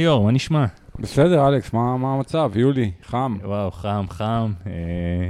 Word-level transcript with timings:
ליאור, 0.00 0.24
מה 0.24 0.30
נשמע? 0.30 0.66
בסדר, 0.98 1.48
אלכס, 1.48 1.72
מה, 1.72 1.96
מה 1.96 2.14
המצב? 2.14 2.52
יולי, 2.54 2.90
חם. 3.02 3.36
וואו, 3.44 3.70
חם, 3.70 4.04
חם. 4.08 4.52
אה, 4.66 4.72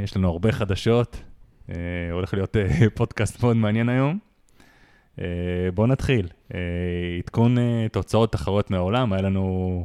יש 0.04 0.16
לנו 0.16 0.28
הרבה 0.28 0.52
חדשות. 0.52 1.22
אה, 1.70 1.74
הולך 2.12 2.34
להיות 2.34 2.56
אה, 2.56 2.68
פודקאסט 2.96 3.42
מאוד 3.42 3.56
מעניין 3.56 3.88
היום. 3.88 4.18
אה, 5.20 5.24
בואו 5.74 5.86
נתחיל. 5.86 6.28
אה, 6.54 6.58
עדכון 7.18 7.58
אה, 7.58 7.86
תוצאות 7.92 8.32
תחרויות 8.32 8.70
מהעולם, 8.70 9.12
היה 9.12 9.22
לנו 9.22 9.84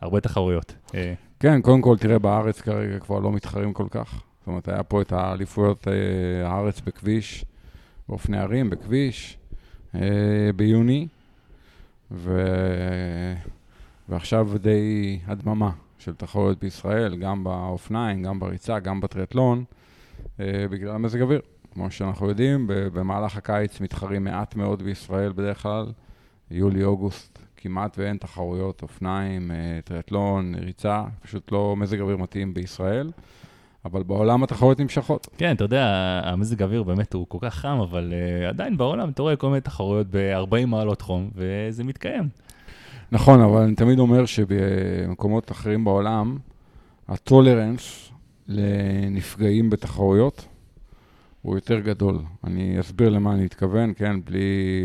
הרבה 0.00 0.20
תחרויות. 0.20 0.74
אה, 0.94 1.14
כן, 1.40 1.60
קודם 1.62 1.82
כל, 1.82 1.96
תראה, 1.98 2.18
בארץ 2.18 2.60
כרגע 2.60 2.98
כבר 2.98 3.18
לא 3.18 3.32
מתחרים 3.32 3.72
כל 3.72 3.86
כך. 3.90 4.12
זאת 4.12 4.46
אומרת, 4.46 4.68
היה 4.68 4.82
פה 4.82 5.02
את 5.02 5.12
האליפויות 5.12 5.88
אה, 5.88 6.48
הארץ 6.48 6.80
בכביש, 6.80 7.44
באופני 8.08 8.38
ערים, 8.38 8.70
בכביש, 8.70 9.38
אה, 9.94 10.00
ביוני, 10.56 11.06
ו... 12.10 12.42
ועכשיו 14.12 14.48
די 14.58 15.18
הדממה 15.26 15.70
של 15.98 16.14
תחרויות 16.14 16.58
בישראל, 16.58 17.16
גם 17.16 17.44
באופניים, 17.44 18.22
גם 18.22 18.40
בריצה, 18.40 18.78
גם 18.78 19.00
בטריאטלון, 19.00 19.64
אה, 20.40 20.66
בגלל 20.70 20.94
המזג 20.94 21.20
אוויר. 21.20 21.40
כמו 21.74 21.90
שאנחנו 21.90 22.28
יודעים, 22.28 22.64
במהלך 22.68 23.36
הקיץ 23.36 23.80
מתחרים 23.80 24.24
מעט 24.24 24.56
מאוד 24.56 24.82
בישראל 24.82 25.32
בדרך 25.32 25.62
כלל, 25.62 25.92
יולי-אוגוסט 26.50 27.38
כמעט 27.56 27.98
ואין 27.98 28.16
תחרויות, 28.16 28.82
אופניים, 28.82 29.50
אה, 29.50 29.80
טריאטלון, 29.84 30.54
ריצה, 30.54 31.04
פשוט 31.22 31.52
לא 31.52 31.76
מזג 31.76 32.00
אוויר 32.00 32.16
מתאים 32.16 32.54
בישראל, 32.54 33.10
אבל 33.84 34.02
בעולם 34.02 34.42
התחרויות 34.42 34.80
נמשכות. 34.80 35.28
כן, 35.36 35.54
אתה 35.54 35.64
יודע, 35.64 36.20
המזג 36.24 36.62
האוויר 36.62 36.82
באמת 36.82 37.12
הוא 37.14 37.26
כל 37.28 37.38
כך 37.40 37.54
חם, 37.54 37.78
אבל 37.82 38.12
אה, 38.12 38.48
עדיין 38.48 38.76
בעולם 38.76 39.08
אתה 39.08 39.22
רואה 39.22 39.36
כל 39.36 39.48
מיני 39.48 39.60
תחרויות 39.60 40.06
ב-40 40.10 40.66
מעלות 40.66 41.00
חום, 41.02 41.30
וזה 41.34 41.84
מתקיים. 41.84 42.28
נכון, 43.12 43.40
אבל 43.40 43.62
אני 43.62 43.74
תמיד 43.74 43.98
אומר 43.98 44.26
שבמקומות 44.26 45.50
אחרים 45.50 45.84
בעולם, 45.84 46.38
ה 47.08 47.18
tolerance 47.18 48.10
לנפגעים 48.48 49.70
בתחרויות 49.70 50.46
הוא 51.42 51.54
יותר 51.54 51.80
גדול. 51.80 52.18
אני 52.44 52.80
אסביר 52.80 53.08
למה 53.08 53.32
אני 53.34 53.44
מתכוון, 53.44 53.92
כן, 53.96 54.24
בלי 54.24 54.84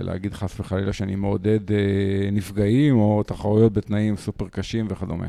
להגיד 0.00 0.34
חס 0.34 0.60
וחלילה 0.60 0.92
שאני 0.92 1.16
מעודד 1.16 1.72
אה, 1.72 2.30
נפגעים 2.32 2.96
או 2.96 3.22
תחרויות 3.22 3.72
בתנאים 3.72 4.16
סופר 4.16 4.48
קשים 4.48 4.86
וכדומה. 4.90 5.28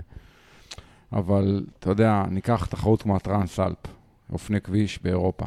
אבל 1.14 1.66
אתה 1.80 1.90
יודע, 1.90 2.24
ניקח 2.30 2.66
תחרות 2.66 3.02
כמו 3.02 3.16
הטרנס-אלפ, 3.16 3.78
אופני 4.32 4.62
כביש 4.62 5.00
באירופה. 5.04 5.46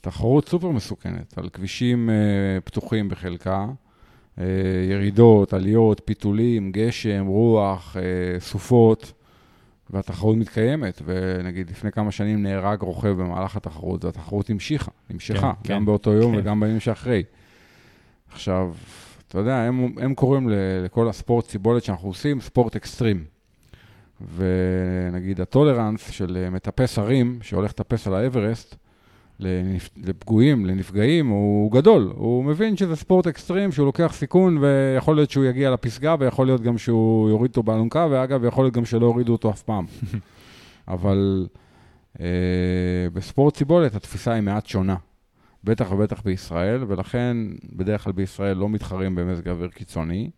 תחרות 0.00 0.48
סופר 0.48 0.70
מסוכנת, 0.70 1.38
על 1.38 1.48
כבישים 1.48 2.10
אה, 2.10 2.60
פתוחים 2.64 3.08
בחלקה, 3.08 3.66
ירידות, 4.90 5.52
עליות, 5.52 6.00
פיתולים, 6.04 6.72
גשם, 6.72 7.26
רוח, 7.26 7.96
אה, 7.96 8.40
סופות, 8.40 9.12
והתחרות 9.90 10.36
מתקיימת. 10.36 11.02
ונגיד, 11.04 11.70
לפני 11.70 11.92
כמה 11.92 12.10
שנים 12.10 12.42
נהרג 12.42 12.80
רוכב 12.82 13.08
במהלך 13.08 13.56
התחרות, 13.56 14.04
והתחרות 14.04 14.50
המשיכה, 14.50 14.90
נמשכה, 15.10 15.52
כן, 15.64 15.74
גם 15.74 15.80
כן. 15.80 15.84
באותו 15.84 16.12
יום 16.12 16.32
כן. 16.32 16.38
וגם 16.38 16.60
בימים 16.60 16.80
שאחרי. 16.80 17.22
עכשיו, 18.32 18.74
אתה 19.28 19.38
יודע, 19.38 19.56
הם, 19.56 19.94
הם 19.98 20.14
קוראים 20.14 20.48
לכל 20.84 21.08
הספורט 21.08 21.46
סיבולת 21.46 21.84
שאנחנו 21.84 22.08
עושים, 22.08 22.40
ספורט 22.40 22.76
אקסטרים. 22.76 23.24
ונגיד, 24.36 25.40
הטולרנס 25.40 26.10
של 26.10 26.36
אה, 26.36 26.50
מטפס 26.50 26.98
הרים, 26.98 27.38
שהולך 27.42 27.70
לטפס 27.70 28.06
על 28.06 28.14
האברסט. 28.14 28.76
לפגועים, 29.96 30.66
לנפגעים, 30.66 31.28
הוא 31.28 31.72
גדול. 31.72 32.12
הוא 32.14 32.44
מבין 32.44 32.76
שזה 32.76 32.96
ספורט 32.96 33.26
אקסטרים, 33.26 33.72
שהוא 33.72 33.86
לוקח 33.86 34.12
סיכון, 34.14 34.58
ויכול 34.58 35.16
להיות 35.16 35.30
שהוא 35.30 35.44
יגיע 35.44 35.70
לפסגה, 35.70 36.14
ויכול 36.18 36.46
להיות 36.46 36.60
גם 36.60 36.78
שהוא 36.78 37.30
יוריד 37.30 37.48
אותו 37.48 37.62
באלונקה, 37.62 38.06
ואגב, 38.10 38.44
יכול 38.44 38.64
להיות 38.64 38.74
גם 38.74 38.84
שלא 38.84 39.06
יורידו 39.06 39.32
אותו 39.32 39.50
אף 39.50 39.62
פעם. 39.62 39.84
אבל 40.88 41.46
אה, 42.20 42.26
בספורט 43.12 43.56
סיבולת 43.56 43.94
התפיסה 43.94 44.32
היא 44.32 44.42
מעט 44.42 44.66
שונה. 44.66 44.96
בטח 45.64 45.92
ובטח 45.92 46.22
בישראל, 46.22 46.84
ולכן 46.88 47.36
בדרך 47.72 48.04
כלל 48.04 48.12
בישראל 48.12 48.56
לא 48.56 48.68
מתחרים 48.68 49.14
במזג 49.14 49.48
אוויר 49.48 49.68
קיצוני, 49.68 50.30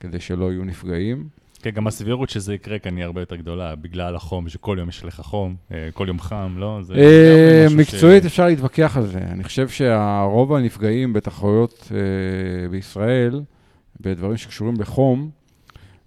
כדי 0.00 0.20
שלא 0.20 0.52
יהיו 0.52 0.64
נפגעים. 0.64 1.28
כן, 1.64 1.70
גם 1.70 1.86
הסבירות 1.86 2.30
שזה 2.30 2.54
יקרה 2.54 2.78
כאן 2.78 2.96
היא 2.96 3.04
הרבה 3.04 3.22
יותר 3.22 3.36
גדולה, 3.36 3.74
בגלל 3.74 4.16
החום, 4.16 4.48
שכל 4.48 4.76
יום 4.80 4.88
יש 4.88 5.04
לך 5.04 5.20
חום, 5.20 5.56
אה, 5.72 5.88
כל 5.94 6.04
יום 6.08 6.20
חם, 6.20 6.54
לא? 6.58 6.78
זה 6.82 6.94
אה, 6.94 7.66
מקצועית 7.76 8.24
אפשר 8.24 8.46
להתווכח 8.46 8.96
על 8.96 9.06
זה. 9.06 9.18
אני 9.18 9.44
חושב 9.44 9.68
שהרוב 9.68 10.52
הנפגעים 10.52 11.12
בתחרויות 11.12 11.92
אה, 11.94 12.68
בישראל, 12.68 13.42
בדברים 14.00 14.36
שקשורים 14.36 14.80
לחום, 14.80 15.30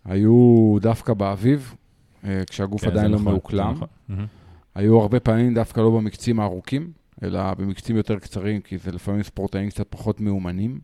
היו 0.06 0.76
דווקא 0.82 1.14
באביב, 1.14 1.76
כשהגוף 2.50 2.82
כן, 2.82 2.90
עדיין 2.90 3.12
לא 3.12 3.20
נכון, 3.20 3.32
מאוקלם. 3.32 3.72
נכון. 3.72 3.88
מהמם. 4.10 4.26
היו 4.76 5.02
הרבה 5.02 5.20
פעמים 5.20 5.54
דווקא 5.54 5.82
לא 5.82 5.90
במקצים 5.90 6.40
הארוכים, 6.40 6.92
אלא 7.24 7.54
במקצים 7.54 7.98
יותר 7.98 8.20
קצרים, 8.20 8.62
כי 8.62 8.78
זה 8.78 8.92
לפעמים 8.92 9.24
ספורטאים 9.24 9.70
קצת 9.70 9.88
פחות 9.90 10.22
מאומנים. 10.22 10.80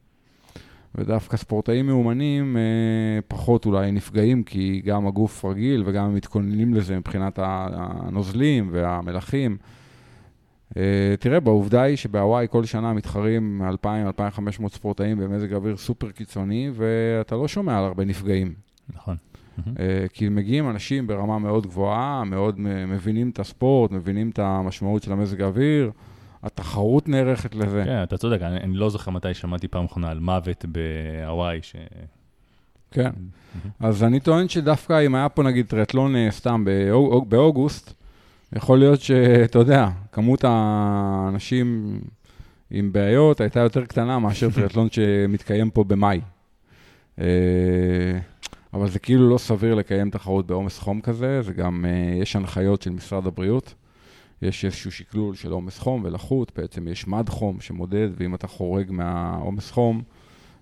ודווקא 0.95 1.37
ספורטאים 1.37 1.87
מאומנים 1.87 2.57
אה, 2.57 3.21
פחות 3.27 3.65
אולי 3.65 3.91
נפגעים, 3.91 4.43
כי 4.43 4.81
גם 4.85 5.07
הגוף 5.07 5.45
רגיל 5.45 5.83
וגם 5.85 6.05
הם 6.05 6.15
מתכוננים 6.15 6.73
לזה 6.73 6.97
מבחינת 6.97 7.39
הנוזלים 7.41 8.69
והמלחים. 8.71 9.57
אה, 10.77 11.15
תראה, 11.19 11.39
בעובדה 11.39 11.81
היא 11.81 11.95
שבהוואי 11.95 12.47
כל 12.49 12.65
שנה 12.65 12.93
מתחרים 12.93 13.61
2,000-2,500 13.85 14.69
ספורטאים 14.69 15.17
במזג 15.17 15.53
אוויר 15.53 15.77
סופר 15.77 16.11
קיצוני, 16.11 16.71
ואתה 16.73 17.35
לא 17.35 17.47
שומע 17.47 17.77
על 17.77 17.83
הרבה 17.83 18.05
נפגעים. 18.05 18.53
נכון. 18.93 19.15
אה, 19.79 20.05
כי 20.13 20.29
מגיעים 20.29 20.69
אנשים 20.69 21.07
ברמה 21.07 21.39
מאוד 21.39 21.67
גבוהה, 21.67 22.23
מאוד 22.23 22.59
מבינים 22.87 23.29
את 23.29 23.39
הספורט, 23.39 23.91
מבינים 23.91 24.29
את 24.29 24.39
המשמעות 24.39 25.03
של 25.03 25.11
המזג 25.11 25.41
האוויר, 25.41 25.91
התחרות 26.43 27.09
נערכת 27.09 27.55
לזה. 27.55 27.83
כן, 27.85 28.03
אתה 28.03 28.17
צודק, 28.17 28.41
אני 28.41 28.57
אני 28.57 28.73
לא 28.75 28.89
זוכר 28.89 29.11
מתי 29.11 29.33
שמעתי 29.33 29.67
פעם 29.67 29.85
אחרונה 29.85 30.09
על 30.09 30.19
מוות 30.19 30.65
בהוואי, 30.65 31.59
ש... 31.61 31.75
כן. 32.91 33.01
מהמם. 33.03 33.69
אז 33.79 34.03
אני 34.03 34.19
טוען 34.19 34.49
שדווקא 34.49 35.05
אם 35.05 35.15
היה 35.15 35.29
פה 35.29 35.43
נגיד 35.43 35.65
טריאטלון 35.67 36.15
אה, 36.15 36.27
סתם 36.31 36.65
באוג- 36.65 37.29
באוגוסט, 37.29 37.93
יכול 38.55 38.79
להיות 38.79 39.01
שאתה 39.01 39.59
יודע, 39.59 39.89
כמות 40.11 40.43
האנשים 40.47 41.99
עם 42.71 42.91
בעיות 42.93 43.41
הייתה 43.41 43.59
יותר 43.59 43.85
קטנה 43.85 44.19
מאשר 44.19 44.49
טריאטלון 44.55 44.87
שמתקיים 44.91 45.69
פה 45.69 45.83
במאי. 45.83 46.21
אה, 47.19 47.25
אבל 48.73 48.89
זה 48.89 48.99
כאילו 48.99 49.29
לא 49.29 49.37
סביר 49.37 49.75
לקיים 49.75 50.09
תחרות 50.09 50.47
בעומס 50.47 50.79
חום 50.79 51.01
כזה, 51.01 51.41
זה 51.41 51.53
גם, 51.53 51.85
אה, 51.87 52.21
יש 52.21 52.35
הנחיות 52.35 52.81
של 52.81 52.89
משרד 52.89 53.27
הבריאות, 53.27 53.73
יש 54.43 54.65
איזשהו 54.65 54.91
שקלול 54.91 55.35
של 55.35 55.51
עומס 55.51 55.79
חום 55.79 56.01
ולחות, 56.05 56.51
בעצם 56.55 56.87
יש 56.87 57.07
מד 57.07 57.29
חום 57.29 57.61
שמודד, 57.61 58.09
ואם 58.17 58.35
אתה 58.35 58.47
חורג 58.47 58.91
מהעומס 58.91 59.71
חום 59.71 60.01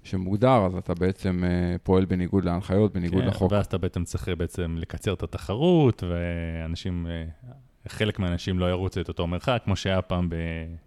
שמוגדר, 0.04 0.66
אז 0.66 0.76
אתה 0.76 0.94
בעצם 0.94 1.44
אה, 1.44 1.76
פועל 1.84 2.06
בניגוד 2.06 2.46
להנחיות, 2.46 2.94
בניגוד 2.94 3.22
כן, 3.22 3.28
לחוק. 3.28 3.52
ואז 3.52 3.66
אתה 3.66 3.78
בעצם 3.78 4.04
צריך 4.04 4.30
אה, 4.30 4.36
בעצם 4.36 4.76
לקצר 4.80 5.14
את 5.14 5.24
התחרות, 5.24 6.04
ואנשים, 6.10 7.08
אה, 7.10 7.24
חלק 7.88 8.20
מהאנשים 8.20 8.60
לא 8.60 8.70
ירוצו 8.70 9.02
את 9.02 9.08
אותו 9.08 9.28
מרחק, 9.28 9.62
כמו 9.66 9.76
שהיה 9.76 10.02
פעם 10.02 10.30
ב... 10.30 10.36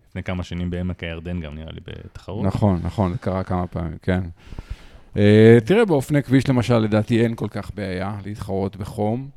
לפני 0.09 0.23
כמה 0.23 0.43
שנים 0.43 0.71
בעמק 0.71 1.03
הירדן 1.03 1.41
גם, 1.41 1.55
נראה 1.55 1.73
לי, 1.73 1.81
בתחרות. 1.87 2.45
נכון, 2.45 2.81
נכון, 2.83 3.13
זה 3.13 3.19
קרה 3.19 3.43
כמה 3.43 3.67
פעמים, 3.67 3.99
כן. 4.03 4.21
Uh, 5.15 5.19
תראה, 5.65 5.85
באופני 5.85 6.23
כביש 6.23 6.49
למשל, 6.49 6.79
לדעתי 6.79 7.23
אין 7.23 7.35
כל 7.35 7.49
כך 7.51 7.71
בעיה 7.75 8.17
להתחרות 8.25 8.77
בחום. 8.77 9.29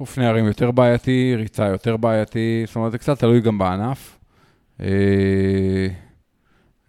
אופני 0.00 0.26
ערים 0.26 0.46
יותר 0.46 0.70
בעייתי, 0.70 1.34
ריצה 1.36 1.66
יותר 1.66 1.96
בעייתי, 1.96 2.62
זאת 2.66 2.76
אומרת, 2.76 2.92
זה 2.92 2.98
קצת 2.98 3.18
תלוי 3.18 3.40
גם 3.40 3.58
בענף. 3.58 4.18
Uh, 4.80 4.84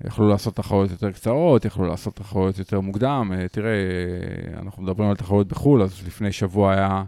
יכלו 0.06 0.30
לעשות 0.30 0.56
תחרויות 0.56 0.92
יותר 0.92 1.12
קצרות, 1.12 1.66
יכלו 1.66 1.88
לעשות 1.88 2.16
תחרויות 2.16 2.60
יותר 2.60 2.80
מוקדם. 2.80 3.32
Uh, 3.34 3.48
תראה, 3.48 3.72
uh, 3.72 4.62
אנחנו 4.62 4.84
מדברים 4.84 5.10
על 5.10 5.16
תחרויות 5.16 5.48
בחו"ל, 5.48 5.82
אז 5.82 6.08
לפני 6.08 6.32
שבוע 6.32 6.74
היה 6.74 7.04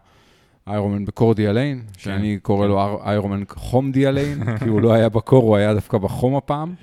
איירומן 0.68 1.06
בקורדי 1.06 1.48
אליין, 1.48 1.82
שאני 1.98 2.40
קורא 2.42 2.66
כן. 2.66 2.70
לו 2.70 3.00
איירומן 3.06 3.44
חומדי 3.50 4.08
אליין, 4.08 4.44
כי 4.60 4.70
הוא 4.70 4.82
לא 4.82 4.94
היה 4.94 5.10
בקור, 5.10 5.44
הוא 5.44 5.56
היה 5.56 5.74
דווקא 5.74 5.98
בחום 5.98 6.36
הפעם. 6.36 6.74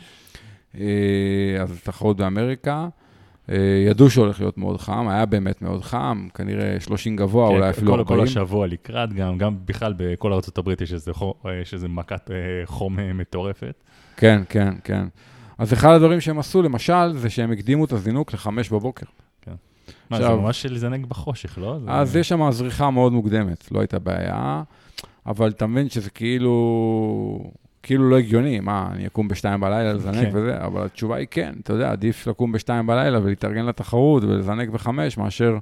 אה, 0.80 1.62
אז 1.62 1.80
תחרות 1.82 2.16
באמריקה. 2.16 2.88
אה, 3.50 3.56
ידעו 3.90 4.10
שהולך 4.10 4.40
להיות 4.40 4.58
מאוד 4.58 4.80
חם, 4.80 5.08
היה 5.08 5.26
באמת 5.26 5.62
מאוד 5.62 5.82
חם, 5.82 6.28
כנראה 6.34 6.80
30 6.80 7.16
גבוה, 7.16 7.48
כן, 7.48 7.54
אולי 7.54 7.70
אפילו 7.70 7.92
כל, 7.92 7.98
40. 7.98 8.18
כל 8.18 8.24
השבוע 8.24 8.66
לקראת 8.66 9.12
גם, 9.12 9.38
גם 9.38 9.56
בכלל 9.64 9.94
בכל 9.96 10.32
ארה"ב 10.32 10.82
יש 10.82 10.92
איזה, 10.92 11.12
חו- 11.12 11.34
אה, 11.46 11.54
יש 11.62 11.74
איזה 11.74 11.88
מכת 11.88 12.30
אה, 12.30 12.36
חום 12.66 12.96
מטורפת. 13.14 13.74
כן, 14.16 14.42
כן, 14.48 14.74
כן. 14.84 15.06
אז 15.58 15.72
אחד 15.72 15.94
הדברים 15.94 16.20
שהם 16.20 16.38
עשו, 16.38 16.62
למשל, 16.62 17.12
זה 17.12 17.30
שהם 17.30 17.52
הקדימו 17.52 17.84
את 17.84 17.92
הזינוק 17.92 18.32
לחמש 18.34 18.70
בבוקר. 18.70 19.06
מה, 20.10 20.18
זה 20.18 20.28
ממש 20.28 20.66
לזנק 20.66 21.06
בחושך, 21.06 21.58
לא? 21.58 21.78
זה... 21.78 21.90
אז 21.90 22.16
יש 22.16 22.28
שם 22.28 22.50
זריחה 22.50 22.90
מאוד 22.90 23.12
מוקדמת, 23.12 23.72
לא 23.72 23.80
הייתה 23.80 23.98
בעיה, 23.98 24.62
אבל 25.26 25.48
אתה 25.48 25.66
מבין 25.66 25.88
שזה 25.88 26.10
כאילו, 26.10 27.52
כאילו 27.84 28.10
לא 28.10 28.18
הגיוני, 28.18 28.60
מה, 28.60 28.88
אני 28.92 29.06
אקום 29.06 29.28
בשתיים 29.28 29.60
בלילה 29.60 29.92
לזנק 29.94 30.14
כן. 30.14 30.30
וזה, 30.32 30.64
אבל 30.64 30.84
התשובה 30.84 31.16
היא 31.16 31.26
כן, 31.30 31.54
אתה 31.62 31.72
יודע, 31.72 31.90
עדיף 31.90 32.26
לקום 32.26 32.52
בשתיים 32.52 32.86
בלילה 32.86 33.20
ולהתארגן 33.22 33.66
לתחרות 33.66 34.24
ולזנק 34.24 34.68
בחמש, 34.68 35.18
מאשר 35.18 35.58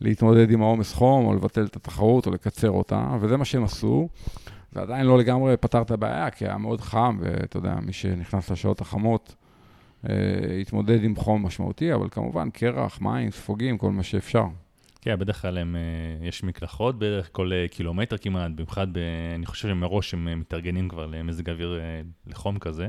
להתמודד 0.00 0.50
עם 0.50 0.62
העומס 0.62 0.92
חום, 0.92 1.26
או 1.26 1.34
לבטל 1.34 1.64
את 1.64 1.76
התחרות, 1.76 2.26
או 2.26 2.32
לקצר 2.32 2.70
אותה, 2.70 3.16
וזה 3.20 3.36
מה 3.36 3.44
שהם 3.44 3.64
עשו. 3.64 4.08
זה 4.72 4.80
עדיין 4.80 5.06
לא 5.06 5.18
לגמרי 5.18 5.56
פתר 5.56 5.82
את 5.82 5.90
הבעיה, 5.90 6.30
כי 6.30 6.46
היה 6.46 6.58
מאוד 6.58 6.80
חם, 6.80 7.18
ואתה 7.20 7.56
יודע, 7.56 7.74
מי 7.82 7.92
שנכנס 7.92 8.50
לשעות 8.50 8.80
החמות, 8.80 9.34
אה, 10.08 10.14
התמודד 10.60 11.04
עם 11.04 11.16
חום 11.16 11.46
משמעותי, 11.46 11.94
אבל 11.94 12.08
כמובן, 12.10 12.50
קרח, 12.50 13.00
מים, 13.00 13.30
ספוגים, 13.30 13.78
כל 13.78 13.90
מה 13.90 14.02
שאפשר. 14.02 14.46
כן, 15.04 15.18
בדרך 15.18 15.42
כלל 15.42 15.58
הם, 15.58 15.76
אה, 15.76 16.26
יש 16.26 16.44
מקלחות 16.44 16.98
בערך 16.98 17.28
כל 17.32 17.52
אה, 17.52 17.68
קילומטר 17.68 18.16
כמעט, 18.18 18.50
במיוחד, 18.54 18.86
ב, 18.92 18.98
אני 19.34 19.46
חושב 19.46 19.68
שמראש 19.68 20.14
הם 20.14 20.28
אה, 20.28 20.34
מתארגנים 20.34 20.88
כבר 20.88 21.06
למזג 21.06 21.50
אוויר 21.50 21.80
לחום 22.26 22.58
כזה. 22.58 22.88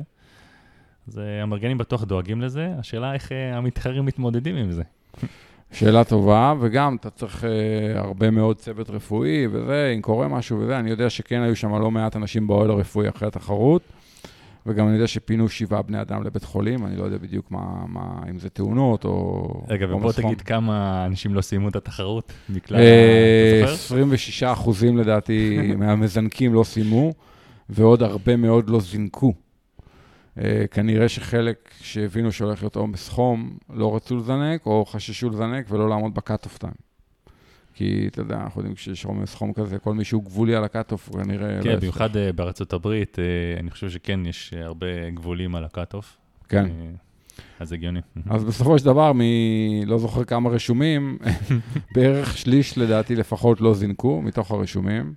אז 1.08 1.22
המארגנים 1.44 1.78
בטוח 1.78 2.04
דואגים 2.04 2.42
לזה, 2.42 2.74
השאלה 2.80 3.14
איך 3.14 3.32
המתחרים 3.54 4.06
מתמודדים 4.06 4.56
עם 4.56 4.72
זה. 4.72 4.84
שאלה 5.72 6.04
טובה, 6.04 6.54
וגם 6.60 6.96
אתה 6.96 7.10
צריך 7.10 7.44
uh, 7.44 7.48
הרבה 7.98 8.32
מאוד 8.32 8.58
צוות 8.58 8.90
רפואי 8.90 9.48
וזה, 9.48 9.94
אם 9.96 10.02
קורה 10.02 10.28
משהו 10.28 10.60
וזה, 10.60 10.80
אני 10.80 10.90
יודע 10.90 11.10
שכן 11.10 11.42
היו 11.42 11.56
שם 11.56 11.76
לא 11.76 11.92
מעט 11.92 12.16
אנשים 12.16 12.48
באוהל 12.48 12.72
הרפואי 12.72 13.10
אחרי 13.10 13.28
התחרות, 13.28 13.82
וגם 14.66 14.88
אני 14.88 14.94
יודע 14.96 15.08
שפונו 15.08 15.50
שבעה 15.50 15.82
בני 15.82 16.02
אדם 16.02 16.24
לבית 16.24 16.44
חולים, 16.44 16.86
אני 16.86 16.96
לא 16.96 17.04
יודע 17.04 17.18
בדיוק 17.18 17.52
מה, 17.52 17.86
מה 17.88 18.22
אם 18.30 18.40
זה 18.40 18.50
תאונות 18.50 19.06
או... 19.06 19.48
רגע, 19.70 19.96
ובוא. 19.96 20.12
תגיד 20.12 20.42
כמה 20.42 21.06
אנשים 21.06 21.34
לא 21.34 21.42
סיימו 21.42 21.70
את 21.70 21.76
התחרות 21.76 22.34
מכלל, 22.50 22.78
אה, 22.78 23.62
אתה 23.64 23.72
זוכר? 23.72 23.74
26 23.74 24.44
אחוזים 24.44 24.98
לדעתי 24.98 25.60
מהמזנקים 25.78 26.54
לא 26.54 26.64
סיימו, 26.64 27.14
ועוד 27.70 28.04
הרבה 28.04 28.36
מאוד 28.36 28.70
לא 28.70 28.80
זינקו. 28.80 29.34
אה, 30.38 30.66
כנראה 30.72 31.10
שחלק 31.10 31.70
שהבינו 31.82 32.32
שהולך 32.32 32.62
להיות 32.64 32.76
עומס 32.76 33.10
חום, 33.10 33.58
לא 33.74 33.96
רצו 33.96 34.18
לזנק, 34.18 34.66
או 34.66 34.86
חששו 34.86 35.30
לזנק 35.30 35.66
ולא 35.70 35.90
לעמוד 35.90 36.16
ב 36.16 36.21
cut-off 36.21 36.58
time. 36.58 36.93
כי, 37.74 38.08
אתה 38.08 38.22
יודע, 38.22 38.36
אנחנו 38.36 38.62
יודעים 38.62 38.76
כשיש 38.76 39.06
עומס 39.06 39.36
חום 39.36 39.54
כזה, 39.54 39.80
כל 39.80 39.94
מי 39.94 40.06
שהוא 40.06 40.24
גבולי 40.24 40.56
על 40.56 40.64
ה 40.64 40.69
cut-off, 40.69 41.10
הוא 41.10 41.24
כנראה... 41.24 41.48
לא 41.48 41.54
כן, 41.54 41.60
יצליח. 41.60 41.80
במיוחד 41.80 42.18
אה, 42.18 42.32
בארצות 42.34 42.74
הברית, 42.74 43.20
אה, 43.20 43.60
אני 43.60 43.72
חושב 43.72 43.90
שכן, 43.90 44.26
יש 44.26 44.54
אה, 44.58 44.66
הרבה 44.66 45.10
גבולים 45.10 45.56
על 45.56 45.64
ה 45.64 45.70
cut-off. 45.70 46.18
כן. 46.50 46.66
אז 47.60 47.74
הגיוני. 47.74 48.00
אז 48.30 48.44
בסופו 48.44 48.80
של 48.80 48.86
דבר, 48.86 49.14
מ... 49.14 49.22
לא 49.86 49.98
זוכר 49.98 50.24
כמה 50.24 50.50
רשומים, 50.50 51.18
בערך 51.96 52.38
שליש 52.38 52.78
לדעתי 52.78 53.16
לפחות 53.16 53.62
לא 53.62 53.74
זינקו 53.74 54.22
מתוך 54.22 54.52
הרשומים. 54.52 55.14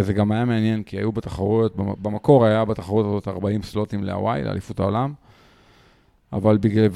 זה 0.00 0.12
גם 0.14 0.32
היה 0.32 0.44
מעניין, 0.44 0.82
כי 0.82 0.96
היו 0.96 1.12
בתחרויות, 1.12 1.76
במ- 1.76 2.02
במקור 2.02 2.44
היה 2.44 2.64
בתחרות 2.64 3.06
הזאת 3.06 3.28
40 3.28 3.62
slot־ים 3.62 4.04
להוואי, 4.04 4.42
לאליפות 4.44 4.80
העולם, 4.80 5.12
אבל 6.32 6.56
בגלל 6.56 6.88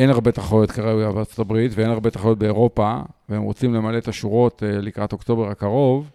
שאין 0.00 0.10
הרבה 0.10 0.32
תחרויות 0.32 0.70
כרגע 0.70 1.10
בארצות 1.10 1.38
הברית 1.38 1.72
ואין 1.74 1.90
הרבה 1.90 2.10
תחרויות 2.10 2.38
באירופה, 2.38 3.00
והם 3.28 3.42
רוצים 3.42 3.74
למלא 3.74 3.98
את 3.98 4.08
השורות 4.08 4.62
אה, 4.62 4.80
לקראת 4.80 5.12
אוקטובר 5.12 5.48
הקרוב, 5.48 6.10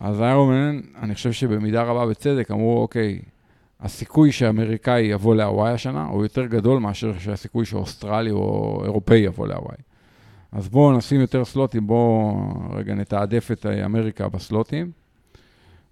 אז 0.00 0.20
איירומן, 0.20 0.80
אני 1.02 1.14
חושב 1.14 1.32
שבמידה 1.32 1.82
רבה 1.82 2.06
בצדק, 2.06 2.50
אמרו, 2.50 2.82
אוקיי, 2.82 3.22
הסיכוי 3.80 4.32
שאמריקאי 4.32 5.02
יבוא 5.02 5.34
להוואי 5.34 5.72
השנה 5.72 6.04
הוא 6.04 6.22
יותר 6.22 6.46
גדול 6.46 6.78
מאשר 6.78 7.18
שהסיכוי 7.18 7.64
שאוסטרלי 7.64 8.30
או 8.30 8.80
אירופאי 8.84 9.18
יבוא 9.18 9.46
להוואי. 9.46 9.76
אז 10.52 10.68
בואו 10.68 10.96
נשים 10.96 11.20
יותר 11.20 11.44
סלוטים, 11.44 11.86
בואו 11.86 12.52
רגע 12.70 12.94
נתעדף 12.94 13.50
את 13.52 13.66
אמריקה 13.66 14.28
בסלוטים, 14.28 14.90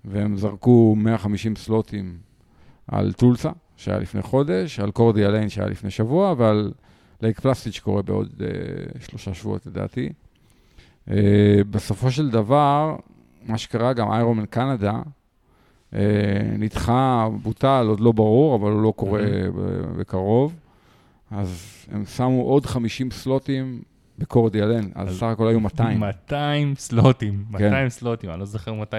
והם 0.05 0.37
זרקו 0.37 0.95
150 0.99 1.57
סלוטים 1.57 2.19
על 2.89 3.13
טולסה, 3.13 3.51
שהיה 3.77 3.99
לפני 3.99 4.23
חודש, 4.23 4.81
על 4.81 4.91
קורדי 4.91 5.27
אליין 5.27 5.49
שהיה 5.49 5.69
לפני 5.69 5.91
שבוע, 5.91 6.35
ועל 6.39 6.73
לייק 7.23 7.41
פלסטיד 7.41 7.73
שקורה 7.73 8.03
בעוד 8.03 8.29
אה, 8.41 8.47
שלושה 9.01 9.35
שבועות 9.35 9.67
לדעתי. 9.67 10.09
אה, 11.11 11.17
בסופו 11.71 12.11
של 12.11 12.31
דבר, 12.31 12.97
מה 13.47 13.59
שקרה, 13.59 13.93
גם 13.93 14.13
איירומן 14.13 14.47
קנדה, 14.47 14.99
אה, 15.95 16.01
נדחה, 16.59 17.29
בוטל, 17.43 17.87
עוד 17.89 18.01
לא 18.01 18.13
ברור, 18.13 18.57
אבל 18.57 18.73
הוא 18.73 18.83
לא 18.83 18.93
קורה. 18.97 19.23
ב- 19.55 19.99
בקרוב. 20.01 20.55
אז 21.31 21.87
הם 21.91 22.05
שמו 22.05 22.43
עוד 22.43 22.67
50 22.67 23.11
סלוטים 23.11 23.83
בקורדי 24.19 24.63
אלן, 24.63 24.89
אז 24.95 25.17
סך 25.19 25.23
הכל 25.23 25.49
היו 25.49 25.61
200. 25.61 26.01
200 26.01 26.75
סלוטים, 26.77 27.45
כן. 27.59 27.65
200 27.65 27.89
סלוטים, 27.89 28.31
אני 28.31 28.41
לא 28.41 28.45
זוכר 28.47 28.75
מתי, 28.75 28.97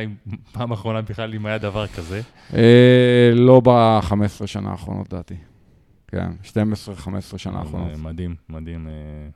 פעם 0.51 0.71
אחרונה 0.71 1.01
בכלל 1.01 1.33
אם 1.33 1.45
היה 1.45 1.57
דבר 1.57 1.87
כזה. 1.87 2.21
אה, 2.53 3.31
לא 3.33 3.61
ב-15 3.63 4.47
שנה 4.47 4.71
האחרונות, 4.71 5.13
לדעתי. 5.13 5.35
כן, 6.11 6.31
12-15 6.43 7.37
שנה 7.37 7.61
אז, 7.61 7.65
האחרונות. 7.65 7.91
אה, 7.91 7.97
מדהים, 7.97 8.35
מדהים. 8.49 8.87
אה, 8.87 9.29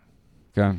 כן. 0.54 0.76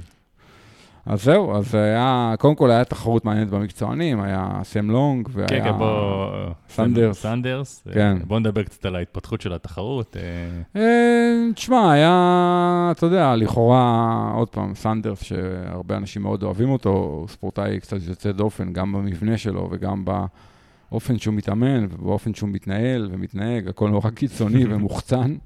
אז 1.07 1.23
זהו, 1.25 1.57
אז 1.57 1.75
היה, 1.75 2.35
קודם 2.39 2.55
כל 2.55 2.71
היה 2.71 2.85
תחרות 2.85 3.25
מעניינת 3.25 3.51
במקצוענים, 3.51 4.21
היה 4.21 4.61
סם 4.63 4.91
לונג, 4.91 5.29
והיה... 5.33 5.49
כן, 5.49 5.65
כן, 5.65 5.79
בוא... 5.79 6.31
סנדרס. 6.69 7.23
סנדרס. 7.23 7.85
אה, 7.89 7.95
כן. 7.95 8.19
בוא 8.25 8.41
נדבר 8.41 8.63
קצת 8.63 8.85
על 8.85 8.97
ההתפתחות 8.97 9.41
של 9.41 9.53
התחרות. 9.53 10.17
אה, 10.17 10.81
אה, 10.81 11.53
תשמע, 11.55 11.93
היה, 11.93 12.89
אתה 12.91 13.07
יודע, 13.07 13.37
לכאורה, 13.37 14.33
עוד 14.35 14.49
פעם, 14.49 14.75
סנדרס, 14.75 15.23
שהרבה 15.23 15.97
אנשים 15.97 16.23
מאוד 16.23 16.43
אוהבים 16.43 16.71
אותו, 16.71 16.91
הוא 16.91 17.29
ספורטאי 17.29 17.81
קצת 17.81 17.97
יוצא 18.09 18.33
דופן, 18.33 18.73
גם 18.73 18.93
במבנה 18.93 19.39
שלו 19.39 19.69
וגם 19.73 20.05
באופן 20.05 21.19
שהוא 21.19 21.35
מתאמן 21.35 21.85
ובאופן 21.85 22.35
שהוא 22.35 22.49
מתנהל 22.49 23.09
ומתנהג, 23.13 23.69
הכל 23.69 23.91
נורא 23.91 24.11
קיצוני 24.11 24.65
ומוחצן. 24.75 25.37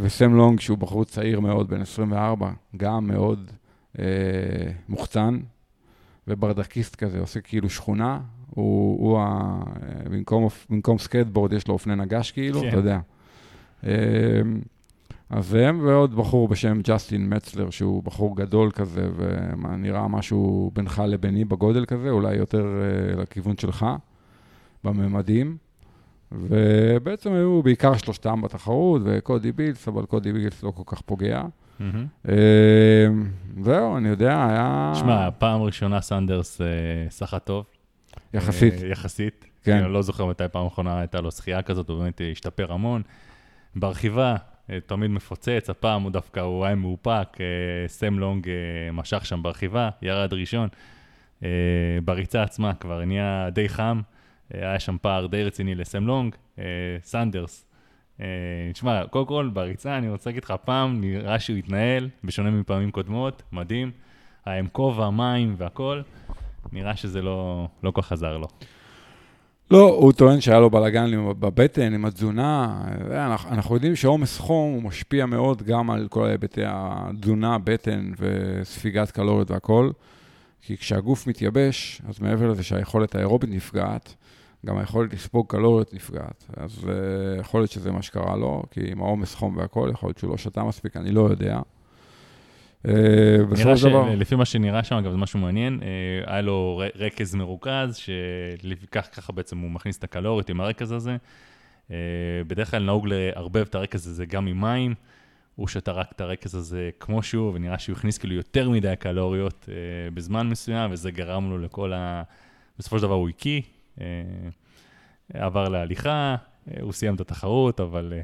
וסם 0.00 0.34
לונג, 0.34 0.60
שהוא 0.60 0.78
בחור 0.78 1.04
צעיר 1.04 1.40
מאוד, 1.40 1.68
בן 1.68 1.80
24, 1.80 2.50
גם 2.76 3.06
מאוד 3.06 3.50
אה, 3.98 4.04
מוחצן 4.88 5.38
וברדקיסט 6.28 6.96
כזה, 6.96 7.20
עושה 7.20 7.40
כאילו 7.40 7.70
שכונה. 7.70 8.20
הוא, 8.50 9.00
הוא 9.00 9.18
ה... 9.20 9.60
במקום, 10.04 10.48
במקום 10.70 10.98
סקייטבורד 10.98 11.52
יש 11.52 11.68
לו 11.68 11.74
אופני 11.74 11.96
נגש 11.96 12.30
כאילו, 12.30 12.60
כן. 12.60 12.68
אתה 12.68 12.76
יודע. 12.76 13.00
אה, 13.86 13.90
אז 15.30 15.54
הם 15.54 15.80
ועוד 15.86 16.16
בחור 16.16 16.48
בשם 16.48 16.80
ג'סטין 16.84 17.36
מצלר, 17.36 17.70
שהוא 17.70 18.02
בחור 18.02 18.36
גדול 18.36 18.70
כזה, 18.70 19.08
ונראה 19.16 20.08
משהו 20.08 20.70
בינך 20.74 21.02
לביני 21.06 21.44
בגודל 21.44 21.84
כזה, 21.84 22.10
אולי 22.10 22.36
יותר 22.36 22.66
אה, 22.66 23.22
לכיוון 23.22 23.56
שלך, 23.56 23.86
בממדים. 24.84 25.56
ובעצם 26.32 27.32
היו 27.32 27.62
בעיקר 27.62 27.96
שלושתם 27.96 28.42
בתחרות, 28.42 29.02
וקודי 29.04 29.52
בילס, 29.52 29.88
אבל 29.88 30.06
קודי 30.06 30.32
בילס 30.32 30.62
לא 30.62 30.70
כל 30.70 30.82
כך 30.86 31.00
פוגע. 31.00 31.42
אה, 32.28 32.34
זהו, 33.62 33.96
אני 33.96 34.08
יודע, 34.08 34.46
היה... 34.48 34.92
שמע, 34.94 35.28
פעם 35.38 35.62
ראשונה 35.62 36.00
סנדרס 36.00 36.60
אה, 36.60 36.66
שחה 37.10 37.38
טוב. 37.38 37.64
יחסית, 38.34 38.82
אה, 38.82 38.88
יחסית. 38.88 39.44
כן. 39.62 39.76
אני 39.76 39.92
לא 39.92 40.02
זוכר 40.02 40.26
מתי 40.26 40.44
פעם 40.52 40.66
אחרונה 40.66 40.98
הייתה 40.98 41.20
לו 41.20 41.30
שחייה 41.30 41.62
כזאת, 41.62 41.88
הוא 41.88 41.98
באמת 41.98 42.20
אה, 42.20 42.30
השתפר 42.30 42.72
המון. 42.72 43.02
ברכיבה, 43.76 44.36
אה, 44.70 44.78
תמיד 44.86 45.10
מפוצץ, 45.10 45.70
הפעם 45.70 46.02
הוא 46.02 46.10
דווקא, 46.12 46.40
הוא 46.40 46.64
היה 46.64 46.74
מאופק, 46.74 47.38
אה, 47.40 47.46
סם 47.88 48.18
לונג 48.18 48.48
אה, 48.48 48.54
משך 48.92 49.26
שם 49.26 49.42
ברכיבה, 49.42 49.90
ירד 50.02 50.32
ראשון. 50.32 50.68
אה, 51.44 51.48
בריצה 52.04 52.42
עצמה 52.42 52.74
כבר 52.74 53.04
נהיה 53.04 53.48
די 53.52 53.68
חם, 53.68 54.00
אה, 54.04 54.17
היה 54.50 54.80
שם 54.80 54.96
פער 55.02 55.26
די 55.26 55.44
רציני 55.44 55.74
לסם 55.74 56.06
לונג. 56.06 56.34
אה, 56.58 56.64
סנדרס, 57.02 57.66
אה, 58.20 58.26
תשמע, 58.72 59.06
קודם 59.06 59.26
כל 59.26 59.50
בריצה, 59.52 59.98
אני 59.98 60.08
רוצה 60.08 60.30
להגיד 60.30 60.44
לך, 60.44 60.50
הפעם 60.50 61.00
נראה 61.00 61.38
שהוא 61.38 61.56
התנהל, 61.56 62.08
בשונה 62.24 62.50
מפעמים 62.50 62.90
קודמות, 62.90 63.42
מדהים. 63.52 63.90
היה 64.44 64.58
עם 64.58 64.66
כובע, 64.72 65.10
מים 65.10 65.54
והכל, 65.58 66.00
נראה 66.72 66.96
שזה 66.96 67.22
לא, 67.22 67.68
לא 67.82 67.90
כל 67.90 68.02
כך 68.02 68.12
עזר 68.12 68.38
לו. 68.38 68.46
לא, 69.70 69.88
הוא 69.88 70.12
טוען 70.12 70.40
שהיה 70.40 70.60
לו 70.60 70.70
בלאגן 70.70 71.10
בבטן, 71.40 71.94
עם 71.94 72.04
התזונה. 72.04 72.80
אה, 73.10 73.26
אנחנו, 73.26 73.74
יודעים 73.74 73.96
שעומס 73.96 74.38
חום 74.38 74.74
הוא 74.74 74.82
משפיע 74.82 75.26
מאוד 75.26 75.62
גם 75.62 75.90
על 75.90 76.08
כל 76.08 76.26
היבטי 76.26 76.62
התזונה, 76.66 77.58
בטן 77.58 78.10
וספיגת 78.18 79.10
קלוריות 79.10 79.50
והכול. 79.50 79.92
כי 80.62 80.76
כשהגוף 80.76 81.26
מתייבש, 81.26 82.02
אז 82.08 82.20
מעבר 82.20 82.50
לזה 82.50 82.62
שהיכולת 82.62 83.14
האירובית 83.14 83.50
נפגעת, 83.50 84.14
גם 84.66 84.78
היכולת 84.78 85.12
לספוג 85.14 85.46
קלוריות 85.50 85.94
נפגעת. 85.94 86.44
אז 86.56 86.84
uh, 86.84 87.40
יכול 87.40 87.60
להיות 87.60 87.70
שזה 87.70 87.92
מה 87.92 88.02
שקרה 88.02 88.36
לו, 88.36 88.62
כי 88.70 88.80
עם 88.92 89.00
העומס 89.00 89.34
חום 89.34 89.56
והכול, 89.56 89.90
יכול 89.90 90.08
להיות 90.08 90.18
שהוא 90.18 90.30
לא 90.30 90.36
שתה 90.36 90.64
מספיק, 90.64 90.96
אני 90.96 91.10
לא 91.10 91.20
יודע. 91.20 91.58
Uh, 92.86 92.90
בסופו 93.50 93.76
של 93.76 93.88
דבר... 93.88 94.12
שלפי 94.12 94.34
מה 94.34 94.44
שנראה 94.44 94.84
שם, 94.84 94.94
אגב, 94.96 95.10
זה 95.10 95.16
משהו 95.16 95.40
מעניין, 95.40 95.80
אה, 95.82 96.32
היה 96.32 96.42
לו 96.42 96.82
ר- 96.82 97.04
רכז 97.04 97.34
מרוכז, 97.34 97.96
שלכך 97.96 99.08
ככה 99.12 99.32
בעצם 99.32 99.58
הוא 99.58 99.70
מכניס 99.70 99.98
את 99.98 100.04
הקלוריות 100.04 100.50
עם 100.50 100.60
הרכז 100.60 100.92
הזה. 100.92 101.16
אה, 101.90 101.96
בדרך 102.46 102.70
כלל 102.70 102.82
נהוג 102.82 103.06
לערבב 103.06 103.66
את 103.70 103.74
הרכז 103.74 104.06
הזה 104.06 104.26
גם 104.26 104.46
עם 104.46 104.60
מים. 104.60 104.94
הוא 105.56 105.68
שתה 105.68 105.92
רק 105.92 106.12
את 106.12 106.20
הרכז 106.20 106.54
הזה 106.54 106.90
כמו 107.00 107.22
שהוא, 107.22 107.54
ונראה 107.54 107.78
שהוא 107.78 107.96
הכניס 107.96 108.18
כאילו 108.18 108.34
יותר 108.34 108.70
מדי 108.70 108.94
קלוריות 108.98 109.68
אה, 109.68 109.74
בזמן 110.14 110.48
מסוים, 110.48 110.92
וזה 110.92 111.10
גרם 111.10 111.50
לו 111.50 111.58
לכל 111.58 111.92
ה... 111.92 112.22
בסופו 112.78 112.98
של 112.98 113.02
דבר 113.02 113.14
הוא 113.14 113.28
הקיא, 113.28 113.60
עבר 115.34 115.68
להליכה, 115.68 116.36
אה, 116.70 116.82
הוא 116.82 116.92
סיים 116.92 117.14
את 117.14 117.20
התחרות, 117.20 117.80
אבל 117.80 118.12
אה, 118.16 118.22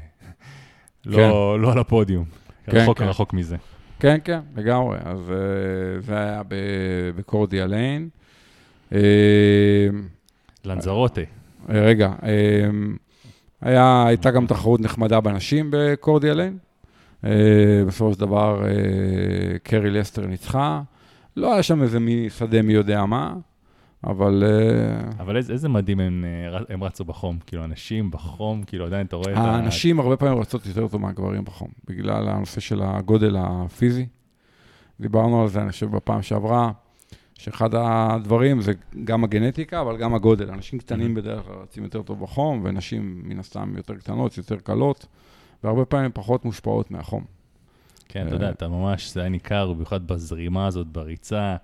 לא, 1.05 1.59
לא 1.59 1.71
על 1.71 1.79
הפודיום. 1.79 2.25
כן, 2.65 2.77
רחוק 2.77 2.99
כן. 2.99 3.05
רחוק 3.05 3.33
מזה. 3.33 3.57
כן, 3.99 4.17
כן, 4.23 4.39
כן, 4.55 4.61
לגמרי. 4.61 4.97
אז 5.03 5.31
אה, 5.31 6.01
זה 6.01 6.17
היה 6.17 6.41
בקור 7.15 7.65
ד'אליין. 7.65 8.09
אה, 8.93 8.99
לנזרוטה. 10.65 11.21
אה, 11.21 11.81
רגע, 11.81 12.13
אה, 12.23 12.69
היה, 13.61 14.03
הייתה 14.07 14.31
גם 14.31 14.47
תחרות 14.47 14.81
נחמדה 14.81 15.21
בנשים 15.21 15.67
בקור 15.71 16.33
ד'אליין. 16.33 16.57
אה, 17.25 17.83
בסופו 17.87 18.13
של 18.13 18.19
דבר, 18.19 18.65
אה, 18.65 19.59
קרי 19.63 19.91
לסטר 19.91 20.25
ניצחה. 20.25 20.81
לא 21.37 21.53
היה 21.53 21.63
שם 21.63 21.81
איזה 21.81 21.99
מי 21.99 22.29
שדה 22.29 22.61
מי 22.61 22.73
יודע 22.73 23.05
מה, 23.05 23.33
אבל 24.05 24.43
אה, 24.45 25.11
אבל 25.19 25.37
איזה, 25.37 25.53
איזה 25.53 25.69
מדהים 25.69 25.99
הם, 25.99 26.25
אה, 26.27 26.59
הם 26.69 26.83
רצו 26.83 27.05
בחום. 27.05 27.37
כאילו, 27.45 27.63
אנשים 27.63 28.11
בחום, 28.11 28.63
כאילו, 28.63 28.85
עדיין 28.85 29.05
אתה 29.07 29.15
רואה 29.15 29.31
את 29.31 29.37
ה... 29.37 29.55
הנשים 29.55 29.99
הרבה 29.99 30.17
פעמים 30.17 30.39
רצות 30.39 30.65
יותר 30.65 30.87
טוב 30.87 31.01
מהגברים 31.01 31.45
בחום, 31.45 31.69
בגלל 31.87 32.29
הנושא 32.29 32.61
של 32.61 32.81
הגודל 32.83 33.35
הפיזי. 33.39 34.05
דיברנו 34.99 35.41
על 35.41 35.47
זה, 35.47 35.61
אני 35.61 35.71
חושב, 35.71 35.91
בפעם 35.95 36.21
שעברה, 36.21 36.71
שאחד 37.33 37.69
הדברים 37.75 38.61
זה 38.61 38.71
גם 39.03 39.23
הגנטיקה, 39.23 39.81
אבל 39.81 39.97
גם 39.97 40.13
הגודל. 40.13 40.49
אנשים 40.49 40.79
קטנים 40.79 41.13
בדרך 41.13 41.45
כלל 41.45 41.55
רצים 41.55 41.83
יותר 41.83 42.01
טוב 42.01 42.19
בחום, 42.19 42.61
ונשים 42.63 43.21
מן 43.23 43.39
הסתם 43.39 43.73
יותר 43.77 43.95
קטנות, 43.95 44.37
יותר 44.37 44.57
קלות, 44.57 45.05
והרבה 45.63 45.85
פעמים 45.85 46.11
פחות 46.13 46.45
מושפעות 46.45 46.91
מהחום. 46.91 47.23
כן, 48.07 48.27
אתה 48.27 48.35
יודע, 48.35 48.49
אתה 48.49 48.67
ממש, 48.67 49.13
זה 49.13 49.19
היה 49.19 49.29
ניכר, 49.29 49.73
במיוחד 49.73 50.07
בזרימה 50.07 50.67
הזאת, 50.67 50.87
בריצה, 50.87 51.55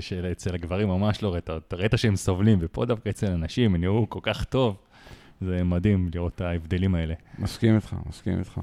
של 0.00 0.28
אצל 0.32 0.54
הגברים 0.54 0.88
ממש 0.88 1.22
לא 1.22 1.32
ראית, 1.32 1.50
אתה 1.50 1.76
ראית 1.76 1.92
שהם 1.96 2.16
סובלים, 2.16 2.58
ופה 2.60 2.84
דווקא 2.84 3.08
אצל 3.08 3.26
הנשים, 3.26 3.74
הם 3.74 3.80
נראו 3.80 4.06
כל 4.08 4.20
כך 4.22 4.44
טוב. 4.44 4.76
זה 5.40 5.64
מדהים 5.64 6.08
לראות 6.14 6.34
את 6.34 6.40
ההבדלים 6.40 6.94
האלה. 6.94 7.14
מסכים 7.38 7.74
איתך, 7.76 7.96
מסכים 8.08 8.38
איתך. 8.38 8.60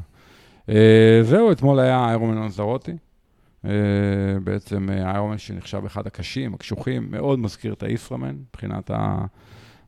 אה, 0.69 1.19
זהו, 1.24 1.51
אתמול 1.51 1.79
היה 1.79 2.05
איירומן 2.07 2.38
לנזרוטי. 2.38 2.91
אה, 3.65 3.72
בעצם 4.43 4.89
אה, 4.89 5.12
איירומן 5.12 5.38
שנחשב 5.38 5.86
אחד 5.86 6.07
הקשים, 6.07 6.53
הקשוחים, 6.53 7.07
מאוד 7.12 7.39
מזכיר 7.39 7.74
את 7.74 7.83
הישראמן, 7.83 8.36
מבחינת 8.50 8.91
ה... 8.91 9.25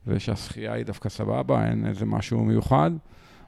זה 0.05 0.19
שהשחייה 0.19 0.73
היא 0.73 0.85
דווקא 0.85 1.09
סבבה, 1.09 1.65
אין 1.69 1.87
איזה 1.87 2.05
משהו 2.05 2.43
מיוחד, 2.43 2.91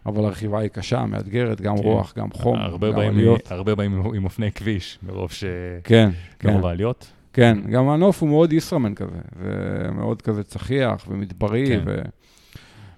אבל 0.05 0.25
הרכיבה 0.25 0.59
היא 0.59 0.69
קשה, 0.69 1.05
מאתגרת, 1.05 1.61
גם 1.61 1.77
כן. 1.77 1.83
רוח, 1.83 2.13
גם 2.17 2.31
חום, 2.31 2.57
הרבה 2.57 2.89
גם 2.89 2.95
באים, 2.95 3.09
עליות. 3.09 3.51
הרבה 3.51 3.75
באים 3.75 4.05
עם- 4.13 4.25
אופני 4.25 4.51
כביש, 4.51 4.99
מרוב 5.03 5.31
ש... 5.31 5.43
כן, 5.83 6.09
כן, 6.39 6.49
מרוב 6.49 6.65
העליות. 6.65 7.11
כן, 7.37 7.57
גם 7.71 7.89
הנוף 7.89 8.21
הוא 8.21 8.29
מאוד 8.29 8.53
ישראמן 8.53 8.95
כזה, 8.95 9.17
זה 9.39 9.91
מאוד 9.91 10.21
כזה 10.21 10.43
צחיח 10.43 11.05
ומדברי, 11.07 11.65
כן. 11.67 11.83
ו... 11.85 12.01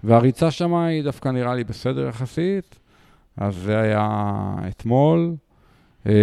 והריצה 0.04 0.52
שם 0.52 0.74
היא 0.74 1.04
דווקא 1.04 1.30
נראה 1.30 1.56
לי 1.56 1.64
בסדר 1.64 2.08
יחסית, 2.08 2.80
אז 3.38 3.56
זה 3.56 3.80
היה 3.80 4.08
אתמול. 4.70 5.36
אה, 6.08 6.14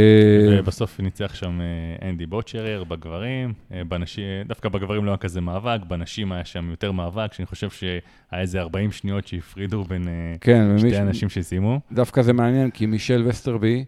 ובסוף 0.50 1.00
ניצח 1.00 1.34
שם 1.34 1.60
אה, 1.60 2.08
אנדי 2.08 2.26
בוטשרר 2.26 2.84
בגברים, 2.84 3.52
אה, 3.72 3.84
בנשים, 3.84 4.24
דווקא 4.46 4.68
בגברים 4.68 5.04
לא 5.04 5.10
היה 5.10 5.16
כזה 5.16 5.40
מאבק, 5.40 5.80
בנשים 5.88 6.32
היה 6.32 6.44
שם 6.44 6.70
יותר 6.70 6.92
מאבק, 6.92 7.32
שאני 7.32 7.46
חושב 7.46 7.70
שהיה 7.70 8.00
איזה 8.32 8.60
40 8.60 8.92
שניות 8.92 9.26
שהפרידו 9.26 9.84
בין 9.84 10.08
כן. 10.40 10.78
שתי 10.78 10.98
אנשים 10.98 11.28
שסיימו. 11.28 11.80
דווקא 11.92 12.22
זה 12.22 12.32
מעניין, 12.32 12.70
כי 12.70 12.86
מישל 12.86 13.24
וסטרבי 13.26 13.84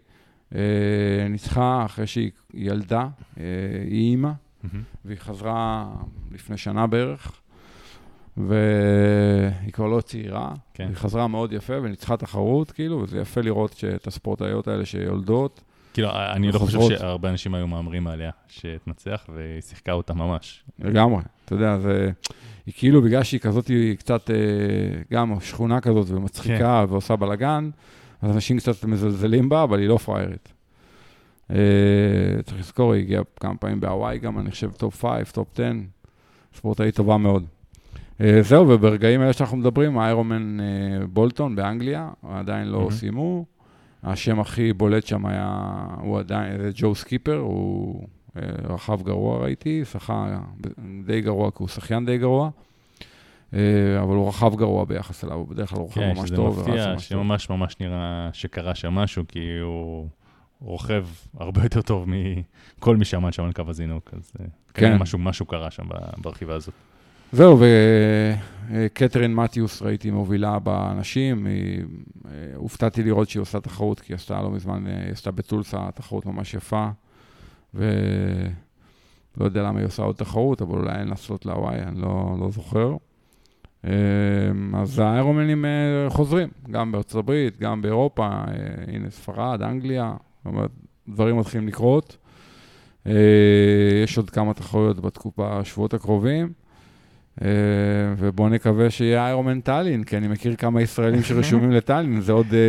ניצחה 1.29 1.85
אחרי 1.85 2.07
שהיא 2.07 2.31
ילדה, 2.53 3.07
אה, 3.37 3.43
היא 3.89 4.11
אימא. 4.11 4.31
והיא 5.05 5.17
חזרה 5.19 5.87
לפני 6.31 6.57
שנה 6.57 6.87
בערך, 6.87 7.41
והיא 8.37 9.73
כבר 9.73 9.87
לא 9.87 10.01
צעירה. 10.01 10.53
כן. 10.73 10.87
היא 10.87 10.95
חזרה 10.95 11.27
מאוד 11.27 11.53
יפה 11.53 11.73
וניצחה 11.81 12.17
תחרות, 12.17 12.71
כאילו, 12.71 13.01
וזה 13.01 13.19
יפה 13.19 13.41
לראות 13.41 13.73
שאת 13.73 14.07
הספורטאיות 14.07 14.67
האלה 14.67 14.85
שיולדות. 14.85 15.61
כאילו, 15.93 16.09
אני 16.33 16.51
לא 16.51 16.59
חושב. 16.59 16.79
שהרבה 16.81 17.29
אנשים 17.29 17.53
היו 17.53 17.67
מהמרים 17.67 18.07
עליה 18.07 18.31
שתנצח, 18.47 19.25
והיא 19.33 19.61
שיחקה 19.61 19.91
אותה 19.91 20.13
ממש. 20.13 20.63
לגמרי, 20.79 21.21
אתה 21.45 21.55
יודע, 21.55 21.77
זה... 21.79 22.11
היא 22.65 22.73
כאילו, 22.77 23.01
בגלל 23.01 23.23
שהיא 23.23 23.39
כזאת, 23.39 23.67
היא 23.67 23.97
קצת, 23.97 24.29
אה, 24.29 24.35
גם 25.11 25.39
שכונה 25.39 25.81
כזאת 25.81 26.09
ומצחיקה 26.09 26.83
כן. 26.87 26.93
ועושה 26.93 27.15
בלאגן, 27.15 27.69
אז 28.21 28.31
אנשים 28.31 28.57
קצת 28.57 28.85
מזלזלים 28.85 29.49
בה, 29.49 29.63
אבל 29.63 29.79
היא 29.79 29.87
לא 29.87 29.97
פראיירית. 29.97 30.53
אה, 31.51 31.55
צריך 32.45 32.59
לזכור, 32.59 32.93
היא 32.93 33.03
הגיעה 33.03 33.23
כמה 33.39 33.55
פעמים 33.55 33.79
בהוואי 33.79 34.19
גם, 34.19 34.39
אני 34.39 34.51
חושב, 34.51 34.71
top 34.71 35.05
5, 35.05 35.31
top 35.31 35.47
10, 35.53 35.71
ספורטאית 36.53 36.95
טובה 36.95 37.17
מאוד. 37.17 37.45
אה, 38.21 38.39
זהו, 38.41 38.69
וברגעים 38.69 39.21
האלה 39.21 39.33
שאנחנו 39.33 39.57
מדברים, 39.57 39.99
איירונמן 39.99 40.59
אה, 40.59 40.65
בולטון 41.07 41.55
באנגליה, 41.55 42.09
עדיין 42.29 42.67
לא 42.67 42.79
אמהמ. 42.79 42.91
סיימו. 42.91 43.45
השם 44.03 44.39
הכי 44.39 44.73
בולט 44.73 45.05
שם 45.05 45.25
היה, 45.25 45.77
הוא 46.01 46.19
עדיין, 46.19 46.57
זה 46.61 46.71
ג'ו 46.75 46.95
סקיפר, 46.95 47.37
הוא 47.37 48.07
אה, 48.37 48.41
רכב 48.69 49.01
גרוע 49.03 49.43
ראיתי, 49.43 49.85
שחה 49.85 50.39
די 51.05 51.21
גרוע, 51.21 51.51
כי 51.51 51.57
הוא 51.59 51.67
שחיין 51.67 52.05
די 52.05 52.17
גרוע, 52.17 52.49
אבל 53.53 54.15
הוא 54.15 54.27
רכב 54.27 54.55
גרוע 54.55 54.85
ביחס 54.85 55.23
אליו, 55.23 55.35
הוא 55.37 55.47
בדרך 55.47 55.69
כלל 55.69 55.79
הוא 55.79 55.87
רכב 55.89 56.01
כן, 56.01 56.09
ממש 56.17 56.27
שזה 56.27 56.35
טוב. 56.35 56.57
ורץ 56.57 56.67
מפתיע, 56.67 56.91
ממש 56.91 57.07
טוב. 57.07 57.19
שממש 57.19 57.49
ממש 57.49 57.75
נראה 57.79 58.29
שקרה 58.33 58.75
שם 58.75 58.93
משהו, 58.93 59.23
כי 59.27 59.39
הוא 59.61 60.07
רוכב 60.61 61.05
הרבה 61.37 61.63
יותר 61.63 61.81
טוב 61.81 62.05
מכל 62.07 62.97
מי 62.97 63.05
שעמד 63.05 63.33
שם 63.33 63.43
על 63.43 63.53
קו 63.53 63.63
הזינוק, 63.67 64.09
אז 64.13 64.31
אה, 64.39 64.45
כן. 64.73 64.97
משהו- 64.97 65.19
משהו 65.19 65.45
קרה 65.45 65.71
שם 65.71 65.83
ברכיבה 66.17 66.55
הזאת. 66.55 66.73
זהו, 67.31 67.59
וקתרין 68.71 69.35
מתיוס 69.35 69.81
ראיתי 69.81 70.11
מובילה 70.11 70.59
באנשים, 70.59 71.45
היא, 71.45 71.81
אה, 72.25 72.31
הופתעתי 72.55 73.03
לראות 73.03 73.29
שהיא 73.29 73.41
עושה 73.41 73.59
תחרות, 73.59 73.99
כי 73.99 74.13
היא 74.13 74.15
עשתה 74.15 74.41
לא 74.41 74.51
מזמן, 74.51 74.87
אה, 74.87 75.03
היא 75.03 75.11
עשתה 75.11 75.31
בטולסה 75.31 75.89
תחרות 75.95 76.25
ממש 76.25 76.53
יפה, 76.53 76.87
ולא 77.73 77.85
יודע 79.39 79.63
למה 79.63 79.79
היא 79.79 79.87
עושה 79.87 80.03
עוד 80.03 80.15
תחרות, 80.15 80.61
אבל 80.61 80.77
אולי 80.79 80.99
אין 80.99 81.07
לעשות 81.07 81.45
להוואי, 81.45 81.79
אני 81.79 82.01
לא, 82.01 82.35
לא 82.39 82.49
זוכר. 82.51 82.95
אה, 83.85 83.91
אז 84.73 84.99
האירומנים 84.99 85.65
אה, 85.65 86.09
חוזרים, 86.09 86.49
גם 86.71 86.91
בארצות 86.91 87.19
הברית, 87.19 87.59
גם 87.59 87.81
באירופה, 87.81 88.27
אה, 88.27 88.43
הנה 88.87 89.09
ספרד, 89.09 89.61
אנגליה, 89.61 90.13
דברים 91.07 91.37
מתחילים 91.39 91.67
לקרות. 91.67 92.17
אה, 93.07 93.13
יש 94.03 94.17
עוד 94.17 94.29
כמה 94.29 94.53
תחרויות 94.53 94.99
בתקופה, 94.99 95.59
בשבועות 95.59 95.93
הקרובים. 95.93 96.53
אה, 97.41 97.47
ובואו 98.17 98.49
נקווה 98.49 98.89
שיהיה 98.89 99.25
איירומן 99.25 99.59
טאלין, 99.61 100.03
כי 100.03 100.17
אני 100.17 100.27
מכיר 100.27 100.55
כמה 100.55 100.81
ישראלים 100.81 101.23
שרשומים 101.23 101.71
לטאלין, 101.77 102.21
זה 102.21 102.31
עוד 102.31 102.47
אה, 102.53 102.59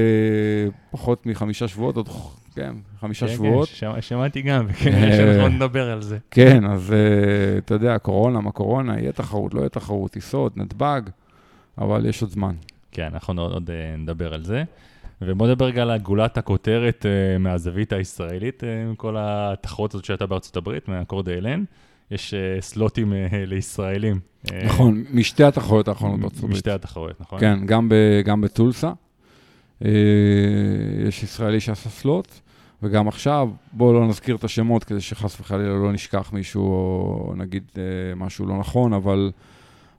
פחות 0.91 1.27
מחמישה 1.27 1.69
שבועות, 1.69 1.97
עוד, 1.97 2.09
כן, 2.55 2.73
חמישה 3.00 3.27
כן, 3.27 3.33
שבועות. 3.33 3.69
כן, 3.69 3.75
שמע- 3.75 4.00
שמעתי 4.00 4.43
גם, 4.43 4.67
וכנראה 4.69 5.49
נדבר 5.49 5.91
על 5.91 6.03
זה. 6.03 6.19
כן, 6.31 6.65
אז 6.65 6.93
אה, 6.93 7.59
אתה 7.59 7.75
יודע, 7.75 7.99
קורונה, 7.99 8.41
מה 8.41 8.53
קורונה, 8.53 8.99
יהיה 9.00 9.12
תחרות, 9.12 9.55
לא 9.55 9.61
יהיה 9.61 9.69
תחרות, 9.69 10.11
טיסות, 10.11 10.57
נתב"ג, 10.57 11.00
אבל 11.79 12.07
יש 12.07 12.23
עוד 12.23 12.31
זמן. 12.31 12.55
כן, 12.93 13.09
אנחנו 13.12 13.43
עוד, 13.43 13.53
עוד 13.53 13.71
נדבר 13.99 14.35
על 14.35 14.43
זה. 14.43 14.65
ובוא 15.23 15.47
נדבר 15.49 15.65
רגע 15.65 15.83
על 15.83 15.99
גולת 15.99 16.39
הכותרת 16.39 17.07
מהזווית 17.39 17.93
הישראלית, 17.93 18.62
עם 18.87 18.95
כל 18.95 19.17
התחרות 19.19 19.95
הזאת 19.95 20.05
שהייתה 20.05 20.27
בארצות 20.27 20.57
הברית, 20.57 20.89
מהקורד 20.89 21.29
אילן. 21.29 21.65
יש 22.11 22.35
אה, 22.35 22.61
סלוטים 22.61 23.12
אה, 23.12 23.45
לישראלים. 23.47 24.21
אה, 24.52 24.64
נכון, 24.64 25.05
משתי 25.12 25.45
התחרויות 25.45 25.88
האחרונות 25.88 26.21
בארצות 26.21 26.38
הברית. 26.38 26.57
משתי 26.57 26.71
התחרויות, 26.71 27.21
נכון? 27.21 27.40
כן, 27.40 27.67
גם, 27.67 27.88
ב, 27.88 27.95
גם 28.25 28.40
בטולסה. 28.40 28.93
יש 31.09 31.23
ישראלי 31.23 31.61
שעשה 31.61 31.90
סלוט, 31.90 32.29
וגם 32.83 33.09
עכשיו, 33.09 33.50
בואו 33.73 33.93
לא 33.93 34.09
נזכיר 34.09 34.37
את 34.37 34.45
השמות 34.45 34.85
כדי 34.85 35.00
שחס 35.00 35.40
וחלילה 35.40 35.75
לא 35.75 35.93
נשכח 35.93 36.33
מישהו, 36.33 36.62
או 36.62 37.35
נגיד 37.37 37.64
משהו 38.17 38.47
לא 38.47 38.59
נכון, 38.59 38.93
אבל, 38.93 39.31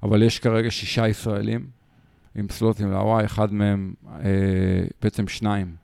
אבל 0.03 0.24
יש 0.24 0.39
כרגע 0.39 0.72
שישה 0.72 1.08
ישראלים 1.08 1.65
עם 2.36 2.48
סלוטים 2.50 2.91
להוואי, 2.91 3.25
אחד 3.25 3.53
מהם, 3.53 3.94
בעצם 5.01 5.27
שניים, 5.27 5.75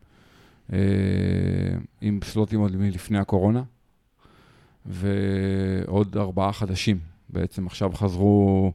עם 2.02 2.20
סלוטים 2.24 2.60
עוד 2.60 2.76
מלפני 2.76 3.18
הקורונה, 3.18 3.64
ועוד 4.88 6.18
ארבעה 6.18 6.54
חדשים. 6.54 7.00
בעצם 7.30 7.68
עכשיו 7.68 7.92
חזרו... 7.94 8.72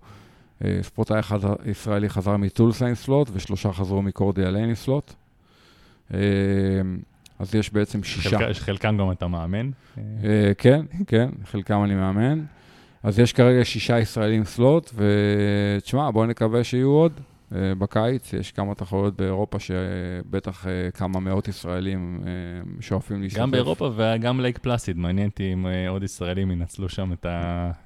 אה, 0.64 0.78
ספורטאי 0.82 1.18
אחד 1.18 1.38
ישראלי 1.66 2.08
חזר 2.08 2.36
מטולסה 2.36 2.86
עם 2.86 2.94
סלוט, 2.94 3.28
ושלושה 3.32 3.72
חזרו 3.72 4.02
מקורדיה 4.02 4.50
ליין 4.50 4.68
עם 4.68 4.74
סלוט. 4.74 5.12
אה, 6.14 6.18
אז 7.38 7.54
יש 7.54 7.72
בעצם 7.72 8.02
שישה. 8.02 8.38
חלק, 8.38 8.56
חלקם 8.56 8.96
גם 8.98 9.12
אתה 9.12 9.26
מאמן. 9.26 9.70
אה, 9.98 10.52
כן, 10.58 10.84
כן, 11.06 11.28
חלקם 11.44 11.84
אני 11.84 11.94
מאמן. 11.94 12.44
אז 13.02 13.18
יש 13.18 13.32
כרגע 13.32 13.64
שישה 13.64 13.98
ישראלים 13.98 14.44
סלוט, 14.44 14.94
ותשמע, 14.94 16.10
בואו 16.10 16.26
נקווה 16.26 16.64
שיהיו 16.64 16.88
עוד. 16.88 17.12
אה, 17.54 17.74
בקיץ 17.74 18.32
יש 18.32 18.52
כמה 18.52 18.74
תחרויות 18.74 19.16
באירופה 19.16 19.58
שבטח 19.58 20.66
אה, 20.66 20.90
כמה 20.90 21.20
מאות 21.20 21.48
ישראלים 21.48 22.20
אה, 22.26 22.30
שואפים 22.80 23.22
להשתתף. 23.22 23.40
גם 23.40 23.50
באירופה 23.50 23.90
וגם 23.96 24.40
לייק 24.40 24.58
פלאסיד, 24.58 24.98
מעניין 24.98 25.28
אותי 25.28 25.52
אם 25.52 25.66
עוד 25.88 26.02
ישראלים 26.02 26.50
ינצלו 26.50 26.88
שם 26.88 27.12
את 27.12 27.26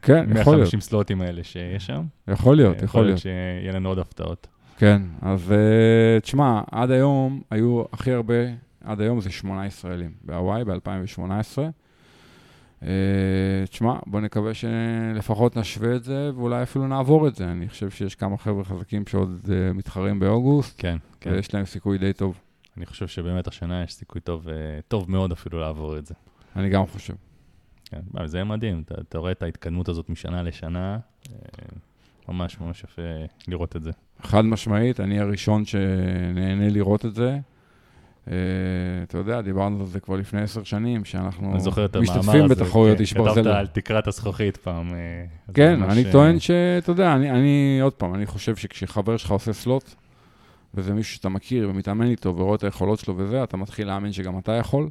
כן, 0.03 0.27
יכול 0.37 0.57
להיות, 0.57 0.75
ה-150 0.75 0.81
סלוטים 0.81 1.21
האלה 1.21 1.45
שיש 1.45 1.87
שם. 1.87 2.03
יכול 2.29 2.57
להיות, 2.57 2.77
אה, 2.77 2.85
יכול 2.85 3.05
להיות. 3.05 3.19
שיהיה 3.19 3.73
לנו 3.73 3.89
עוד 3.89 3.99
הפתעות. 3.99 4.47
כן, 4.79 5.03
אז 5.23 5.55
תשמע, 6.23 6.61
עד 6.71 6.91
היום 6.91 7.43
היו 7.51 7.83
הכי 7.93 8.13
הרבה 8.13 8.35
עד 8.85 9.01
היום 9.01 9.21
זה 9.21 9.31
שמונה 9.31 9.67
ישראלים 9.67 10.11
בהוואי 10.25 10.65
ב-2018. 10.65 11.59
אה, 12.83 12.89
תשמע, 13.71 13.99
בוא 14.07 14.21
נקווה 14.21 14.53
שלפחות 14.55 15.57
נשווה 15.57 15.97
את 15.97 16.05
זה, 16.05 16.31
ואולי 16.35 16.63
אפילו 16.63 16.87
נעבור 16.87 17.29
את 17.29 17.35
זה. 17.35 17.51
אני 17.51 17.69
חושב 17.69 17.91
שיש 17.91 18.15
כמה 18.15 18.39
חבר'ה 18.39 18.65
חזקים 18.65 19.07
שעוד 19.07 19.51
אה, 19.53 19.73
מתחרים 19.73 20.19
באוגוסט, 20.21 20.75
כן, 20.79 20.97
כן. 21.21 21.31
ויש 21.31 21.55
להם 21.55 21.65
סיכוי 21.65 21.99
די 21.99 22.13
טוב. 22.13 22.41
אני 22.77 22.87
חושב 22.87 23.09
שבאמת 23.09 23.49
השנה 23.49 23.83
יש 23.83 23.95
סיכוי 23.95 24.21
טוב, 24.21 24.49
אה, 24.49 24.55
טוב 24.89 25.11
מאוד 25.11 25.33
אפילו 25.33 25.61
לעבור 25.61 25.99
את 25.99 26.07
זה. 26.07 26.15
אני 26.57 26.69
גם 26.69 26.87
חושב. 26.87 27.15
כן, 27.85 28.27
זה 28.27 28.45
מדהים, 28.45 28.83
אתה, 28.85 28.95
אתה 29.01 29.19
רואה 29.19 29.33
את 29.33 29.43
ההתקדמות 29.43 29.89
הזאת 29.89 30.11
משנה 30.11 30.43
לשנה, 30.43 30.99
ממש 32.29 32.61
ממש 32.61 32.85
יפה 32.85 33.03
לראות 33.49 33.77
את 33.77 33.83
זה. 33.83 33.91
חד 34.23 34.45
משמעית, 34.45 35.01
אני 35.01 35.21
הראשון 35.21 35.65
שנהנה 35.65 36.69
לראות 36.69 37.07
את 37.07 37.15
זה. 37.15 37.39
Uh, 38.27 38.29
אתה 39.03 39.19
יודע, 39.19 39.41
דיברנו 39.41 39.81
על 39.81 39.87
זה 39.87 40.01
כבר 40.01 40.17
לפני 40.17 40.41
עשר 40.41 40.65
שנים, 40.65 41.05
שאנחנו 41.05 41.53
אני 41.53 41.61
זוכר 41.61 41.85
את 41.85 41.97
המאמר 41.97 42.13
הזה. 42.13 42.21
משתתפים 42.21 42.49
בתחרויות 42.49 42.97
כן, 42.97 43.03
איש 43.03 43.13
כתבת 43.13 43.25
ברזל. 43.25 43.49
על 43.49 43.67
תקרת 43.67 44.07
הזכוכית 44.07 44.57
פעם. 44.57 44.95
אה, 44.95 45.25
כן, 45.55 45.83
אני 45.83 46.05
אה, 46.05 46.13
טוען 46.13 46.41
שאתה 46.41 46.91
יודע, 46.91 47.15
אני, 47.15 47.31
אני, 47.31 47.79
עוד 47.83 47.93
פעם, 47.93 48.15
אני 48.15 48.27
חושב 48.27 48.57
שכשחבר 48.57 49.17
שלך 49.17 49.31
עושה 49.31 49.53
סלוט, 49.53 49.95
וזה 50.75 50.95
מישהו 50.95 51.15
שאתה 51.15 51.29
מכיר 51.29 51.71
ומתאמן 51.71 52.07
איתו 52.07 52.37
ורואה 52.37 52.55
את 52.55 52.65
היכולות 52.65 52.99
שלו 52.99 53.15
וזה, 53.17 53.43
אתה 53.43 53.57
מתחיל 53.57 53.87
להאמין 53.87 54.13
שגם 54.13 54.39
אתה 54.39 54.53
יכול, 54.53 54.89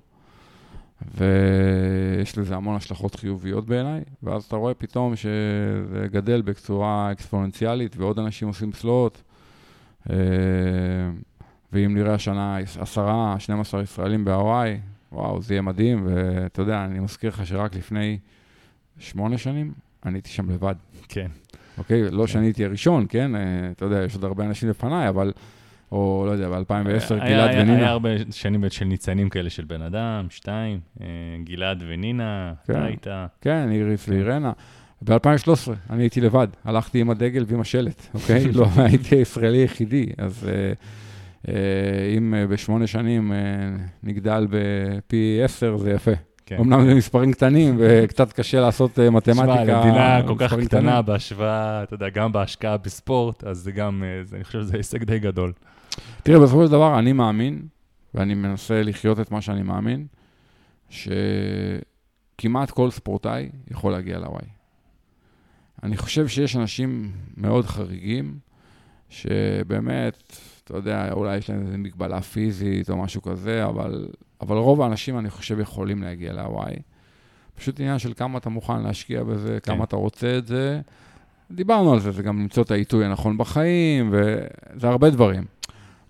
ויש 1.16 2.38
לזה 2.38 2.56
המון 2.56 2.76
השלכות 2.76 3.16
חיוביות 3.16 3.66
בעיניי, 3.66 4.02
ואז 4.24 4.44
אתה 4.44 4.56
רואה 4.56 4.74
פתאום 4.74 5.16
שזה 5.16 6.08
גדל 6.12 6.42
בצורה 6.42 7.12
אקספוננציאלית, 7.12 7.98
ועוד 7.98 8.20
אנשים 8.20 8.48
עושים 8.48 8.72
סלוט, 8.74 9.22
אה, 10.10 10.16
ואם 11.76 11.94
נראה 11.96 12.14
השנה 12.14 12.58
עשרה, 12.80 13.36
12 13.40 13.82
ישראלים 13.82 14.26
בהוואי, 14.26 14.78
וואו, 15.12 15.42
זה 15.42 15.54
יהיה 15.54 15.62
מדהים, 15.62 16.08
ואתה 16.10 16.62
יודע, 16.62 16.86
אני 16.86 17.00
מזכיר 17.00 17.30
לך 17.30 17.48
שרק 17.48 17.76
לפני 17.76 18.18
שמונה 19.00 19.38
שנים, 19.38 19.72
אני 20.06 20.18
הייתי 20.18 20.30
שם 20.30 20.50
לבד. 20.50 20.76
כן, 21.10 21.28
אוקיי? 21.78 22.12
לא 22.12 22.28
שאני 22.28 22.46
הייתי 22.46 22.66
הראשון, 22.66 23.06
כן? 23.10 23.36
אה, 23.36 23.42
אתה 23.72 23.86
יודע, 23.86 24.04
יש 24.04 24.16
עוד 24.16 24.24
הרבה 24.24 24.46
אנשים 24.46 24.70
לפניי, 24.70 25.10
אבל... 25.10 25.32
או 25.92 26.24
לא 26.28 26.32
יודע, 26.32 26.50
ב-2010, 26.50 26.54
היה- 27.14 27.30
גלעד 27.30 27.50
היה- 27.50 27.62
ונינה. 27.62 27.78
היה 27.78 27.90
הרבה 27.90 28.10
שנים 28.32 28.64
של 28.70 28.86
ניצנים 28.86 29.30
כאלה 29.30 29.50
של 29.50 29.64
בן 29.66 29.82
אדם, 29.82 30.28
שתיים, 30.30 30.80
אה, 31.02 31.06
גלעד 31.44 31.84
ונינה, 31.88 32.54
כן. 32.68 32.74
אתה 32.74 32.86
היית, 32.86 33.08
כן, 33.42 33.72
איריס 33.72 34.10
ואירנה. 34.10 34.52
ב-2013 35.02 35.72
אני 35.90 36.04
הייתי 36.04 36.22
לבד, 36.22 36.48
הלכתי 36.64 37.02
עם 37.02 37.10
הדגל 37.10 37.44
ועם 37.48 37.62
השלט, 37.62 38.08
אוקיי? 38.14 38.52
לא 38.54 38.68
הייתי 38.78 39.16
הישראלי 39.16 39.58
היחידי, 39.58 40.06
אז 40.18 40.50
אה, 40.50 40.74
אם 42.18 42.34
אה, 42.34 42.48
בשמונה 42.48 42.88
שנים 42.88 43.32
אה, 43.34 43.38
נגדל 44.04 44.48
בפי 44.50 45.40
עשר, 45.44 45.78
זה 45.78 45.92
יפה. 45.92 46.12
כן. 46.46 46.58
אמנם 46.60 46.86
זה 46.86 46.96
מספרים 46.96 47.32
קטנים 47.34 47.76
וקצת 47.80 48.34
קשה 48.34 48.60
לעשות 48.60 49.00
אה, 49.00 49.10
מתמטיקה. 49.10 49.44
תשמע, 49.64 49.64
למדינה 49.64 50.22
כל 50.28 50.36
כך 50.38 50.54
קטנה 50.54 50.66
קטנים. 50.68 51.06
בהשוואה, 51.06 51.84
אתה 51.84 51.94
יודע, 51.94 52.10
גם 52.10 52.32
בהשקעה 52.32 52.78
בספורט, 52.78 53.44
אז 53.44 53.58
זה 53.58 53.72
גם, 53.72 54.04
אה, 54.04 54.24
זה- 54.24 54.36
אני 54.36 54.44
חושב 54.44 54.62
שזה 54.62 54.78
הישג 54.78 55.04
די 55.04 55.20
גדול. 55.20 55.54
תראה, 56.24 56.40
בסופו 56.40 56.66
של 56.66 56.72
דבר 56.72 57.00
אני 57.00 57.14
מאמין, 57.14 57.62
ואני 58.14 58.34
מנסה 58.34 58.84
לחיות 58.84 59.20
את 59.20 59.32
מה 59.32 59.42
שאני 59.42 59.62
מאמין, 59.64 60.06
שכמעט 60.90 62.72
כל 62.72 62.92
ספורטאי 62.92 63.50
יכול 63.72 63.92
להגיע 63.92 64.20
להוואי. 64.20 64.46
אני 65.84 65.98
חושב 65.98 66.28
שיש 66.28 66.56
אנשים 66.56 67.12
מאוד 67.38 67.66
חריגים, 67.66 68.38
שבאמת, 69.10 70.38
אתה 70.66 70.78
יודע, 70.78 71.12
אולי 71.12 71.38
יש 71.38 71.50
להם 71.50 71.62
איזו 71.62 71.78
מגבלה 71.78 72.22
פיזית 72.22 72.90
או 72.90 72.98
משהו 72.98 73.22
כזה, 73.22 73.66
אבל, 73.66 74.08
אבל 74.42 74.58
רוב 74.58 74.82
האנשים, 74.82 75.20
אני 75.20 75.30
חושב, 75.30 75.60
יכולים 75.60 76.04
להגיע 76.04 76.34
להוואי. 76.34 76.76
פשוט 77.56 77.80
עניין 77.80 78.00
של 78.00 78.14
כמה 78.14 78.38
אתה 78.38 78.50
מוכן 78.50 78.82
להשקיע 78.82 79.24
בזה, 79.24 79.58
כן. 79.64 79.74
כמה 79.74 79.84
אתה 79.84 79.96
רוצה 79.96 80.38
את 80.38 80.48
זה. 80.48 80.82
דיברנו 81.52 81.94
על 81.94 82.00
זה, 82.00 82.12
זה 82.12 82.24
גם 82.24 82.40
למצוא 82.40 82.64
את 82.64 82.72
העיתוי 82.72 83.06
הנכון 83.06 83.38
בחיים, 83.38 84.10
וזה 84.12 84.88
הרבה 84.88 85.10
דברים. 85.10 85.44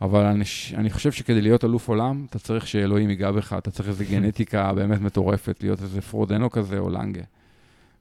אבל 0.01 0.25
אני, 0.25 0.43
אני 0.75 0.89
חושב 0.89 1.11
שכדי 1.11 1.41
להיות 1.41 1.65
אלוף 1.65 1.87
עולם, 1.87 2.25
אתה 2.29 2.39
צריך 2.39 2.67
שאלוהים 2.67 3.09
ייגע 3.09 3.31
בך, 3.31 3.53
אתה 3.57 3.71
צריך 3.71 3.89
איזו 3.89 4.03
גנטיקה 4.09 4.71
באמת 4.75 5.01
מטורפת, 5.01 5.57
להיות 5.61 5.81
איזה 5.81 6.01
פרודנו 6.01 6.49
כזה 6.49 6.79
או 6.79 6.89
לנגה. 6.89 7.23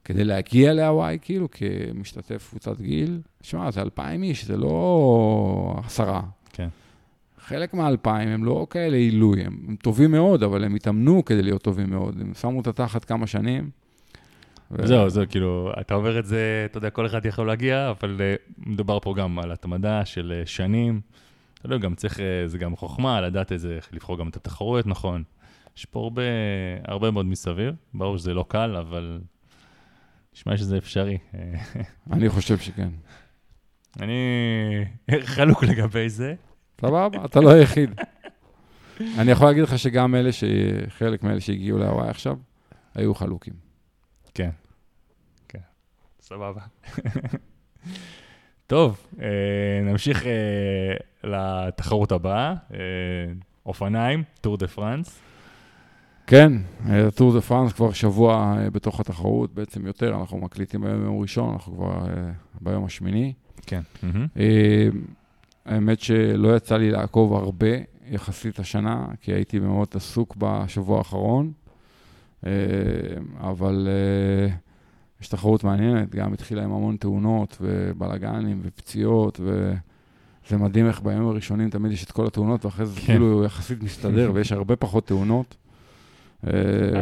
כדי 0.05 0.25
להגיע 0.25 0.73
להוואי, 0.73 1.19
כאילו, 1.23 1.49
כמשתתף 1.51 2.47
קבוצת 2.51 2.81
גיל, 2.81 3.21
שמע, 3.43 3.71
זה 3.71 3.83
אלפיים 3.83 4.23
איש, 4.23 4.45
זה 4.45 4.57
לא 4.57 5.81
עשרה. 5.87 6.23
חלק 7.47 7.75
מהאלפיים 7.75 8.29
הם 8.29 8.45
לא 8.45 8.67
כאלה 8.71 8.97
עילוי, 8.97 9.43
הם, 9.43 9.59
הם 9.69 9.77
טובים 9.77 10.11
מאוד, 10.11 10.43
אבל 10.43 10.65
הם 10.65 10.75
התאמנו 10.75 11.25
כדי 11.25 11.43
להיות 11.43 11.63
טובים 11.63 11.91
מאוד. 11.91 12.21
הם 12.21 12.35
שמו 12.35 12.61
את 12.61 12.67
התחת 12.67 13.05
כמה 13.05 13.27
שנים. 13.27 13.71
ו- 14.71 14.87
זהו, 14.87 15.11
זהו, 15.11 15.25
כאילו, 15.29 15.73
אתה 15.81 15.95
אומר 15.95 16.19
את 16.19 16.27
זה, 16.27 16.67
אתה 16.71 16.79
יודע, 16.79 16.91
כל 16.91 17.07
אחד 17.07 17.27
יכול 17.27 17.47
להגיע, 17.47 17.91
אבל 17.91 18.21
אה, 18.21 18.35
מדובר 18.59 19.01
פה 19.01 19.15
גם 19.15 19.39
על 19.39 19.53
התמדה 19.53 20.05
של 20.05 20.33
אה, 20.37 20.47
שנים. 20.47 21.01
אתה 21.55 21.67
יודע, 21.67 21.77
גם 21.77 21.95
צריך, 21.95 22.21
אה, 22.21 22.43
זה 22.47 22.59
גם 22.59 22.77
חוכמה, 22.77 23.21
לדעת 23.21 23.53
איזה, 23.53 23.79
לבחור 23.93 24.19
גם 24.19 24.29
את 24.29 24.37
התחרויות, 24.37 24.87
נכון. 24.87 25.23
יש 25.77 25.85
פה 25.85 26.01
הרבה, 26.01 26.23
הרבה 26.85 27.11
מאוד 27.11 27.27
מסביב, 27.27 27.75
ברור 27.95 28.19
שזה 28.19 28.35
לא 28.35 28.45
קל, 28.49 28.77
אבל 28.77 29.21
נשמע 30.35 30.57
שזה 30.57 30.79
אפשרי. 30.79 31.19
אני 32.13 32.29
חושב 32.29 32.59
שכן. 32.59 32.89
אני 34.01 34.15
חלוק 35.23 35.65
לגבי 35.65 36.09
זה. 36.09 36.35
סבבה, 36.87 37.25
אתה 37.25 37.41
לא 37.41 37.51
היחיד. 37.51 37.91
אני 39.19 39.31
יכול 39.31 39.47
להגיד 39.47 39.63
לך 39.63 39.79
שגם 39.79 40.15
אלה, 40.15 40.33
ש... 40.33 40.45
חלק 40.89 41.23
מאלה 41.23 41.41
שהגיעו 41.41 41.79
להוואי 41.79 42.09
עכשיו, 42.09 42.37
היו 42.95 43.15
חלוקים. 43.15 43.55
כן, 44.35 44.51
כן, 45.49 45.59
סבבה. 46.21 46.61
טוב, 48.67 49.07
אה, 49.23 49.27
נמשיך 49.83 50.27
אה, 50.27 50.95
לתחרות 51.25 52.13
הבאה, 52.13 52.55
אה, 52.75 52.79
אופניים, 53.67 54.23
טור 54.41 54.57
דה 54.57 54.67
פרנס. 54.67 55.21
כן, 56.27 56.53
טור 57.15 57.33
דה 57.35 57.41
פרנס 57.41 57.73
כבר 57.73 57.93
שבוע 57.93 58.57
בתוך 58.73 59.01
התחרות, 59.01 59.55
בעצם 59.55 59.87
יותר, 59.87 60.15
אנחנו 60.21 60.39
מקליטים 60.39 60.81
ביום 60.81 61.05
יום 61.05 61.21
ראשון, 61.21 61.53
אנחנו 61.53 61.77
כבר 61.77 62.07
ביום 62.61 62.85
השמיני. 62.85 63.33
כן. 63.67 63.81
האמת 65.67 66.01
שלא 66.01 66.57
יצא 66.57 66.77
לי 66.77 66.91
לעקוב 66.91 67.35
הרבה 67.35 67.69
יחסית 68.11 68.59
השנה, 68.59 69.07
כי 69.21 69.33
הייתי 69.33 69.59
מאוד 69.59 69.89
עסוק 69.95 70.37
בשבוע 70.39 70.99
האחרון, 70.99 71.53
אה, 72.47 72.51
אבל 73.41 73.89
אה, 73.91 74.55
יש 75.21 75.29
תחרות 75.29 75.65
מעניינת, 75.65 76.15
גם 76.15 76.33
התחילה 76.33 76.65
עם 76.65 76.73
המון 76.73 76.97
תאונות 76.97 77.59
ובלאגנים 77.61 78.61
ופציעות, 78.63 79.41
וזה 79.41 80.57
מדהים 80.57 80.87
איך 80.87 81.03
בימים 81.03 81.29
הראשונים 81.29 81.71
תמיד 81.71 81.93
יש 81.93 82.05
את 82.05 82.11
כל 82.11 82.27
התאונות, 82.27 82.65
ואחרי 82.65 82.87
זה 82.87 83.01
כן. 83.01 83.07
כאילו 83.07 83.45
יחסית 83.45 83.83
מסתדר, 83.83 84.31
ויש 84.35 84.53
הרבה 84.53 84.77
פחות 84.77 85.07
תאונות. 85.07 85.57
אה, 86.47 86.51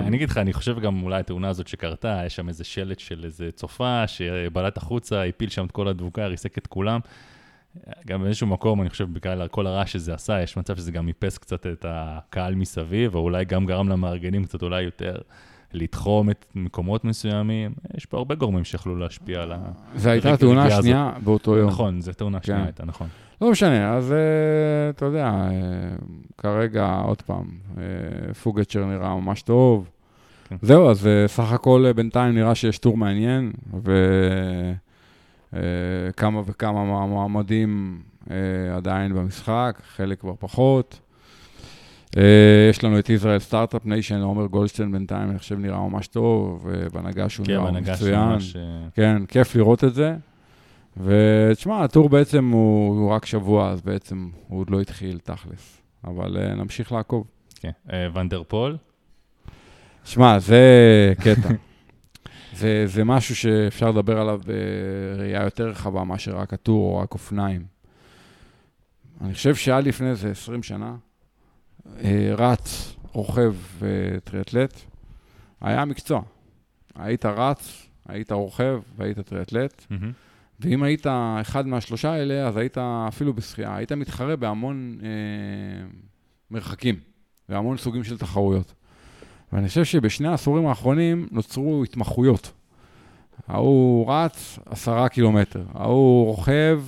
אני 0.07 0.17
אגיד 0.17 0.31
לך, 0.31 0.39
אני 0.39 0.53
חושב 0.53 0.81
גם 0.81 1.03
אולי 1.03 1.21
התאונה 1.21 1.49
הזאת 1.49 1.69
שקרתה, 1.69 2.23
יש 2.27 2.37
שם 2.37 2.49
איזה 2.49 2.65
שלט 2.65 2.99
של 2.99 3.25
איזה 3.25 3.51
צופה 3.55 4.07
שבלט 4.07 4.77
החוצה, 4.77 5.25
הפיל 5.25 5.49
שם 5.49 5.65
את 5.65 5.73
כל 5.73 5.89
הדבוקה, 5.89 6.27
ריסק 6.27 6.59
את 6.59 6.67
כולם. 6.67 7.01
גם 8.07 8.23
באיזשהו 8.23 8.47
מקום, 8.47 8.81
אני 8.81 8.91
חושב, 8.91 9.13
בגלל 9.13 9.49
כל 9.49 9.67
הרעש 9.67 9.93
שזה 9.93 10.15
עשה, 10.15 10.43
יש 10.43 10.57
מצב 10.57 10.77
שזה 10.77 10.93
גם 10.93 11.09
איפס 11.09 11.39
קצת 11.39 11.67
את 11.67 11.87
הקהל 11.89 12.55
מסביב, 12.55 13.15
או 13.15 13.21
אולי 13.21 13.45
גם 13.45 13.67
גרם 13.67 13.89
למארגנים 13.89 14.45
קצת 14.45 14.63
אולי 14.63 14.83
יותר 14.83 15.17
לתחום 15.73 16.31
את 16.31 16.47
מקומות 16.55 17.05
מסוימים. 17.05 17.75
יש 17.97 18.07
פה 18.07 18.19
הרבה 18.19 18.35
גורמים 18.35 18.65
שיכולו 18.65 18.97
להשפיע 18.97 19.43
על 19.43 19.53
ה... 19.53 19.59
זו 19.97 20.11
הייתה 20.11 20.33
התאונה 20.33 20.65
השנייה 20.65 21.13
באותו 21.25 21.57
יום. 21.57 21.69
נכון, 21.69 22.01
זו 22.01 22.13
תאונה 22.13 22.39
שנייה 22.43 22.61
כן. 22.61 22.67
הייתה, 22.67 22.85
נכון. 22.85 23.07
לא 23.41 23.51
משנה, 23.51 23.95
אז 23.97 24.13
אה, 24.13 24.19
אתה 24.91 25.05
יודע, 25.05 25.27
אה, 25.27 25.51
כרגע, 26.39 27.01
עוד 27.05 27.23
פעם, 27.23 27.45
אה, 27.79 28.35
פוגצ'ר 28.35 28.85
נראה 28.85 29.15
ממש 29.17 29.43
טוב. 29.43 29.89
כן. 30.49 30.57
זהו, 30.63 30.91
אז 30.91 31.07
אה, 31.07 31.29
סך 31.29 31.53
הכל 31.53 31.85
אה, 31.87 31.93
בינתיים 31.93 32.35
נראה 32.35 32.55
שיש 32.55 32.79
טור 32.79 32.97
מעניין, 32.97 33.53
וכמה 35.53 36.43
וכמה 36.47 36.85
מהמועמדים 36.85 38.03
אה, 38.31 38.77
עדיין 38.77 39.15
במשחק, 39.15 39.81
חלק 39.97 40.21
כבר 40.21 40.35
פחות. 40.39 41.01
אה, 42.17 42.23
יש 42.71 42.85
לנו 42.85 42.99
את 42.99 43.11
ישראל 43.11 43.39
סטארט-אפ 43.39 43.87
ניישן, 43.87 44.21
עומר 44.21 44.47
גולדשטיין 44.47 44.93
בינתיים, 44.93 45.31
אני 45.31 45.39
חושב 45.39 45.59
נראה 45.59 45.89
ממש 45.89 46.07
טוב, 46.07 46.67
ובנהגה 46.71 47.29
שהוא 47.29 47.47
כן, 47.47 47.53
נראה 47.53 47.71
מצוין. 47.71 48.19
אה, 48.19 48.39
כן, 48.95 49.27
כיף 49.27 49.57
לראות 49.57 49.85
את 49.85 49.95
זה. 49.95 50.15
ותשמע, 50.97 51.85
הטור 51.85 52.09
בעצם 52.09 52.51
הוא, 52.51 52.99
הוא 52.99 53.11
רק 53.11 53.27
שבוע, 53.27 53.71
אז 53.71 53.81
בעצם 53.81 54.29
הוא 54.49 54.61
עוד 54.61 54.71
לא 54.71 54.81
התחיל 54.81 55.19
תכלס. 55.19 55.83
אבל 56.05 56.37
אה, 56.37 56.55
נמשיך 56.55 56.93
לעקוב. 56.93 57.27
כן. 57.61 57.71
אה, 57.93 58.09
ואן 58.15 58.32
דר 58.32 58.43
פול, 58.49 58.77
שמע, 60.05 60.39
זה 60.39 60.63
קטע. 61.21 61.49
זה, 62.53 62.87
זה 62.87 63.05
משהו 63.05 63.37
שאפשר 63.37 63.91
לדבר 63.91 64.21
עליו 64.21 64.41
בראייה 64.47 65.43
יותר 65.43 65.69
רחבה 65.69 66.05
מאשר 66.05 66.37
רק 66.37 66.53
הטור 66.53 66.95
או 66.95 66.99
רק 66.99 67.13
אופניים. 67.13 67.65
אני 69.21 69.35
חושב 69.35 69.55
שעד 69.55 69.87
לפני 69.87 70.11
איזה 70.11 70.31
20 70.31 70.63
שנה, 70.63 70.97
אה, 72.05 72.35
רץ, 72.37 72.95
רוכב 73.13 73.55
וטריאטלט, 73.79 74.81
היה 75.61 75.85
מקצוע. 75.85 76.23
היית 76.95 77.27
רץ, 77.27 77.87
היית 78.09 78.33
רוכב 78.33 78.81
והיית 78.97 79.21
טריאטלט, 79.21 79.87
מהמם. 79.91 80.13
ואם 80.61 80.83
היית 80.83 81.07
אחד 81.41 81.67
מהשלושה 81.67 82.13
האלה, 82.13 82.49
אז 82.49 82.57
היית 82.57 82.79
אפילו 82.79 83.35
בשחייה, 83.35 83.77
היית 83.77 83.93
מתחרה 83.93 84.37
בהמון 84.37 84.99
אה, 85.03 85.09
מרחקים, 86.51 86.97
והמון 87.49 87.77
סוגים 87.77 88.05
של 88.05 88.19
תחרויות. 88.19 88.75
ואני 89.53 89.69
חושב 89.69 89.85
שבשני 89.85 90.29
העשורים 90.29 90.67
האחרונים 90.67 91.29
נוצרו 91.31 91.85
התמחויות. 91.85 92.53
ההוא 93.49 94.13
רץ 94.13 94.59
עשרה 94.67 95.09
קילומטר, 95.09 95.65
ההוא 95.75 96.27
רוכב 96.27 96.83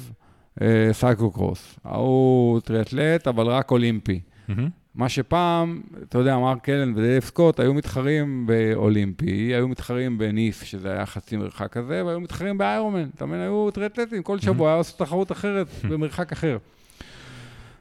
אה, 0.63 0.89
cyclocross, 0.93 1.79
ההוא 1.85 2.61
טריאטלט, 2.61 3.29
אבל 3.29 3.47
רק 3.47 3.71
אולימפי. 3.71 4.21
אמהמ. 4.49 4.69
מה 4.95 5.09
שפעם, 5.09 5.81
אתה 6.03 6.19
יודע, 6.19 6.39
מארק 6.39 6.65
אלן 6.65 6.93
ודייב 6.97 7.23
סקוט 7.23 7.61
היו 7.61 7.75
מתחרים 7.75 8.47
באולימפי, 8.47 9.55
היו 9.55 9.69
מתחרים 9.69 10.19
בניס, 10.19 10.63
שזה 10.63 10.93
היה 10.93 11.07
חצי 11.07 11.37
מרחק 11.37 11.73
כזה, 11.73 12.05
והיו 12.05 12.21
מתחרים 12.21 12.59
באיירונמן. 12.59 13.09
אתה 13.15 13.27
מבין, 13.27 13.41
היו 13.41 13.71
טריאטלטים, 13.71 14.23
כל 14.23 14.39
שבוע 14.39 14.69
היה 14.69 14.77
עושה 14.77 14.97
תחרות 14.97 15.33
אחרת 15.33 15.67
במרחק 15.91 16.33
אחר. 16.33 16.59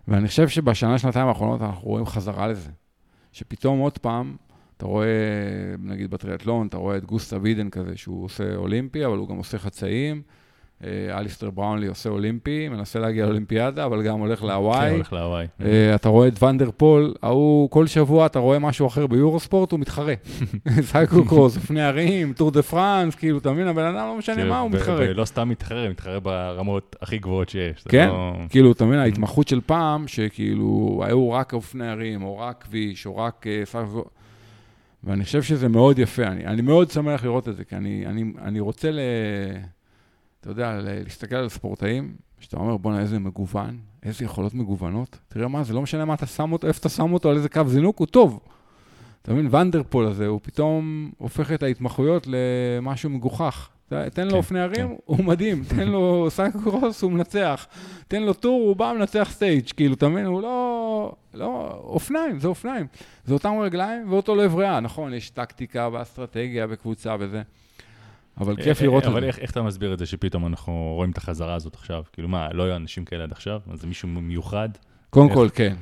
ואני 0.07 0.27
חושב 0.27 0.47
שבשנה, 0.47 0.97
שנתיים 0.97 1.27
האחרונות 1.27 1.61
אנחנו 1.61 1.89
רואים 1.89 2.05
חזרה 2.05 2.47
לזה. 2.47 2.69
שפתאום 3.31 3.79
עוד 3.79 3.97
פעם, 3.97 4.35
אתה 4.83 4.91
רואה, 4.91 5.07
נגיד 5.79 6.11
בטריאטלון, 6.11 6.67
אתה 6.67 6.77
רואה 6.77 6.97
את 6.97 7.05
גוסטב 7.05 7.37
אידן 7.41 7.69
כזה, 7.69 7.91
שהוא 7.95 8.25
עושה 8.25 8.55
אולימפי, 8.55 9.05
אבל 9.05 9.17
הוא 9.17 9.29
גם 9.29 9.35
עושה 9.35 9.59
חצאים. 9.59 10.21
אה, 10.83 11.19
אליסטר 11.19 11.49
בראונלי 11.49 11.87
עושה 11.87 12.09
אולימפי, 12.09 12.69
מנסה 12.69 12.99
להגיע 12.99 13.25
לאולימפיאדה, 13.25 13.85
אבל 13.85 14.03
גם 14.03 14.19
הולך 14.19 14.39
כן, 14.39 14.47
להוואי. 14.47 14.91
הולך 14.91 15.13
להוואי. 15.13 15.45
אה, 15.61 15.95
אתה 15.95 16.09
רואה 16.09 16.27
את 16.27 16.43
ואן 16.43 16.59
דר 16.59 16.69
פול, 16.77 17.13
ההוא, 17.21 17.69
כל 17.69 17.87
שבוע 17.87 18.25
אתה 18.25 18.39
רואה 18.39 18.59
משהו 18.59 18.87
אחר 18.87 19.07
ביורוספורט, 19.07 19.71
הוא 19.71 19.79
מתחרה. 19.79 20.13
cyclocross, 20.91 21.57
אופני 21.57 21.81
הרים, 21.81 22.33
טור 22.33 22.51
דה 22.51 22.61
פרנס, 22.61 23.15
כאילו, 23.15 23.37
אתה 23.37 23.51
מבין? 23.51 23.67
הבן 23.67 23.85
אדם 23.85 24.07
לא 24.07 24.17
משנה 24.17 24.45
מה, 24.45 24.59
הוא 24.59 24.71
מתחרה. 24.71 25.05
ולא 25.09 25.25
סתם 25.25 25.49
מתחרה, 25.49 25.89
מתחרה 25.89 26.19
ברמות 26.19 26.95
הכי 27.01 27.17
גבוהות 27.17 27.49
שיש. 27.49 27.83
כן, 27.89 28.07
לא- 28.07 28.33
כאילו, 28.49 28.71
אתה 28.71 28.85
מבין, 28.85 28.99
ההתמחות 28.99 29.47
של 29.47 29.61
פעם, 29.65 30.07
שכאילו, 30.07 31.01
היו 31.05 31.31
רק 31.31 31.53
אופני 31.53 31.87
הרים, 31.87 32.23
או 32.23 32.37
רק 32.37 32.63
כביש, 32.63 33.05
או 33.05 33.17
רק 33.17 33.45
אה, 33.47 33.65
סייקו... 33.65 34.03
ואני 35.03 35.23
חושב 35.23 35.43
שזה 35.43 35.67
מאוד 35.69 35.99
יפה, 35.99 36.23
אני, 36.23 36.45
אני 36.45 36.61
מאוד 36.61 36.91
שמח 36.91 37.23
לראות 37.23 37.49
את 37.49 37.55
זה, 37.55 37.63
כי 37.63 37.75
אני, 37.75 38.05
אני, 38.05 38.33
אני 38.41 38.59
רוצה 38.59 38.91
ל... 38.91 38.99
אתה 40.39 40.51
יודע, 40.51 40.79
להסתכל 40.81 41.35
על 41.35 41.49
ספורטאים, 41.49 42.15
שאתה 42.39 42.57
אומר, 42.57 42.77
בואנה, 42.77 42.99
איזה 42.99 43.19
מגוון, 43.19 43.77
איזה 44.03 44.25
יכולות 44.25 44.53
מגוונות. 44.53 45.19
תראה 45.27 45.47
מה, 45.47 45.63
זה 45.63 45.73
לא 45.73 45.81
משנה 45.81 46.05
מה 46.05 46.13
אתה 46.13 46.25
שם 46.25 46.51
אותו, 46.51 46.67
איפה 46.67 46.79
אתה 46.79 46.89
שם 46.89 47.13
אותו, 47.13 47.29
על 47.29 47.35
איזה 47.35 47.49
קו 47.49 47.61
זינוק, 47.67 47.99
הוא 47.99 48.07
טוב. 48.07 48.39
אתה 49.21 49.33
מבין, 49.33 49.55
ואן 49.55 49.74
דר 49.74 49.86
פול 49.87 50.05
הזה, 50.05 50.27
הוא 50.27 50.39
פתאום 50.43 51.11
הופך 51.17 51.51
את 51.51 51.63
ההתמחויות 51.63 52.27
למשהו 52.27 53.09
מגוחך. 53.09 53.69
תן 53.89 54.25
לו 54.25 54.31
כן, 54.31 54.37
אופני 54.37 54.59
הרים, 54.59 54.87
כן. 54.87 54.95
הוא 55.05 55.25
מדהים. 55.25 55.63
תן 55.67 55.87
לו 55.87 56.27
cyclocross, 56.29 57.01
הוא 57.01 57.11
מנצח. 57.11 57.67
תן 58.07 58.23
לו 58.23 58.33
טור, 58.33 58.61
הוא 58.61 58.75
בא 58.75 58.93
מנצח 58.97 59.27
stage. 59.31 59.69
כאילו, 59.75 59.93
אתה 59.93 60.07
מבין, 60.07 60.25
הוא 60.25 60.41
לא... 60.41 61.15
לא... 61.33 61.79
אופניים, 61.83 62.39
זה 62.39 62.47
אופניים. 62.47 62.87
זה 63.25 63.33
אותם 63.33 63.53
רגליים 63.61 64.11
ואותו 64.11 64.35
לב 64.35 64.55
ריאה. 64.55 64.79
נכון, 64.79 65.13
יש 65.13 65.29
טקטיקה 65.29 65.89
ואסטרטגיה 65.91 66.65
וקבוצה 66.69 67.15
וזה. 67.19 67.41
אבל 68.37 68.55
כיף 68.55 68.81
אה, 68.81 68.85
לראות 68.85 69.03
את 69.03 69.07
אבל 69.07 69.21
זה. 69.21 69.27
איך 69.27 69.39
איך 69.39 69.51
אתה 69.51 69.61
מסביר 69.61 69.93
את 69.93 69.99
זה 69.99 70.05
שפתאום 70.05 70.47
אנחנו 70.47 70.93
רואים 70.95 71.11
את 71.11 71.17
החזרה 71.17 71.53
הזאת 71.53 71.75
עכשיו? 71.75 72.03
כאילו 72.13 72.27
מה, 72.27 72.53
לא 72.53 72.63
היו 72.63 72.75
אנשים 72.75 73.05
כאלה 73.05 73.23
עד 73.23 73.31
עכשיו? 73.31 73.59
זה 73.73 73.87
מישהו 73.87 74.07
מיוחד? 74.07 74.69
קודם? 75.09 75.33
כל, 75.33 75.47
כן. 75.53 75.75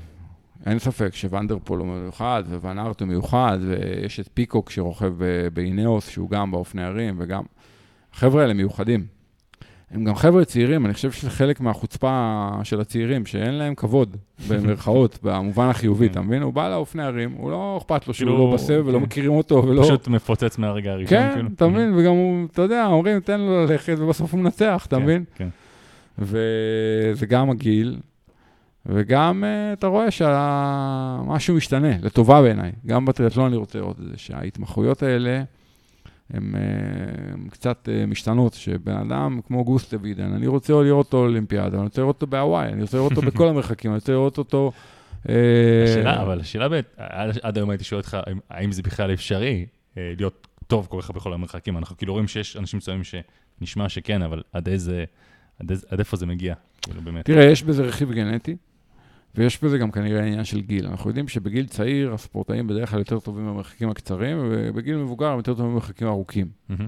אין 0.66 0.80
ספק 0.80 1.16
שוואן 1.16 1.51
דר 1.51 1.62
פול 1.62 1.80
הוא 1.80 1.88
מיוחד, 1.88 2.44
וואן 2.62 2.80
ארט 2.80 3.00
הוא 3.00 3.08
מיוחד, 3.08 3.58
ויש 3.62 4.20
את 4.20 4.30
פיקוק 4.34 4.70
שרוכב 4.70 5.14
ב- 5.18 5.48
באינאוס, 5.54 6.10
שהוא 6.10 6.30
גם 6.30 6.52
באופני 6.52 6.84
הרים, 6.84 7.16
וגם... 7.20 7.44
החבר'ה 8.14 8.42
האלה 8.42 8.54
מיוחדים. 8.54 9.06
הם 9.92 10.04
גם 10.04 10.16
חבר'ה 10.16 10.46
צעירים, 10.46 10.86
אני 10.86 10.94
חושב 10.94 11.12
שזה 11.12 11.30
חלק 11.30 11.60
מהחוצפה 11.60 12.50
של 12.64 12.82
הצעירים, 12.82 13.26
שאין 13.26 13.54
להם 13.54 13.76
כבוד, 13.76 14.18
במרכאות, 14.50 15.20
במובן 15.24 15.70
החיובי, 15.70 16.06
כן. 16.08 16.12
אתה 16.12 16.22
מבין? 16.22 16.42
הוא 16.42 16.54
בא 16.54 16.70
לאופני 16.70 17.04
הרים, 17.04 17.32
הוא 17.32 17.52
לא 17.52 17.78
אכפת 17.82 18.08
לו 18.08 18.14
שהוא 18.14 18.30
כאילו, 18.30 18.48
לא 18.50 18.54
בסבב 18.54 18.88
ולא 18.88 18.98
כן. 18.98 19.04
מכירים 19.04 19.32
אותו 19.32 19.68
ולא... 19.68 19.84
פשוט 19.84 20.08
מפוצץ 20.08 20.58
מהרגע 20.58 20.92
הראשון, 20.92 21.18
כן, 21.18 21.32
כאילו? 21.34 21.50
אתה 21.56 21.68
מבין? 21.68 21.94
וגם 21.94 22.12
הוא, 22.12 22.46
אתה 22.52 22.62
יודע, 22.62 22.86
אומרים, 22.86 23.20
תן 23.20 23.40
לו 23.40 23.66
ללכת, 23.66 23.96
ובסוף 24.00 24.34
הוא 24.34 24.40
מנצח, 24.42 24.86
אתה 24.88 24.96
כן, 24.96 25.04
מבין? 25.04 25.24
כן. 25.36 25.48
וזה 26.20 27.26
גם 27.26 27.50
הגיל, 27.50 27.98
וגם 28.86 29.44
אה, 29.44 29.74
אתה 29.74 29.88
רואה 29.88 30.12
שמשהו 30.12 31.56
משתנה, 31.56 31.94
לטובה 32.02 32.42
בעיניי. 32.42 32.72
גם 32.86 33.06
בטריאטלון 33.06 33.48
אני 33.48 33.56
רוצה 33.56 33.80
לראות 33.80 34.00
את 34.00 34.06
זה, 34.06 34.18
שההתמחויות 34.18 35.04
האלה, 35.04 35.44
הן 36.34 36.56
אה, 36.56 36.62
קצת 37.50 37.90
אה, 37.92 38.06
משתנות, 38.06 38.54
שבן 38.54 38.96
אדם 38.98 39.40
כמו 39.48 39.64
גוסטה 39.64 39.98
וידן, 40.02 40.34
אני 40.34 40.48
רוצה 40.48 40.74
לראות 40.74 41.06
אותו 41.06 41.18
אולימפיאדה, 41.18 41.78
אני 41.78 41.84
רוצה 41.84 42.02
לראות 42.02 42.16
אותו 42.16 42.28
בהוואי, 42.28 42.68
אני 42.70 42.82
רוצה 42.82 42.98
לראות 42.98 43.12
אותו 43.12 43.22
בכל 43.22 43.48
המרחקים, 43.52 43.92
אני 43.92 43.96
רוצה 43.96 44.12
לראות 44.12 44.38
אותו... 44.38 44.72
אה, 45.30 45.84
השאלה, 45.84 46.22
אבל 46.22 46.40
השאלה 46.40 46.70
באמת, 46.70 46.96
עד 47.42 47.58
היום 47.58 47.70
הייתי 47.70 47.84
שואל 47.84 48.00
אותך, 48.00 48.18
האם- 48.50 48.72
זה 48.72 48.82
בכלל 48.82 49.14
אפשרי 49.14 49.66
להיות 49.98 50.48
טוב 50.68 50.88
כל 50.90 51.02
כך 51.02 51.12
בכל 51.12 51.34
המרחקים? 51.34 51.78
אנחנו 51.78 51.98
כאילו 51.98 52.14
רואים 52.14 52.28
שיש 52.28 52.58
אנשים 52.58 52.78
מסוימים 52.78 53.04
שנשמע 53.04 53.90
שכן, 53.90 54.22
אבל 54.22 54.42
עד 54.54 54.68
איזה, 54.70 55.04
עד 55.60 56.00
איפה 56.00 56.18
זה 56.18 56.26
מגיע? 56.26 56.54
כאילו. 56.82 57.02
תראה, 57.24 57.44
יש 57.52 57.64
בזה 57.64 57.84
רכיב 57.84 58.12
גנטי, 58.12 58.56
ויש 59.36 59.64
בזה 59.64 59.78
גם 59.78 59.92
כנראה 59.92 60.24
עניין 60.24 60.44
של 60.44 60.62
גיל. 60.62 60.88
אנחנו 60.88 61.10
יודעים 61.10 61.28
שבגיל 61.28 61.66
צעיר 61.66 62.14
הספורטאים 62.14 62.68
בדרך 62.68 62.90
כלל 62.90 63.00
יותר 63.00 63.20
טובים 63.20 63.48
במרחקים 63.48 63.90
הקצרים, 63.90 64.38
ובגיל 64.42 64.96
מבוגר 64.96 65.28
הם 65.28 65.38
יותר 65.38 65.54
טובים 65.54 65.72
במרחקים 65.72 66.08
ארוכים. 66.08 66.48
מהמם. 66.70 66.88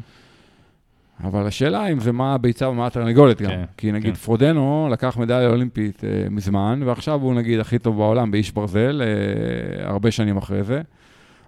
אבל 1.24 1.48
השאלה 1.48 1.88
אם 1.88 2.00
זה 2.00 2.12
מה 2.12 2.34
הביצה 2.34 2.70
ומה 2.70 2.88
התרנגולת 2.88 3.42
גם. 3.42 3.50
כן, 3.50 3.64
כי 3.78 3.92
נגיד 3.92 4.14
כן. 4.14 4.20
פרודנו 4.20 4.90
לקח 4.92 5.18
מדליה 5.18 5.50
אולימפית 5.50 6.04
אה, 6.04 6.30
מזמן, 6.30 6.82
ועכשיו 6.86 7.22
הוא 7.22 7.34
נגיד 7.34 7.60
הכי 7.60 7.80
טוב 7.80 7.98
בעולם 7.98 8.32
באיש 8.32 8.52
ברזל, 8.52 9.02
אה, 9.02 9.90
הרבה 9.90 10.12
שנים 10.12 10.38
אחרי 10.38 10.64
זה. 10.64 10.82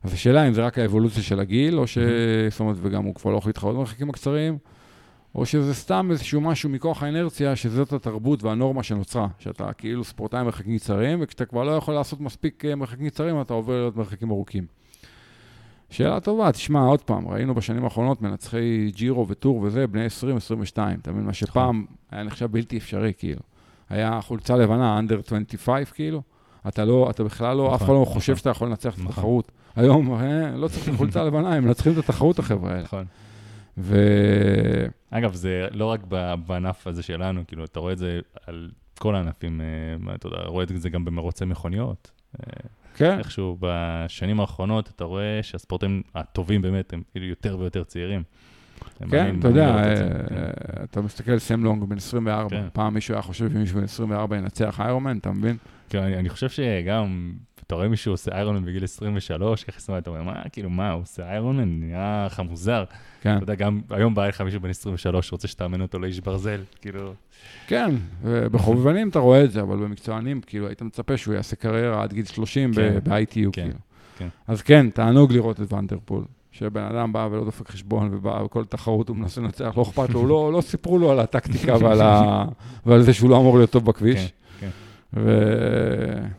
אז 0.03 0.13
השאלה 0.13 0.47
אם 0.47 0.53
זה 0.53 0.65
רק 0.65 0.79
האבולוציה 0.79 1.23
של 1.23 1.39
הגיל, 1.39 1.79
או 1.79 1.87
ש... 1.87 1.97
זאת 2.49 2.59
אומרת, 2.59 2.77
וגם 2.81 3.03
הוא 3.03 3.15
כבר 3.15 3.31
לא 3.31 3.37
יכול 3.37 3.49
להתחרות 3.49 3.75
במרחקים 3.75 4.09
הקצרים, 4.09 4.57
או 5.35 5.45
שזה 5.45 5.73
סתם 5.73 6.07
איזשהו 6.11 6.41
משהו 6.41 6.69
מכוח 6.69 7.03
האינרציה, 7.03 7.55
שזאת 7.55 7.93
התרבות 7.93 8.43
והנורמה 8.43 8.83
שנוצרה, 8.83 9.27
שאתה 9.39 9.73
כאילו 9.73 10.03
ספורטאי 10.03 10.43
מרחקים 10.43 10.77
קצרים, 10.77 11.19
וכשאתה 11.21 11.45
כבר 11.45 11.63
לא 11.63 11.71
יכול 11.71 11.93
לעשות 11.93 12.21
מספיק 12.21 12.65
אה, 12.65 12.75
מרחקים 12.75 13.09
קצרים, 13.09 13.41
אתה 13.41 13.53
עובר 13.53 13.73
להיות 13.73 13.95
מרחקים 13.95 14.31
ארוכים. 14.31 14.65
שאלה 15.89 16.19
טובה, 16.19 16.51
תשמע, 16.51 16.79
עוד 16.81 17.01
פעם, 17.01 17.27
ראינו 17.27 17.55
בשנים 17.55 17.83
האחרונות 17.83 18.21
מנצחי 18.21 18.91
ג'ירו 18.95 19.27
וטור 19.27 19.59
וזה, 19.61 19.87
בני 19.87 20.07
20-22, 20.75 20.79
אתה 21.01 21.11
מבין? 21.11 21.25
מה 21.25 21.33
שפעם 21.33 21.85
היה 22.11 22.23
נחשב 22.23 22.51
בלתי 22.51 22.77
אפשרי, 22.77 23.13
כאילו. 23.17 23.41
היה 23.89 24.21
חולצה 24.21 24.55
לבנה, 24.55 24.99
under 24.99 25.27
25, 25.27 25.91
כאילו. 25.91 26.21
אתה 26.67 26.85
לא, 26.85 27.07
אתה 27.09 27.23
בכלל 27.23 27.57
לא, 27.57 27.67
אף 27.67 27.73
נכון, 27.73 27.85
אחד 27.85 27.93
לא 27.93 28.01
נכון. 28.01 28.13
חושב 28.13 28.35
שאתה 28.35 28.49
יכול 28.49 28.67
לנצח 28.67 28.93
את 28.93 28.99
נכון. 28.99 29.09
התחרות. 29.09 29.51
היום, 29.75 30.13
אה, 30.13 30.55
לא 30.55 30.67
צריך 30.67 30.89
את 30.89 30.93
החולצה 30.93 31.21
הלבנה, 31.21 31.53
הם 31.53 31.65
מנצחים 31.65 31.93
את 31.93 31.97
התחרות, 31.97 32.39
החבר'ה 32.39 32.71
האלה. 32.71 32.83
נכון. 32.83 33.05
ו... 33.77 33.97
אגב, 35.11 35.33
זה 35.33 35.67
לא 35.71 35.85
רק 35.85 35.99
בענף 36.47 36.87
הזה 36.87 37.03
שלנו, 37.03 37.41
כאילו, 37.47 37.63
אתה 37.65 37.79
רואה 37.79 37.93
את 37.93 37.97
זה 37.97 38.19
על 38.47 38.69
כל 38.99 39.15
הענפים, 39.15 39.61
אה, 39.61 40.15
אתה 40.15 40.27
יודע, 40.27 40.37
רואה 40.45 40.63
את 40.63 40.81
זה 40.81 40.89
גם 40.89 41.05
במרוצי 41.05 41.45
מכוניות. 41.45 42.11
אה, 42.39 42.53
כן, 42.95 43.17
איכשהו 43.19 43.57
בשנים 43.59 44.39
האחרונות 44.39 44.89
אתה 44.95 45.03
רואה 45.03 45.39
שהספורטאים 45.41 46.01
הטובים 46.15 46.61
באמת 46.61 46.93
הם 46.93 47.01
כאילו 47.11 47.25
יותר 47.25 47.57
ויותר 47.59 47.83
צעירים. 47.83 48.23
כן, 48.99 49.05
מעניין- 49.07 49.39
אתה 49.39 49.47
יודע, 49.47 49.67
אה, 49.75 49.95
כן. 50.29 50.45
אתה 50.83 51.01
מסתכל 51.01 51.31
על 51.31 51.39
סם 51.39 51.63
לונג 51.63 51.83
בן 51.83 51.97
24, 51.97 52.49
כן. 52.49 52.67
פעם 52.73 52.93
מישהו 52.93 53.13
היה 53.13 53.21
חושב 53.21 53.51
שמישהו 53.53 53.77
בן 53.77 53.83
24 53.83 54.37
ינצח 54.37 54.79
איירומן, 54.79 55.17
אתה 55.17 55.31
מבין? 55.31 55.57
כן, 55.89 56.03
אני 56.03 56.29
חושב 56.29 56.49
שגם, 56.49 57.33
אתה 57.67 57.75
רואה 57.75 57.87
מישהו 57.87 58.13
עושה 58.13 58.31
איירונמן 58.31 58.65
בגיל 58.65 58.83
23, 58.83 59.63
ככה 59.63 59.79
זאת 59.79 59.89
אומרת, 59.89 60.03
אתה 60.03 60.09
אומר, 60.09 60.23
מה, 60.23 60.41
כאילו, 60.51 60.69
מה, 60.69 60.91
הוא 60.91 61.01
עושה 61.01 61.31
איירונמן? 61.31 61.79
נראה 61.79 62.25
לך 62.25 62.39
מוזר. 62.39 62.83
כן, 63.21 63.35
אתה 63.35 63.43
יודע, 63.43 63.55
גם 63.55 63.81
היום 63.89 64.15
בא 64.15 64.27
לך 64.27 64.41
מישהו 64.41 64.59
בן 64.59 64.69
23 64.69 65.27
שרוצה 65.27 65.47
שתאמן 65.47 65.81
אותו 65.81 65.99
לאיש 65.99 66.19
ברזל, 66.19 66.61
כאילו, 66.81 67.13
כן, 67.67 67.95
ובחובבנים 68.21 69.09
אתה 69.09 69.19
רואה 69.19 69.43
את 69.43 69.51
זה, 69.51 69.61
אבל 69.61 69.77
במקצוענים, 69.77 70.41
כאילו, 70.41 70.67
היית 70.67 70.81
מצפה 70.81 71.17
שהוא 71.17 71.33
יעשה 71.33 71.55
קריירה 71.55 72.03
עד 72.03 72.13
גיל 72.13 72.25
30 72.25 72.73
כן, 72.73 72.99
ב-ITU, 73.03 73.33
כן, 73.33 73.51
כאילו. 73.51 73.77
כן. 74.17 74.27
אז 74.47 74.61
כן, 74.61 74.89
תענוג 74.89 75.33
לראות 75.33 75.61
את 75.61 75.73
ונדרפול. 75.73 76.23
שבן 76.51 76.83
אדם 76.83 77.13
בא 77.13 77.27
ולא 77.31 77.45
דופק 77.45 77.69
חשבון, 77.69 78.09
ובא 78.13 78.43
בכל 78.43 78.65
תחרות 78.65 79.09
הוא 79.09 79.17
מנסה 79.17 79.41
לנצח, 79.41 79.73
לא 79.77 79.81
אכפת 79.83 80.09
לו, 80.09 80.27
לא, 80.27 80.53
לא 80.53 80.61
סיפרו 80.61 80.97
לו 80.97 81.11
על 81.11 81.19
הטקטיקה 81.19 81.75
ועל, 81.81 82.01
ה... 82.01 82.45
ועל 82.85 83.01
זה 83.01 83.13
שהוא 83.13 83.29
לא 83.29 83.37
אמור 83.37 83.57
להיות 83.57 83.69
טוב 83.69 83.85
בכביש. 83.85 84.19
כן. 84.19 84.27
ו... 85.15 85.39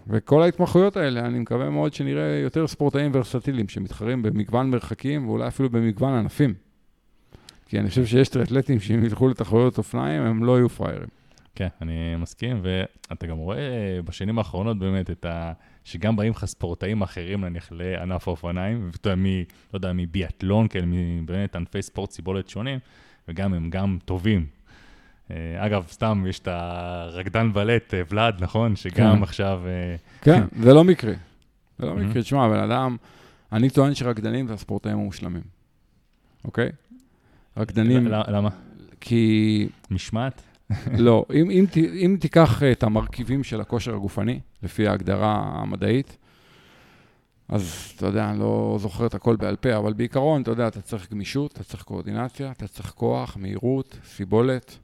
וכל 0.08 0.42
ההתמחויות 0.42 0.96
האלה, 0.96 1.20
אני 1.20 1.38
מקווה 1.38 1.70
מאוד 1.70 1.94
שנראה 1.94 2.38
יותר 2.42 2.66
ספורטאים 2.66 3.10
ורסטיליים 3.14 3.68
שמתחרים 3.68 4.22
במגוון 4.22 4.70
מרחקים 4.70 5.28
ואולי 5.28 5.48
אפילו 5.48 5.70
במגוון 5.70 6.14
ענפים. 6.14 6.54
כי 7.66 7.78
אני 7.78 7.88
חושב 7.88 8.06
שיש 8.06 8.28
טריאטלטים 8.28 8.80
שאם 8.80 9.04
ילכו 9.04 9.28
לתחרויות 9.28 9.78
אופניים, 9.78 10.22
הם 10.22 10.44
לא 10.44 10.56
יהיו 10.56 10.68
פראיירים. 10.68 11.08
כן, 11.54 11.68
אני 11.82 12.16
מסכים, 12.18 12.60
ואתה 12.62 13.26
גם 13.26 13.36
רואה 13.36 14.00
בשנים 14.04 14.38
האחרונות 14.38 14.78
באמת 14.78 15.10
את 15.10 15.24
ה... 15.24 15.52
שגם 15.84 16.16
באים 16.16 16.32
לך 16.32 16.44
ספורטאים 16.44 17.02
אחרים, 17.02 17.44
נניח 17.44 17.68
לענף 17.72 18.28
האופניים, 18.28 18.90
ואתה 18.92 19.08
יודע, 19.08 19.22
מ... 19.22 19.26
לא 19.26 19.44
יודע, 19.74 19.92
מביאטלון, 19.92 20.68
כאלה, 20.68 20.86
באמת 21.24 21.56
ענפי 21.56 21.82
ספורט 21.82 22.10
סיבולת 22.10 22.48
שונים, 22.48 22.78
וגם 23.28 23.54
הם 23.54 23.70
גם 23.70 23.98
טובים. 24.04 24.46
אה, 25.30 25.36
אגב, 25.66 25.86
סתם, 25.90 26.24
יש 26.28 26.38
את 26.38 26.48
הרקדן 26.50 27.52
בלט, 27.52 27.94
אה, 27.94 28.02
ולאד, 28.10 28.42
נכון? 28.42 28.76
שגם 28.76 29.16
כן. 29.16 29.22
עכשיו... 29.22 29.60
אה, 29.66 29.96
כן, 30.20 30.42
זה 30.62 30.74
לא 30.74 30.84
מקרי. 30.84 31.14
זה 31.78 31.86
לא 31.86 31.92
Mhm. 31.92 32.00
מקרי. 32.00 32.22
תשמע, 32.22 32.48
בן 32.48 32.70
אדם, 32.70 32.96
אני 33.52 33.70
טוען 33.70 33.94
שרקדנים 33.94 34.48
זה 34.48 34.54
הספורטאים 34.54 34.98
המושלמים, 34.98 35.42
אוקיי? 36.44 36.68
רקדנים, 37.56 38.06
למה? 38.08 38.48
כי... 39.00 39.68
משמעת? 39.90 40.42
לא, 40.98 41.24
אם, 41.34 41.50
אם, 41.50 41.64
אם 41.76 42.16
תיקח 42.20 42.62
את 42.62 42.82
המרכיבים 42.82 43.44
של 43.44 43.60
הכושר 43.60 43.94
הגופני, 43.94 44.40
לפי 44.62 44.88
ההגדרה 44.88 45.34
המדעית, 45.54 46.16
אז 47.48 47.92
אתה 47.96 48.06
יודע, 48.06 48.30
אני 48.30 48.38
לא 48.38 48.76
זוכר 48.80 49.06
את 49.06 49.14
הכל 49.14 49.36
בעל 49.36 49.56
פה, 49.56 49.76
אבל 49.76 49.92
בעיקרון, 49.92 50.42
אתה 50.42 50.50
יודע, 50.50 50.68
אתה 50.68 50.80
צריך 50.80 51.10
גמישות, 51.12 51.52
אתה 51.52 51.64
צריך 51.64 51.82
קואורדינציה, 51.82 52.50
אתה 52.50 52.68
צריך 52.68 52.90
כוח, 52.90 53.36
מהירות, 53.36 53.98
סיבולת. 54.06 54.78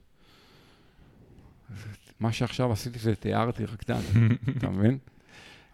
מה 2.23 2.31
שעכשיו 2.31 2.71
עשיתי 2.71 2.99
זה 2.99 3.15
תיארתי 3.15 3.65
רקדן, 3.65 3.99
אתה 4.57 4.69
מבין? 4.69 4.97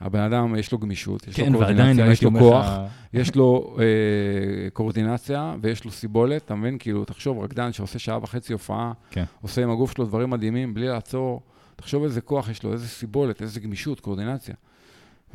הבן 0.02 0.20
אדם, 0.20 0.56
יש 0.56 0.72
לו 0.72 0.78
גמישות, 0.78 1.28
יש 1.28 1.36
כן, 1.36 1.54
לו 1.54 1.60
ועדיין 1.60 1.78
קואורדינציה, 1.78 2.12
יש 2.12 2.24
לו 2.24 2.32
כוח, 2.40 2.66
לך... 2.66 2.92
יש 3.14 3.36
לו 3.36 3.78
אה, 3.80 4.70
קואורדינציה 4.70 5.56
ויש 5.62 5.86
לו 5.86 5.92
סיבולת, 5.92 6.46
אתה 6.46 6.56
מבין? 6.56 6.78
כאילו, 6.78 7.06
תחשוב, 7.06 7.40
רקדן 7.40 7.74
שעושה 7.74 8.00
שעה 8.00 8.20
וחצי 8.24 8.54
הופעה, 8.54 8.92
כן. 9.12 9.24
עושה 9.42 9.64
עם 9.64 9.72
הגוף 9.72 9.92
שלו 9.92 10.06
דברים 10.06 10.30
מדהימים 10.30 10.74
בלי 10.74 10.88
לעצור, 10.88 11.42
תחשוב 11.76 12.04
איזה 12.04 12.22
כוח 12.22 12.50
יש 12.50 12.64
לו, 12.64 12.74
איזה 12.74 12.88
סיבולת, 12.88 13.42
איזה 13.42 13.60
גמישות, 13.60 14.00
קואורדינציה. 14.00 14.56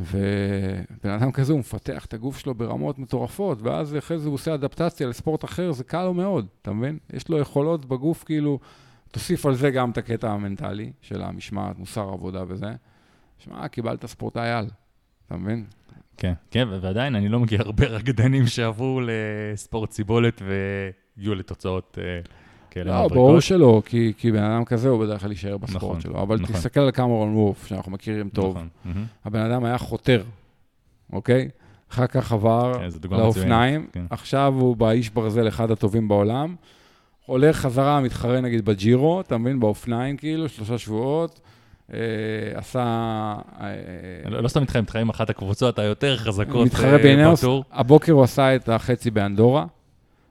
ובן 0.01 1.11
אדם 1.11 1.33
כזה, 1.33 1.53
הוא 1.53 1.61
מפתח 1.61 2.05
את 2.05 2.15
הגוף 2.15 2.39
שלו 2.39 2.55
ברמות 2.55 2.99
מטורפות, 2.99 3.63
ואז 3.63 3.97
אחרי 3.97 4.19
זה 4.19 4.29
הוא 4.29 4.35
עושה 4.35 4.55
אדפטציה 4.55 5.07
לספורט 5.07 5.45
אחר, 5.45 5.73
זה 5.73 5.85
קל 5.85 6.05
לו 6.05 6.15
מאוד, 6.15 6.47
אתה 6.63 6.73
מבין? 6.73 6.99
יש 7.13 7.29
לו 7.29 7.39
יכולות 7.39 7.87
בגוף, 7.87 8.25
כאילו, 8.25 8.59
תוסיף 9.15 9.47
על 9.47 9.55
זה 9.55 9.71
גם 9.71 9.91
את 9.91 9.99
הקטע 9.99 10.31
המנטלי 10.31 10.93
של 11.01 11.23
המשמעת, 11.23 11.79
מוסר 11.79 12.09
עבודה 12.09 12.43
וזה. 12.49 12.73
שמע, 13.39 13.69
קיבלת 13.69 14.07
ספורטאי 14.07 14.51
על, 14.51 14.67
אתה 15.27 15.37
מבין? 15.37 15.65
כן, 16.17 16.33
כן, 16.51 16.69
ועדיין 16.81 17.15
אני 17.15 17.29
לא 17.29 17.41
מכיר 17.41 17.63
הרבה 17.63 17.87
רקדנים 17.87 18.47
שעברו 18.47 19.01
לספורט 19.05 19.91
סיבולת 19.91 20.43
והגיעו 20.45 21.35
לתוצאות 21.35 21.99
אה, 22.01 22.21
כאלה 22.71 23.03
לא. 23.03 23.09
ברור 23.09 23.41
שלא, 23.41 23.83
כי, 23.87 24.13
כי 24.19 24.33
בן 24.33 24.43
אדם 24.43 24.65
כזה 24.65 24.89
הוא 24.89 25.05
בדרך 25.05 25.21
כלל 25.21 25.31
יישאר 25.31 25.57
בספורט 25.57 25.83
נכון, 25.83 26.01
שלו. 26.01 26.23
אבל 26.23 26.41
נכון. 26.41 26.57
תסתכל 26.57 26.81
על 26.81 26.91
קמרון 26.91 27.35
וולף, 27.35 27.67
שאנחנו 27.67 27.93
מכירים 27.93 28.29
טוב. 28.29 28.57
נכון. 28.57 29.07
הבן 29.25 29.41
אדם 29.41 29.65
היה 29.65 29.79
חותר, 29.79 30.25
אוקיי? 31.13 31.49
אחר 31.91 32.07
כך 32.07 32.33
עבר 32.33 32.73
כן, 32.79 33.09
לאופניים, 33.11 33.87
כן. 33.93 34.05
עכשיו 34.11 34.55
הוא 34.57 34.77
באיש 34.77 35.11
ברזל 35.11 35.49
אחד 35.49 35.71
הטובים 35.71 36.09
בעולם. 36.09 36.55
הולך 37.27 37.57
חזרה, 37.57 38.01
מתחרה 38.01 38.41
נגיד 38.41 38.65
בג'ירו, 38.65 39.21
אתה 39.21 39.39
מבין? 39.39 39.61
באופניים 39.61 40.17
כאילו, 40.17 40.49
שלושה 40.49 40.79
שבועות. 40.79 41.41
אה, 41.93 41.99
עשה... 42.55 42.83
אה, 43.61 44.31
לא 44.31 44.43
לא 44.43 44.49
סתם 44.49 44.63
מתחרה, 44.63 44.83
מתחרה 44.83 45.03
עם 45.03 45.09
אחת 45.09 45.31
הקבוצות 45.31 45.79
היותר 45.79 46.17
חזקות 46.17 46.67
מתחרה 46.67 46.93
אה, 46.93 46.99
באינאוס. 46.99 47.41
בטור. 47.41 47.65
הבוקר 47.73 48.13
הוא 48.13 48.23
עשה 48.23 48.57
את 48.57 48.69
החצי 48.69 49.11
באנדורה, 49.11 49.67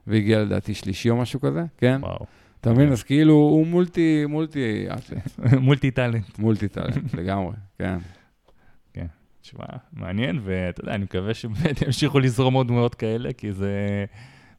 והגיע 0.06 0.42
לדעתי 0.42 0.74
שלישי 0.74 1.10
או 1.10 1.16
משהו 1.16 1.40
כזה, 1.40 1.64
כן? 1.78 2.00
וואו, 2.02 2.26
אתה 2.60 2.72
מבין? 2.72 2.92
אז 2.92 3.02
כאילו 3.02 3.34
הוא 3.34 3.66
מולטי, 3.66 4.24
מולטי 4.28 4.86
מולטי 5.60 5.90
טאלנט. 5.90 6.38
מולטי 6.38 6.68
טאלנט 6.68 7.14
לגמרי, 7.18 7.54
כן. 7.78 7.98
תשמע, 9.44 9.64
מעניין, 9.92 10.40
ואתה 10.44 10.80
יודע, 10.80 10.94
אני 10.94 11.04
מקווה 11.04 11.34
שבאמת 11.34 11.82
ימשיכו 11.82 12.18
לזרום 12.18 12.54
עוד 12.54 12.68
דמויות 12.68 12.94
כאלה, 12.94 13.32
כי 13.32 13.52
זה 13.52 14.04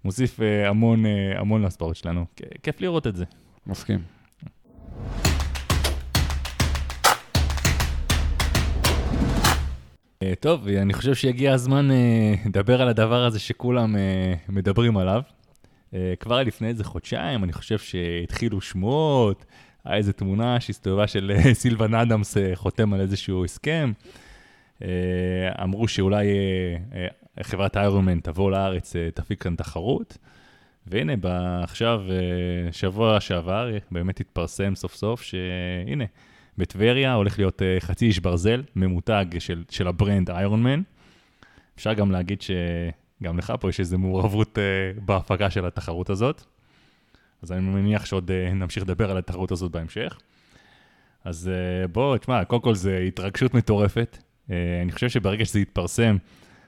מוסיף 0.06 0.41
אה, 0.41 0.70
המון, 0.70 1.06
אה, 1.06 1.39
המון 1.39 1.62
לספורט 1.62 1.96
שלנו. 1.96 2.26
כיף 2.63 2.82
לראות 2.82 3.08
את 3.08 3.15
זה. 3.15 3.26
מסכים. 3.68 4.00
אה, 10.24 10.34
טוב, 10.39 10.68
אני 10.68 10.94
חושב 10.94 11.15
שהגיע 11.15 11.54
הזמן 11.54 11.89
לדבר 12.46 12.82
על 12.82 12.88
הדבר 12.88 13.26
הזה 13.26 13.39
שכולם 13.39 13.96
מדברים 14.50 14.98
עליו. 14.98 15.22
כבר 16.20 16.44
לפני 16.44 16.68
איזה 16.68 16.84
חודשיים, 16.84 17.44
אני 17.44 17.54
חושב 17.54 17.78
שהתחילו 17.78 18.62
שמועות, 18.62 19.46
היה 19.86 19.98
איזו 19.98 20.12
תמונה 20.12 20.60
שהסתובבה 20.60 21.08
של 21.08 21.32
סילבן 21.54 21.94
אדמס 21.94 22.38
חותם 22.54 22.94
על 22.94 23.02
איזשהו 23.02 23.46
הסכם. 23.46 23.91
אמרו 25.63 25.88
שאולי 25.88 26.28
חברת 27.43 27.78
איירונמן 27.78 28.20
תבוא 28.19 28.52
לארץ, 28.52 28.95
אה, 28.95 29.12
תפיק 29.12 29.43
כאן 29.43 29.56
תחרות. 29.56 30.17
והנה, 30.88 31.13
עכשיו, 31.63 32.02
אה, 32.10 32.71
שבוע 32.71 33.19
שעבר, 33.19 33.71
אה, 33.74 33.78
באמת 33.91 34.19
התפרסם 34.19 34.76
סוף 34.76 34.95
סוף 34.95 35.21
שהנה, 35.21 36.04
בטבריה 36.58 37.13
הולך 37.13 37.39
להיות 37.39 37.62
חצי 37.80 38.06
איש 38.06 38.19
ברזל, 38.19 38.63
ממותג 38.76 39.26
של, 39.39 39.63
של 39.69 39.88
ה 39.88 40.30
brand 40.30 40.63
איירונמן. 40.63 40.82
אפשר 41.76 41.93
גם 41.93 42.12
להגיד 42.12 42.41
שגם 42.41 43.38
לך 43.38 43.54
פה 43.60 43.69
יש 43.69 43.80
איזו 43.80 43.98
מעורבות 43.98 44.58
בהפקה 45.06 45.50
של 45.50 45.65
התחרות 45.65 46.10
הזאת. 46.10 46.43
אז 47.41 47.52
אני 47.52 47.62
מניח 47.62 48.06
שעוד 48.06 48.32
נמשיך 48.32 48.84
לדבר 48.84 49.12
על 49.12 49.17
התחרות 49.17 49.52
הזאת 49.52 49.71
בהמשך. 49.71 50.19
אז 51.24 51.52
בוא, 51.91 52.17
תשמע, 52.17 52.45
קודם 52.45 52.62
כל 52.62 52.76
זה 52.76 52.98
התרגשות 52.98 53.54
מטורפת. 53.54 54.17
אני 54.50 54.91
חושב 54.91 55.10
שברגע 55.10 55.45
שזה 55.45 55.60
יתפרסם, 55.60 56.17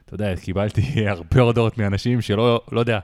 אתה 0.07 0.15
יודע, 0.15 0.35
קיבלתי 0.35 0.81
הרבה 1.09 1.41
הודעות 1.41 1.77
מאנשים 1.77 2.21
שלא, 2.21 2.61
לא 2.71 2.79
יודע, 2.79 2.99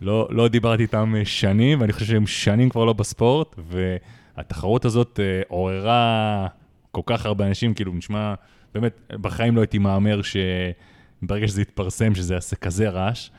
לא, 0.00 0.28
לא 0.30 0.48
דיברתי 0.48 0.82
איתם 0.82 1.14
אה, 1.16 1.24
שנים, 1.24 1.80
ואני 1.80 1.92
חושב 1.92 2.06
שהם 2.06 2.26
שנים 2.26 2.68
כבר 2.68 2.84
לא 2.84 2.92
בספורט, 2.92 3.56
והתחרות 3.58 4.84
הזאת 4.84 5.20
אה, 5.22 5.42
עוררה 5.48 6.46
כל 6.90 7.00
כך 7.06 7.26
הרבה 7.26 7.46
אנשים, 7.46 7.74
כאילו, 7.74 7.92
נשמע, 7.94 8.34
באמת, 8.74 9.00
בחיים 9.12 9.56
לא 9.56 9.60
הייתי 9.60 9.78
מהמר 9.78 10.20
שברגע 10.22 11.48
שזה 11.48 11.62
יתפרסם, 11.62 12.14
שזה 12.14 12.34
יעשה 12.34 12.56
כזה 12.56 12.88
רעש, 12.88 13.30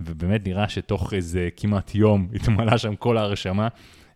ובאמת 0.00 0.46
נראה 0.46 0.68
שתוך 0.68 1.14
איזה 1.14 1.48
כמעט 1.56 1.94
יום 1.94 2.28
התמלאה 2.34 2.78
שם 2.78 2.96
כל 2.96 3.18
ההרשמה. 3.18 3.68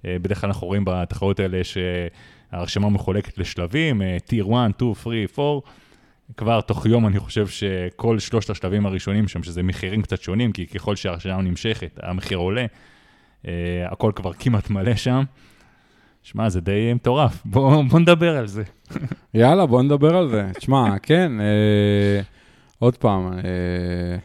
אה, 0.05 0.17
בדרך 0.23 0.41
כלל 0.41 0.49
אנחנו 0.49 0.67
רואים 0.67 0.85
בתחרות 0.87 1.41
האלה 1.41 1.61
שההרשמה 1.65 2.89
מחולקת 2.89 3.39
לשלבים, 3.39 4.03
טיר 4.27 4.45
1, 4.45 4.71
2, 4.77 4.95
3, 4.95 5.39
4. 5.39 5.61
כבר 6.37 6.61
תוך 6.61 6.87
יום 6.87 7.07
אני 7.07 7.19
חושב 7.19 7.47
שכל 7.47 8.19
שלושת 8.19 8.51
השלבים 8.51 8.87
הראשונים 8.87 9.29
שם, 9.29 9.43
שזה 9.43 9.63
מחירים 9.63 10.03
קצת 10.03 10.23
שונים, 10.23 10.53
כי 10.53 10.67
ככל 10.67 10.97
שההרשמה 10.97 11.43
נמשכת, 11.43 12.01
המחיר 12.03 12.39
עולה, 12.39 12.67
אה, 13.47 13.53
הכל 13.91 14.13
כבר 14.15 14.33
כמעט 14.33 14.71
מלא 14.71 14.95
שם. 14.95 15.23
שמע, 16.23 16.49
זה 16.49 16.61
די 16.61 16.95
מטורף, 16.95 17.43
בוא, 17.45 17.85
בוא 17.91 18.01
נדבר 18.01 18.37
על 18.37 18.47
זה. 18.47 18.63
יאללה, 19.35 19.67
בוא 19.67 19.83
נדבר 19.83 20.17
על 20.17 20.29
זה. 20.29 20.51
תשמע, 20.55 20.99
כן, 20.99 21.41
אה, 21.41 22.21
עוד 22.79 22.97
פעם, 22.97 23.33
אה, 23.33 24.19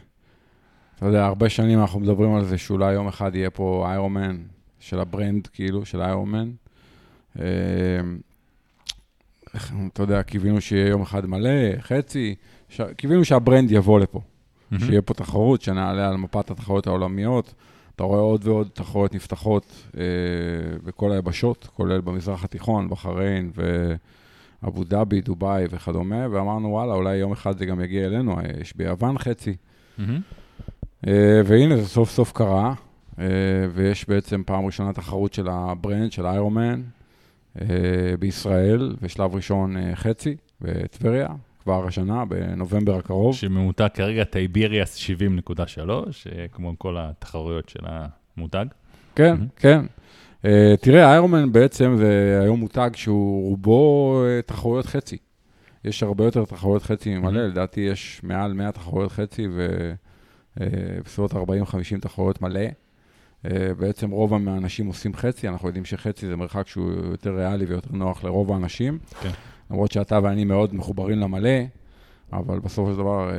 אתה 0.96 1.06
יודע, 1.06 1.26
הרבה 1.26 1.48
שנים 1.48 1.80
אנחנו 1.80 2.00
מדברים 2.00 2.34
על 2.34 2.44
זה 2.44 2.58
שאולי 2.58 2.92
יום 2.92 3.08
אחד 3.08 3.34
יהיה 3.34 3.50
פה 3.50 3.84
איירונמן 3.88 4.36
של 4.80 5.00
ה 5.00 5.07
brand, 5.07 5.46
כאילו, 5.46 5.84
של 5.84 6.00
איירונמן. 6.00 6.50
אה, 7.38 7.44
אתה 9.92 10.02
יודע, 10.02 10.22
קיווינו 10.22 10.60
שיהיה 10.60 10.88
יום 10.88 11.02
אחד 11.02 11.26
מלא, 11.26 11.80
חצי, 11.80 12.34
ש... 12.68 12.80
קיווינו 12.96 13.24
שה 13.24 13.41
brand 13.41 13.70
יבוא 13.70 14.00
לפה, 14.00 14.20
שיהיה 14.78 15.02
פה 15.02 15.14
תחרות, 15.14 15.62
שנעלה 15.62 16.08
על 16.08 16.16
מפת 16.16 16.50
התחרויות 16.50 16.86
העולמיות. 16.86 17.54
אתה 17.96 18.04
רואה 18.04 18.20
עוד 18.20 18.46
ועוד 18.46 18.68
תחרויות 18.72 19.14
נפתחות 19.14 19.86
אה, 19.96 20.02
בכל 20.84 21.12
היבשות, 21.12 21.68
כולל 21.74 22.00
במזרח 22.00 22.44
התיכון, 22.44 22.88
בחריין 22.88 23.50
ואבו 24.62 24.84
דאבי, 24.84 25.20
דובאי 25.20 25.64
וכדומה, 25.70 26.26
ואמרנו, 26.30 26.68
וואלה, 26.68 26.94
אולי 26.94 27.16
יום 27.16 27.32
אחד 27.32 27.58
זה 27.58 27.66
גם 27.66 27.80
יגיע 27.80 28.06
אלינו, 28.06 28.38
אה, 28.38 28.44
יש 28.60 28.76
ביוון 28.76 29.18
חצי. 29.18 29.56
אמהמ. 29.98 30.20
אה, 31.06 31.40
והנה, 31.44 31.76
זה 31.76 31.88
סוף 31.88 32.10
סוף 32.10 32.32
קרה, 32.32 32.74
אה, 33.18 33.24
ויש 33.74 34.08
בעצם 34.08 34.42
פעם 34.46 34.66
ראשונה 34.66 34.92
תחרות 34.92 35.32
של 35.32 35.48
ה 35.50 35.59
brand, 35.59 36.12
של 36.12 36.26
איירונמן, 36.26 36.82
בישראל, 38.18 38.96
ושלב 39.02 39.34
ראשון 39.34 39.76
אה, 39.76 39.96
חצי, 39.96 40.36
בטבריה, 40.60 41.28
כבר 41.62 41.86
השנה, 41.86 42.24
בנובמבר 42.24 42.96
הקרוב. 42.96 43.34
שממותג 43.34 43.88
כרגע 43.94 44.24
Tiberias 44.24 44.98
70.3, 44.98 45.90
אה, 45.90 46.46
כמו 46.52 46.72
כל 46.78 46.96
התחרויות 46.98 47.68
של 47.68 47.80
המותג. 47.82 48.66
כן, 49.14 49.34
אמהמ. 49.34 49.46
כן. 49.56 49.80
אה, 50.42 50.46
תראה, 50.80 51.10
איירונמן 51.10 51.52
בעצם 51.52 51.94
זה 51.96 52.38
היום 52.42 52.60
מותג 52.60 52.90
שהוא 52.94 53.48
רובו 53.48 54.22
אה, 54.22 54.46
תחרויות 54.46 54.86
חצי. 54.86 55.16
יש 55.84 56.02
הרבה 56.02 56.24
יותר 56.24 56.44
תחרויות 56.44 56.82
חצי 56.82 57.14
ממלא, 57.14 57.32
מהמם. 57.32 57.50
לדעתי 57.50 57.80
יש 57.80 58.20
מעל 58.22 58.52
100 58.52 58.72
תחרויות 58.72 59.12
חצי 59.12 59.46
ובסביבות 60.56 61.32
40-50 61.32 61.36
תחרויות 62.00 62.42
מלא. 62.42 62.60
אה, 63.50 63.74
בעצם 63.74 64.10
רוב 64.10 64.36
מהאנשים 64.36 64.86
עושים 64.86 65.14
חצי, 65.14 65.48
אנחנו 65.48 65.68
יודעים 65.68 65.84
שחצי 65.84 66.26
זה 66.26 66.36
מרחק 66.36 66.68
שהוא 66.68 66.92
יותר 67.10 67.36
ריאלי 67.36 67.64
ויותר 67.64 67.90
נוח 67.92 68.24
לרוב 68.24 68.52
האנשים. 68.52 68.98
כן. 69.20 69.30
למרות 69.70 69.92
שאתה 69.92 70.18
ואני 70.22 70.44
מאוד 70.44 70.74
מחוברים 70.74 71.18
למלא, 71.18 71.58
אבל 72.32 72.58
בסופו 72.58 72.92
של 72.92 72.98
דבר, 72.98 73.30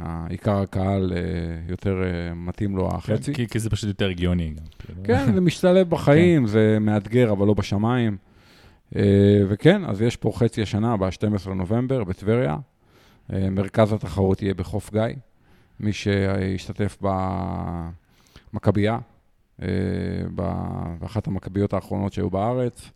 אה, 0.00 0.26
עיקר 0.28 0.56
הקהל 0.56 1.12
אה, 1.16 1.18
יותר 1.68 2.02
מתאים 2.36 2.76
לו 2.76 2.88
החצי. 2.88 3.34
כי, 3.34 3.48
כי 3.48 3.58
זה 3.58 3.70
פשוט 3.70 3.88
יותר 3.88 4.08
הגיוני 4.08 4.50
גם. 4.50 4.64
כאילו. 4.78 5.02
כן, 5.04 5.34
זה 5.34 5.40
משתלב 5.40 5.90
בחיים, 5.90 6.46
זה 6.46 6.78
מאתגר, 6.80 7.32
אבל 7.32 7.46
לא 7.46 7.54
בשמיים. 7.54 8.16
וכן, 9.48 9.84
אז 9.84 10.02
יש 10.02 10.16
פה 10.16 10.32
חצי 10.34 10.62
השנה, 10.62 10.96
ב-12 10.96 11.50
לנובמבר, 11.50 12.04
בטבריה. 12.04 12.56
מרכז 13.30 13.92
התחרות 13.92 14.42
יהיה 14.42 14.54
בחוף 14.54 14.92
גיא. 14.92 15.02
מי 15.80 15.92
שישתתף 15.92 16.98
במכבייה, 18.52 18.98
באחת 21.00 21.26
המכביות 21.26 21.72
האחרונות 21.72 22.12
שהיו 22.12 22.30
בארץ, 22.30 22.90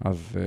אז 0.00 0.32
uh, 0.32 0.38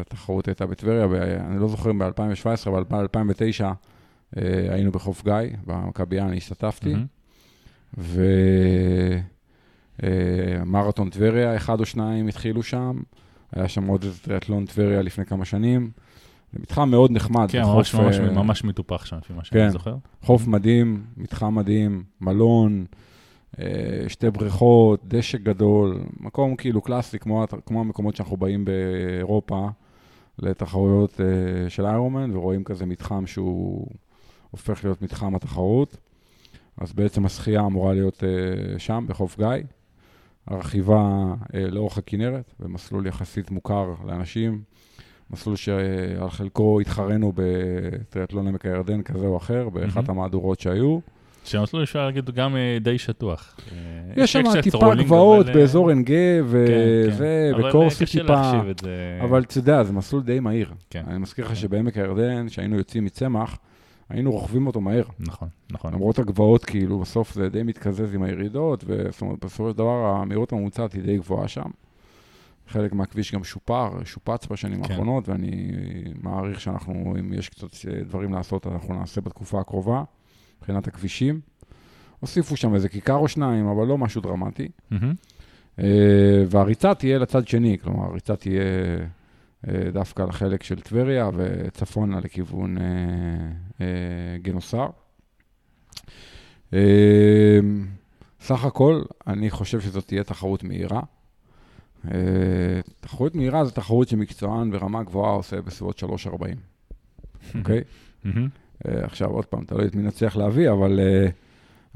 התחרות 0.00 0.48
הייתה 0.48 0.66
בטבריה, 0.66 1.06
ואני 1.10 1.60
לא 1.60 1.68
זוכר 1.68 1.90
אם 1.90 1.98
ב-2017, 1.98 2.66
אבל 2.66 2.84
ב-2009 2.84 3.60
uh, 3.60 4.38
היינו 4.70 4.92
בחוף 4.92 5.24
גיא, 5.24 5.56
במכבייה 5.66 6.26
אני 6.26 6.36
השתתפתי, 6.36 6.94
mm-hmm. 6.94 7.98
ומרתון 9.98 11.08
uh, 11.08 11.10
טבריה, 11.10 11.56
אחד 11.56 11.80
או 11.80 11.86
שניים 11.86 12.28
התחילו 12.28 12.62
שם, 12.62 13.00
היה 13.52 13.68
שם 13.68 13.86
עוד 13.86 14.04
איזה 14.04 14.20
טריאטלון 14.20 14.66
טבריה 14.66 15.02
לפני 15.02 15.26
כמה 15.26 15.44
שנים. 15.44 15.90
זה 16.52 16.58
מתחם 16.62 16.90
מאוד 16.90 17.10
נחמד. 17.10 17.50
כן, 17.50 17.62
ממש, 17.62 17.94
ממש, 17.94 18.18
ממש 18.18 18.64
מטופח 18.64 19.04
שם, 19.06 19.16
לפי 19.16 19.32
מה 19.32 19.44
שאני 19.44 19.60
כן, 19.60 19.70
זוכר. 19.70 19.96
חוף 20.22 20.46
מדהים, 20.46 21.04
מתחם 21.16 21.54
מדהים, 21.54 22.04
מלון. 22.20 22.84
אה, 23.58 24.08
שתי 24.08 24.30
בריכות, 24.30 25.00
דשא 25.04 25.38
גדול, 25.38 26.00
מקום 26.20 26.56
כאילו 26.56 26.80
קלאסי, 26.80 27.18
כמו, 27.18 27.44
כמו 27.66 27.80
המקומות 27.80 28.16
שאנחנו 28.16 28.36
באים 28.36 28.64
באירופה 28.64 29.68
לתחרויות 30.38 31.12
uh, 31.12 31.70
של 31.70 31.86
איירומן, 31.86 32.36
ורואים 32.36 32.64
כזה 32.64 32.86
מתחם 32.86 33.26
שהוא 33.26 33.86
הופך 34.50 34.84
להיות 34.84 35.02
מתחם 35.02 35.34
התחרות. 35.34 35.96
אז 36.76 36.92
בעצם 36.92 37.26
השחייה 37.26 37.60
אמורה 37.60 37.94
להיות 37.94 38.22
uh, 38.22 38.78
שם, 38.78 39.04
בחוף 39.08 39.36
גיא. 39.36 39.46
הרכיבה 40.46 41.34
לאורך 41.54 41.98
הכנרת, 41.98 42.54
במסלול 42.60 43.06
יחסית 43.06 43.50
מוכר 43.50 43.94
לאנשים, 44.06 44.62
מסלול 45.30 45.56
שעל 45.56 46.30
חלקו 46.30 46.80
התחרנו 46.80 47.32
בטריאטלון 47.34 48.48
עמק 48.48 48.66
הירדן 48.66 49.02
כזה 49.02 49.26
או 49.26 49.36
אחר, 49.36 49.68
באחת 49.68 50.08
mm-hmm. 50.08 50.10
המהדורות 50.10 50.60
שהיו. 50.60 50.98
שהמסלול 51.48 51.82
אפשר 51.82 52.06
להגיד 52.06 52.30
גם 52.30 52.56
אה, 52.56 52.78
די 52.80 52.98
שטוח. 52.98 53.56
אה, 53.72 53.76
יש 54.16 54.32
שם 54.32 54.42
טיפה 54.62 54.94
גבעות 54.94 55.46
אבל... 55.46 55.54
באזור 55.54 55.88
עין 55.88 56.04
גב 56.04 56.46
וזה. 56.46 57.50
וקורסי 57.58 58.06
טיפה. 58.06 58.50
אבל 59.20 59.42
אתה 59.42 59.58
יודע, 59.58 59.84
זה 59.84 59.92
מסלול 59.92 60.22
די 60.22 60.40
מהיר. 60.40 60.72
כן. 60.90 61.04
אני 61.06 61.18
מזכיר 61.18 61.44
לך 61.44 61.50
כן. 61.50 61.56
שבעמק 61.56 61.96
הירדן, 61.96 62.48
כשהיינו 62.48 62.76
יוצאים 62.76 63.04
מצמח, 63.04 63.58
היינו 64.08 64.30
רוכבים 64.30 64.66
אותו 64.66 64.80
מהר. 64.80 65.04
נכון, 65.20 65.48
נכון. 65.70 65.92
למרות 65.94 66.18
הגבעות, 66.18 66.64
כאילו, 66.64 66.98
בסוף 66.98 67.34
זה 67.34 67.48
די 67.48 67.62
מתקזז 67.62 68.14
עם 68.14 68.22
הירידות, 68.22 68.84
וזאת 68.86 69.20
אומרת, 69.20 69.44
בסופו 69.44 69.70
של 69.70 69.76
דבר 69.76 70.04
המהירות 70.06 70.52
הממוצעת 70.52 70.92
היא 70.92 71.02
די 71.02 71.16
גבוהה 71.16 71.48
שם. 71.48 71.70
חלק 72.68 72.92
מהכביש 72.92 73.34
גם 73.34 73.44
שופר, 73.44 73.90
שופץ 74.04 74.46
בשנים 74.46 74.82
כן. 74.82 74.92
האחרונות, 74.92 75.28
ואני 75.28 75.70
מעריך 76.22 76.60
שאנחנו, 76.60 77.14
אם 77.18 77.32
יש 77.32 77.48
קצת 77.48 77.68
דברים 78.06 78.32
לעשות, 78.32 78.66
אנחנו 78.66 78.94
נעשה 78.94 79.20
בתקופה 79.20 79.60
הקרובה. 79.60 80.02
מבחינת 80.58 80.88
הכבישים. 80.88 81.40
הוסיפו 82.20 82.56
שם 82.56 82.74
איזה 82.74 82.88
כיכר 82.88 83.14
או 83.14 83.28
שניים, 83.28 83.66
אבל 83.66 83.86
לא 83.86 83.98
משהו 83.98 84.22
דרמטי. 84.22 84.68
Mm-hmm. 84.92 85.78
והריצה 86.48 86.94
תהיה 86.94 87.18
לצד 87.18 87.48
שני, 87.48 87.78
כלומר, 87.82 88.04
הריצה 88.04 88.36
תהיה 88.36 88.62
אה, 89.68 89.90
דווקא 89.92 90.22
לחלק 90.22 90.62
של 90.62 90.80
טבריה 90.80 91.30
וצפונה 91.34 92.20
לכיוון 92.20 92.78
אה, 92.78 93.84
גנוסר. 94.42 94.86
סך 98.40 98.64
הכל, 98.64 99.02
אני 99.26 99.50
חושב 99.50 99.80
שזאת 99.80 100.06
תהיה 100.06 100.24
תחרות 100.24 100.64
מהירה. 100.64 101.00
תחרות 103.00 103.34
מהירה 103.34 103.64
זו 103.64 103.70
תחרות 103.70 104.08
שמקצוען 104.08 104.70
ברמה 104.70 105.02
גבוהה 105.02 105.32
עושה 105.32 105.60
בסביבות 105.60 106.02
3.40, 106.02 106.30
אוקיי? 107.58 107.80
Uh, 108.86 108.90
עכשיו, 109.04 109.28
עוד 109.28 109.44
פעם, 109.44 109.64
תלוי 109.64 109.86
את 109.86 109.94
מי 109.94 110.02
נצליח 110.02 110.36
להביא, 110.36 110.70
אבל 110.70 110.98
uh, 110.98 111.30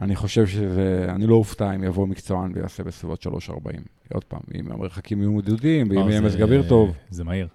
אני 0.02 0.16
חושב 0.16 0.46
שזה, 0.46 1.06
אני 1.08 1.26
לא 1.26 1.34
אופתע 1.34 1.74
אם 1.74 1.84
יבוא 1.84 2.06
מקצוען 2.06 2.52
ויעשה 2.54 2.82
בסביבות 2.82 3.26
3.40. 3.26 3.52
עוד 4.14 4.24
פעם, 4.24 4.40
אם 4.54 4.72
המרחקים 4.72 5.20
יהיו 5.20 5.32
מדודים, 5.32 5.90
ואם 5.90 6.08
יהיה 6.08 6.20
מזג 6.20 6.42
אוויר 6.42 6.68
טוב. 6.68 6.94
זה 7.10 7.24
מהיר. 7.24 7.48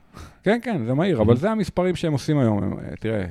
כן, 0.43 0.59
כן, 0.63 0.85
זה 0.85 0.93
מהיר, 0.93 1.21
אבל 1.21 1.37
זה 1.43 1.51
המספרים 1.51 1.95
שהם 1.95 2.13
עושים 2.13 2.39
היום. 2.39 2.79
אה, 2.79 2.95
תראה, 2.99 3.25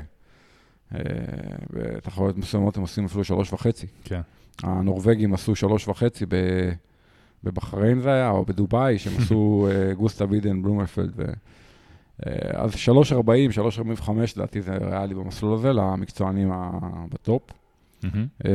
בתחרויות 1.72 2.38
מסוימות 2.38 2.76
הם 2.76 2.82
עושים 2.82 3.04
אפילו 3.04 3.22
3.5. 3.44 3.66
כן. 4.04 4.20
הנורבגים 4.62 5.34
עשו 5.34 5.52
3.5 5.52 6.02
בבחריין 7.44 8.00
זה 8.00 8.12
היה, 8.12 8.30
או 8.30 8.44
בדובאי, 8.44 8.98
שהם 8.98 9.12
עשו 9.18 9.68
גוסטה 9.98 10.26
בידן, 10.26 10.62
בלומפלד. 10.62 11.20
אה, 12.26 12.32
אז 12.52 12.74
3.40, 12.74 12.74
3.45 14.02 14.10
לדעתי 14.36 14.62
זה 14.62 14.76
ריאלי 14.80 15.14
במסלול 15.14 15.54
הזה, 15.54 15.72
למקצוענים 15.72 16.52
בטופ. 17.10 17.42
Mm-hmm. 18.02 18.48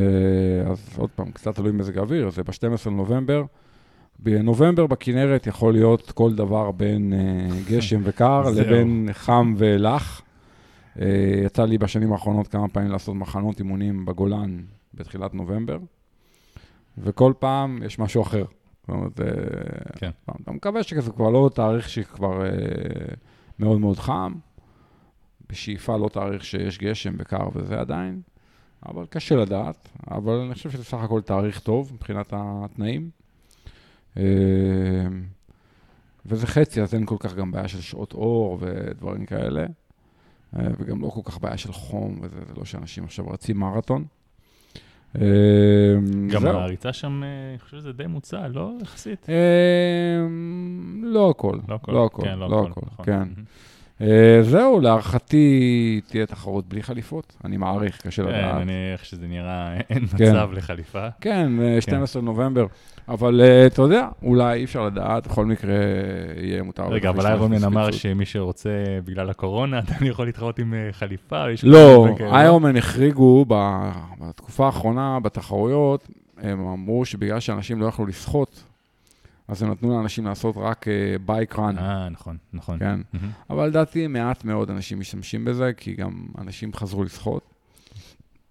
אז 0.72 0.90
עוד 0.98 1.10
פעם, 1.16 1.32
קצת 1.32 1.56
תלוי 1.56 1.72
מזג 1.72 1.98
האוויר, 1.98 2.30
זה 2.30 2.44
ב-12 2.44 2.90
לנובמבר. 2.90 3.44
בנובמבר 4.20 4.88
בכנרת 4.88 5.48
יכול 5.48 5.74
להיות 5.74 6.12
כל 6.12 6.36
דבר 6.36 6.72
בין 6.72 7.14
uh, 7.14 7.72
גשם 7.72 8.02
וקר 8.04 8.50
לבין 8.58 9.10
חם 9.12 9.54
ולח. 9.58 10.22
יצא 11.46 11.66
לי 11.66 11.78
בשנים 11.78 12.14
האחרונות 12.14 12.48
כמה 12.48 12.68
פעמים 12.68 12.92
לעשות 12.92 13.16
מחנות 13.16 13.60
אימונים 13.60 14.06
בגולן 14.06 14.62
בתחילת 14.94 15.34
נובמבר, 15.34 15.78
וכל 16.98 17.34
פעם 17.40 17.80
יש 17.86 18.00
משהו 18.00 18.22
אחר. 18.22 18.44
זאת 18.82 18.90
אומרת, 18.90 19.20
כן. 19.96 20.10
אתה 20.44 20.52
מקווה 20.52 20.84
שזה 20.84 21.12
כבר 21.12 21.30
לא 21.30 21.50
תאריך 21.54 21.90
שכבר... 21.90 22.44
מאוד 23.62 23.80
מאוד 23.80 24.00
חם, 24.00 24.34
בשאיפה 25.50 25.98
לא 25.98 26.10
תאריך 26.10 26.46
שיש 26.46 26.78
גשם 26.78 27.14
וקר 27.20 27.50
וזה 27.54 27.80
עדיין, 27.80 28.22
אבל 28.86 29.06
קשה 29.06 29.36
לדעת, 29.36 29.90
אבל 30.12 30.34
אני 30.34 30.54
חושב 30.54 30.72
שזה 30.72 30.84
סך 30.84 30.98
הכל 30.98 31.22
תאריך 31.22 31.60
טוב 31.60 31.94
מבחינת 31.94 32.34
התנאים. 32.36 33.10
אה, 34.18 34.24
וזה 36.26 36.48
חצי, 36.48 36.82
אז 36.82 36.94
אין 36.94 37.06
כל 37.06 37.16
כך 37.20 37.36
גם 37.36 37.52
בעיה 37.52 37.68
של 37.68 37.82
שעות 37.82 38.14
אור 38.14 38.58
ודברים 38.62 39.26
כאלה, 39.26 39.66
אה, 40.56 40.68
וגם 40.78 41.02
לא 41.02 41.10
כל 41.10 41.22
כך 41.24 41.40
בעיה 41.42 41.58
של 41.58 41.74
חום, 41.74 42.20
וזה 42.22 42.54
לא 42.58 42.66
שאנשים 42.66 43.04
עכשיו 43.04 43.28
רצים 43.28 43.58
מרתון. 43.58 44.06
אה, 45.16 45.26
גם 46.34 46.48
הריצה 46.48 46.94
שם, 46.94 47.22
אני 47.52 47.60
חושב 47.60 47.78
שזה 47.78 47.94
די 47.94 48.08
מוצע, 48.08 48.48
לא? 48.48 48.72
יחסית? 48.82 49.28
לא 51.04 51.30
הכל, 51.30 51.58
לא 51.68 52.06
הכל, 52.06 52.24
לא 52.50 52.68
הכל, 52.68 53.04
כן. 53.04 53.28
אה, 54.02 54.44
זהו, 54.44 54.82
להערכתי 54.82 56.02
תהיה 56.08 56.26
תחרות 56.26 56.68
בלי 56.68 56.84
חליפות, 56.84 57.38
אני 57.46 57.58
מעריך, 57.58 58.02
קשה 58.02 58.24
כן, 58.24 58.30
לדעת. 58.30 58.56
כן, 58.56 58.62
אני, 58.62 58.94
איך 58.94 59.06
שזה 59.06 59.28
נראה, 59.28 59.78
אין 59.90 60.08
כן. 60.08 60.30
מצב 60.30 60.50
לחליפה. 60.54 61.08
כן, 61.22 61.52
12 61.80 62.22
כן. 62.22 62.26
נובמבר, 62.26 62.66
אבל 63.08 63.42
אה, 63.42 63.66
אתה 63.66 63.82
יודע, 63.82 64.08
אולי 64.24 64.60
אי 64.60 64.64
אפשר 64.64 64.86
לדעת, 64.86 65.28
בכל 65.28 65.46
מקרה 65.46 65.76
יהיה 66.38 66.64
מותר. 66.64 66.88
רגע, 66.88 67.10
אבל 67.10 67.26
איירונמן 67.26 67.64
אמר 67.64 67.92
שמי 67.92 68.26
שרוצה 68.26 68.70
בגלל 69.06 69.30
הקורונה, 69.30 69.80
אתה 69.86 69.94
יכול 70.06 70.26
להתחרות 70.26 70.60
עם 70.60 70.74
אה, 70.74 70.90
חליפה? 70.92 71.44
לא, 71.64 72.08
איירונמן 72.22 72.78
החריגו 72.78 73.46
בתקופה 73.48 74.66
האחרונה 74.66 75.20
בתחרויות, 75.20 76.08
הם 76.38 76.68
אמרו 76.68 77.06
שבגלל 77.06 77.40
שאנשים 77.40 77.82
לא 77.82 77.86
יכלו 77.86 78.06
לשחות, 78.06 78.64
אז 79.48 79.64
הם 79.64 79.72
נתנו 79.72 79.98
לאנשים 79.98 80.26
לעשות 80.26 80.56
רק 80.58 80.86
בייק 81.26 81.56
uh, 81.56 81.60
רן. 81.62 81.78
אה, 81.78 82.10
נכון, 82.10 82.38
נכון. 82.54 82.80
כן, 82.80 83.02
mm-hmm. 83.02 83.18
אבל 83.50 83.68
לדעתי 83.68 84.08
מעט 84.08 84.46
מאוד 84.46 84.70
אנשים 84.70 85.00
משתמשים 85.00 85.46
בזה, 85.46 85.72
כי 85.78 85.94
גם 85.94 86.26
אנשים 86.38 86.74
חזרו 86.74 87.04
לשחות. 87.04 87.44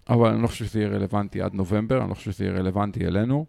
אבל 0.09 0.28
אני 0.28 0.43
לא 0.43 0.47
חושב 0.47 0.64
שזה 0.64 0.80
יהיה 0.80 0.91
רלוונטי 0.91 1.43
עד 1.43 1.55
נובמבר, 1.55 2.01
אני 2.01 2.11
לא 2.11 2.14
חושב 2.14 2.32
שזה 2.32 2.45
יהיה 2.45 2.57
רלוונטי 2.57 3.07
אלינו. 3.07 3.47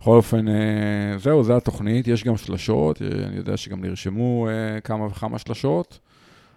בכל 0.00 0.16
אופן, 0.16 0.48
uh, 0.48 1.18
זהו, 1.18 1.44
זו 1.44 1.56
התוכנית, 1.56 2.08
יש 2.08 2.24
גם 2.24 2.36
שלשות, 2.36 3.02
אה, 3.02 3.26
אני 3.26 3.36
יודע 3.36 3.56
שגם 3.56 3.84
נרשמו 3.84 4.48
כמה 4.84 5.06
וכמה 5.06 5.38
שלשות, 5.38 5.98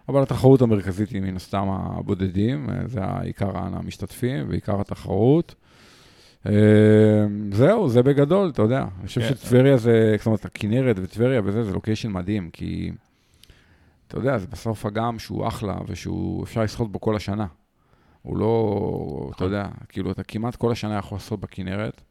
אבל 0.09 0.21
התחרות 0.21 0.61
המרכזית 0.61 1.09
היא 1.09 1.21
מן 1.21 1.35
הסתם 1.35 1.67
הבודדים, 1.69 2.67
זה 2.85 2.99
העיקר 3.03 3.57
המשתתפים 3.57 4.49
ועיקר 4.49 4.81
התחרות. 4.81 5.55
אמ, 6.49 7.49
זהו, 7.53 7.89
זה 7.89 8.03
בגדול, 8.03 8.49
אתה 8.49 8.61
יודע. 8.61 8.85
אני 8.99 9.07
חושב 9.07 9.21
כן. 9.21 9.35
שטבריה 9.35 9.77
זה, 9.77 10.15
זאת 10.17 10.25
אומרת, 10.25 10.45
הכנרת 10.45 10.95
וטבריה 10.99 11.41
וזה, 11.43 11.63
זה 11.63 11.73
לוקיישן 11.73 12.11
מדהים, 12.11 12.49
כי 12.49 12.91
אתה 14.07 14.17
יודע, 14.17 14.37
זה 14.37 14.47
בסוף 14.47 14.85
אגם 14.85 15.19
שהוא 15.19 15.47
אחלה, 15.47 15.77
ושהוא, 15.87 16.43
אפשר 16.43 16.63
לשחות 16.63 16.91
בו 16.91 16.99
כל 16.99 17.15
השנה. 17.15 17.45
הוא 18.21 18.37
לא, 18.37 19.21
אתה 19.25 19.31
נכון. 19.31 19.47
יודע, 19.47 19.67
כאילו, 19.89 20.11
אתה 20.11 20.23
כמעט 20.23 20.55
כל 20.55 20.71
השנה 20.71 20.97
יכול 20.97 21.15
לעשות 21.15 21.39
בכנרת. 21.39 22.01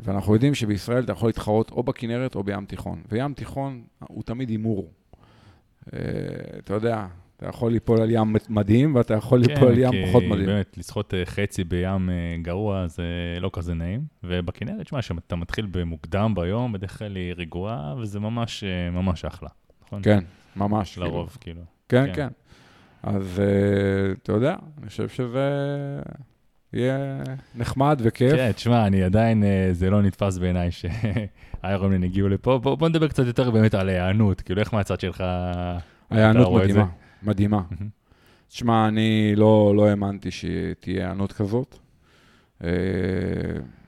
ואנחנו 0.00 0.34
יודעים 0.34 0.54
שבישראל 0.54 1.04
אתה 1.04 1.12
יכול 1.12 1.28
להתחרות 1.28 1.70
או 1.70 1.82
בכנרת 1.82 2.34
או 2.34 2.42
בים 2.42 2.64
תיכון. 2.64 3.02
וים 3.08 3.34
תיכון 3.34 3.82
הוא 4.08 4.22
תמיד 4.22 4.48
הימור. 4.48 4.90
אה, 5.92 5.98
אתה 6.58 6.74
יודע, 6.74 7.06
אתה 7.42 7.50
יכול 7.50 7.72
ליפול 7.72 8.00
על 8.00 8.10
ים 8.10 8.36
מדהים, 8.48 8.94
ואתה 8.94 9.14
יכול 9.14 9.38
ליפול 9.38 9.68
על 9.68 9.78
ים 9.78 10.06
פחות 10.06 10.22
מדהים. 10.22 10.38
כן, 10.38 10.46
כי 10.46 10.46
באמת, 10.46 10.78
לשחות 10.78 11.14
אה, 11.14 11.26
חצי 11.26 11.64
בים 11.64 12.10
אה, 12.10 12.36
גרוע 12.42 12.86
זה 12.86 13.04
לא 13.40 13.50
כזה 13.52 13.74
נעים. 13.74 14.04
ובכנרת, 14.24 14.86
שמע, 14.86 15.00
כשאתה 15.00 15.36
מתחיל 15.36 15.66
במוקדם 15.70 16.34
ביום, 16.34 16.72
בדרך 16.72 16.98
כלל 16.98 17.16
היא 17.16 17.34
רגועה, 17.36 17.94
וזה 17.98 18.20
ממש, 18.20 18.64
ממש 18.92 19.24
אחלה, 19.24 19.48
נכון? 19.86 20.02
כן, 20.02 20.24
ממש. 20.56 20.98
לרוב, 20.98 21.36
כאילו. 21.40 21.60
כן, 21.88 22.06
כן. 22.06 22.12
כן. 22.14 22.28
אז 23.02 23.42
אתה 24.22 24.32
יודע, 24.32 24.56
אני 24.78 24.88
חושב 24.88 25.08
שזה 25.08 25.50
יהיה 26.72 27.22
נחמד 27.54 28.00
וכיף. 28.04 28.32
כן, 28.32 28.52
תשמע, 28.52 28.86
אני 28.86 29.02
עדיין, 29.02 29.44
זה 29.72 29.90
לא 29.90 30.02
נתפס 30.02 30.38
בעיניי 30.38 30.70
שהאיירונים 30.70 32.02
הגיעו 32.02 32.28
לפה. 32.28 32.58
בוא, 32.58 32.74
בוא 32.74 32.88
נדבר 32.88 33.08
קצת 33.08 33.26
יותר 33.26 33.50
באמת 33.50 33.74
על 33.74 33.88
ההיענות, 33.88 34.40
כאילו, 34.40 34.60
איך 34.60 34.74
מהצד 34.74 35.00
שלך... 35.00 35.24
ההיענות 36.10 36.52
מדהימה, 36.52 36.86
מדהימה. 37.22 37.62
תשמע, 38.48 38.88
אני 38.88 39.32
לא, 39.36 39.72
לא 39.76 39.86
האמנתי 39.86 40.30
שתהיה 40.30 41.04
היענות 41.04 41.32
כזאת. 41.32 41.78
Uh, 42.60 42.64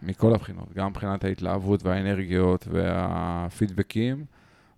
מכל 0.03 0.35
הבחינות, 0.35 0.73
גם 0.75 0.91
מבחינת 0.91 1.25
ההתלהבות 1.25 1.83
והאנרגיות 1.83 2.69
והפידבקים, 2.71 4.25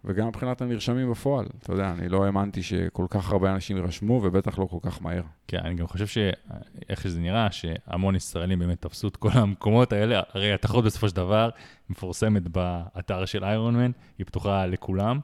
וגם 0.04 0.28
מבחינת 0.28 0.62
הנרשמים 0.62 1.10
בפועל. 1.10 1.46
אתה 1.62 1.72
יודע, 1.72 1.90
אני 1.98 2.08
לא 2.08 2.24
האמנתי 2.24 2.62
שכל 2.62 3.06
כך 3.10 3.32
הרבה 3.32 3.52
אנשים 3.54 3.76
יירשמו, 3.76 4.20
ובטח 4.24 4.58
לא 4.58 4.64
כל 4.64 4.78
כך 4.82 5.02
מהר. 5.02 5.22
כן, 5.48 5.58
אני 5.58 5.74
גם 5.74 5.86
חושב 5.86 6.06
שאיך 6.06 7.02
שזה 7.02 7.20
נראה, 7.20 7.50
שהמון 7.50 8.16
ישראלים 8.16 8.58
באמת 8.58 8.82
תפסו 8.82 9.08
את 9.08 9.16
כל 9.16 9.28
המקומות 9.32 9.92
האלה. 9.92 10.20
הרי 10.32 10.52
התחרות 10.52 10.84
בסופו 10.84 11.08
של 11.08 11.16
דבר 11.16 11.50
מפורסמת 11.90 12.48
באתר 12.48 13.24
של 13.24 13.44
איירון 13.44 13.76
מן, 13.76 13.90
היא 14.18 14.26
פתוחה 14.26 14.66
לכולם. 14.66 15.20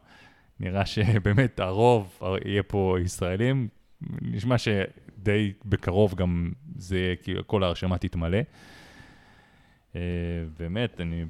נראה 0.60 0.86
שבאמת 0.86 1.60
הרוב 1.60 2.20
יהיה 2.44 2.62
פה 2.62 2.96
ישראלים. 3.04 3.68
נשמע 4.22 4.58
שדי 4.58 5.52
בקרוב 5.64 6.14
גם 6.14 6.52
זה, 6.76 7.14
כאילו, 7.22 7.46
כל 7.46 7.64
ההרשמה 7.64 7.98
תתמלא. 7.98 8.38
אה, 9.96 10.00
באמת, 10.58 11.00
אני 11.00 11.24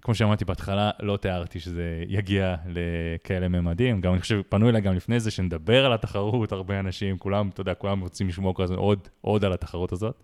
כמו 0.00 0.14
שאמרתי 0.14 0.44
בהתחלה, 0.44 0.90
לא 1.00 1.16
תיארתי 1.16 1.60
שזה 1.60 2.04
יגיע 2.08 2.56
לכאלה 2.66 3.48
ממדים. 3.48 4.00
גם 4.00 4.12
אני 4.12 4.20
חושב, 4.20 4.42
פנו 4.48 4.68
אליי 4.68 4.80
גם 4.80 4.94
לפני 4.94 5.20
זה, 5.20 5.30
שנדבר 5.30 5.86
על 5.86 5.92
התחרות, 5.92 6.52
הרבה 6.52 6.80
אנשים, 6.80 7.18
כולם, 7.18 7.48
אתה 7.48 7.60
יודע, 7.60 7.74
כולם 7.74 8.00
רוצים 8.00 8.28
לשמוע 8.28 8.54
כל 8.54 8.66
עוד, 8.76 9.08
עוד 9.20 9.44
על 9.44 9.52
התחרות 9.52 9.92
הזאת. 9.92 10.22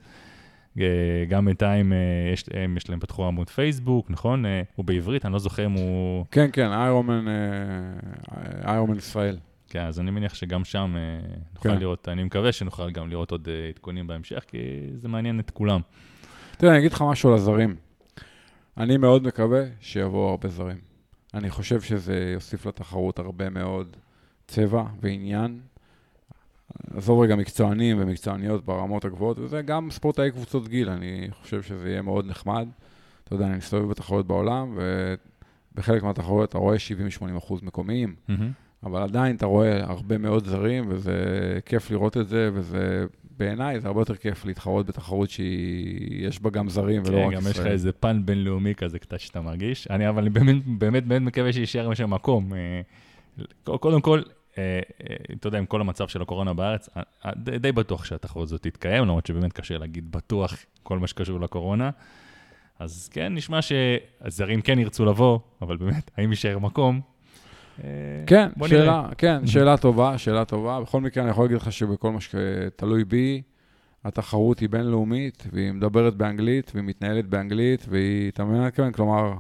אה, 0.80 0.84
גם 1.28 1.44
בינתיים 1.44 1.92
אה, 1.92 1.98
יש, 2.32 2.44
הם, 2.54 2.76
יש 2.76 2.90
להם 2.90 3.00
פתחו 3.00 3.26
עמוד 3.26 3.50
פייסבוק, 3.50 4.10
נכון? 4.10 4.46
אה, 4.46 4.62
הוא 4.74 4.84
בעברית, 4.84 5.24
אני 5.24 5.32
לא 5.32 5.38
זוכר 5.38 5.66
אם 5.66 5.72
הוא... 5.72 6.24
כן, 6.30 6.48
כן, 6.52 6.72
איירומן, 6.72 7.24
איירומן 8.64 8.96
ישראל. 8.96 9.38
כן, 9.68 9.82
אז 9.82 10.00
אני 10.00 10.10
מניח 10.10 10.34
שגם 10.34 10.64
שם 10.64 10.94
נוכל 11.54 11.68
כן. 11.68 11.78
לראות, 11.78 12.08
אני 12.08 12.24
מקווה 12.24 12.52
שנוכל 12.52 12.90
גם 12.90 13.10
לראות 13.10 13.30
עוד 13.30 13.48
עדכונים 13.68 14.06
בהמשך, 14.06 14.44
כי 14.48 14.58
זה 14.96 15.08
מעניין 15.08 15.40
את 15.40 15.50
כולם. 15.50 15.80
תראה, 16.56 16.72
אני 16.72 16.78
אגיד 16.78 16.92
לך 16.92 17.02
משהו 17.02 17.30
על 17.30 17.34
הזרים. 17.34 17.76
אני 18.76 18.96
מאוד 18.96 19.26
מקווה 19.26 19.62
שיבואו 19.80 20.30
הרבה 20.30 20.48
זרים. 20.48 20.78
אני 21.34 21.50
חושב 21.50 21.80
שזה 21.80 22.30
יוסיף 22.34 22.66
לתחרות 22.66 23.18
הרבה 23.18 23.50
מאוד 23.50 23.96
צבע 24.46 24.84
ועניין. 25.00 25.60
עזוב 26.96 27.20
רגע 27.20 27.36
מקצוענים 27.36 27.96
ומקצועניות 28.00 28.64
ברמות 28.64 29.04
הגבוהות, 29.04 29.38
וזה 29.38 29.62
גם 29.62 29.90
ספורטאי 29.90 30.30
קבוצות 30.30 30.68
גיל, 30.68 30.90
אני 30.90 31.28
חושב 31.42 31.62
שזה 31.62 31.88
יהיה 31.88 32.02
מאוד 32.02 32.26
נחמד. 32.26 32.68
אתה 33.24 33.34
יודע, 33.34 33.46
אני 33.46 33.56
מסתובב 33.56 33.90
בתחרויות 33.90 34.26
בעולם, 34.26 34.78
ובחלק 35.74 36.02
מהתחרויות 36.02 36.50
אתה 36.50 36.58
רואה 36.58 36.76
70-80 37.34 37.38
אחוז 37.38 37.62
מקומיים, 37.62 38.14
mm-hmm. 38.28 38.32
אבל 38.86 39.02
עדיין 39.02 39.36
אתה 39.36 39.46
רואה 39.46 39.84
הרבה 39.84 40.18
מאוד 40.18 40.46
זרים, 40.46 40.84
וזה 40.88 41.14
כיף 41.66 41.90
לראות 41.90 42.16
את 42.16 42.28
זה, 42.28 42.50
וזה 42.54 43.06
בעיניי 43.38 43.80
זה 43.80 43.88
הרבה 43.88 44.00
יותר 44.00 44.16
כיף 44.16 44.44
להתחרות 44.44 44.86
בתחרות 44.86 45.30
שיש 45.30 46.42
בה 46.42 46.50
גם 46.50 46.68
זרים 46.68 47.02
ולא 47.04 47.16
כן, 47.16 47.24
רק 47.26 47.32
ישראל. 47.32 47.40
כן, 47.42 47.44
גם 47.44 47.50
יש 47.50 47.58
לך 47.58 47.66
איזה 47.66 47.92
פן 47.92 48.22
בינלאומי 48.24 48.74
כזה 48.74 48.98
קצת 48.98 49.20
שאתה 49.20 49.40
מרגיש. 49.40 49.86
אני 49.90 50.08
אבל 50.08 50.28
באמת 50.28 51.06
באמת 51.06 51.22
מקווה 51.22 51.52
שיישאר 51.52 51.88
משם 51.88 52.10
מקום. 52.10 52.52
אה, 52.54 53.78
קודם 53.78 54.00
כל, 54.00 54.22
אתה 54.52 55.48
יודע, 55.48 55.58
עם 55.58 55.66
כל 55.66 55.80
המצב 55.80 56.08
של 56.08 56.22
הקורונה 56.22 56.54
בארץ, 56.54 56.88
די 57.36 57.72
בטוח 57.72 58.04
שהתחרות 58.04 58.42
הזאת 58.42 58.62
תתקיים, 58.62 59.04
למרות 59.04 59.26
שבאמת 59.26 59.52
קשה 59.52 59.78
להגיד 59.78 60.12
בטוח 60.12 60.56
כל 60.82 60.98
מה 60.98 61.06
שקשור 61.06 61.40
לקורונה. 61.40 61.90
אז 62.78 63.08
כן, 63.08 63.34
נשמע 63.34 63.58
שהזרים 63.62 64.60
כן 64.60 64.78
ירצו 64.78 65.04
לבוא, 65.04 65.38
אבל 65.62 65.76
באמת, 65.76 66.10
האם 66.16 66.30
יישאר 66.30 66.58
מקום? 66.58 67.00
אה, 67.84 67.88
כן, 68.26 68.48
שאלה, 68.66 69.08
כן, 69.18 69.46
שאלה 69.52 69.76
טובה, 69.76 70.18
שאלה 70.18 70.44
טובה. 70.44 70.80
בכל 70.80 71.00
מקרה, 71.00 71.22
אני 71.22 71.30
יכול 71.30 71.44
להגיד 71.44 71.56
לך 71.56 71.72
שבכל 71.72 72.12
מה 72.12 72.18
שתלוי 72.20 73.04
בי, 73.04 73.42
התחרות 74.04 74.58
היא 74.58 74.68
בינלאומית, 74.68 75.46
והיא 75.52 75.72
מדברת 75.72 76.14
באנגלית, 76.14 76.72
והיא 76.74 76.84
מתנהלת 76.84 77.26
באנגלית, 77.26 77.86
והיא, 77.88 78.30
אתה 78.30 78.44
מבין 78.44 78.60
מה 78.60 78.68
אני 78.78 78.92
כלומר, 78.92 79.32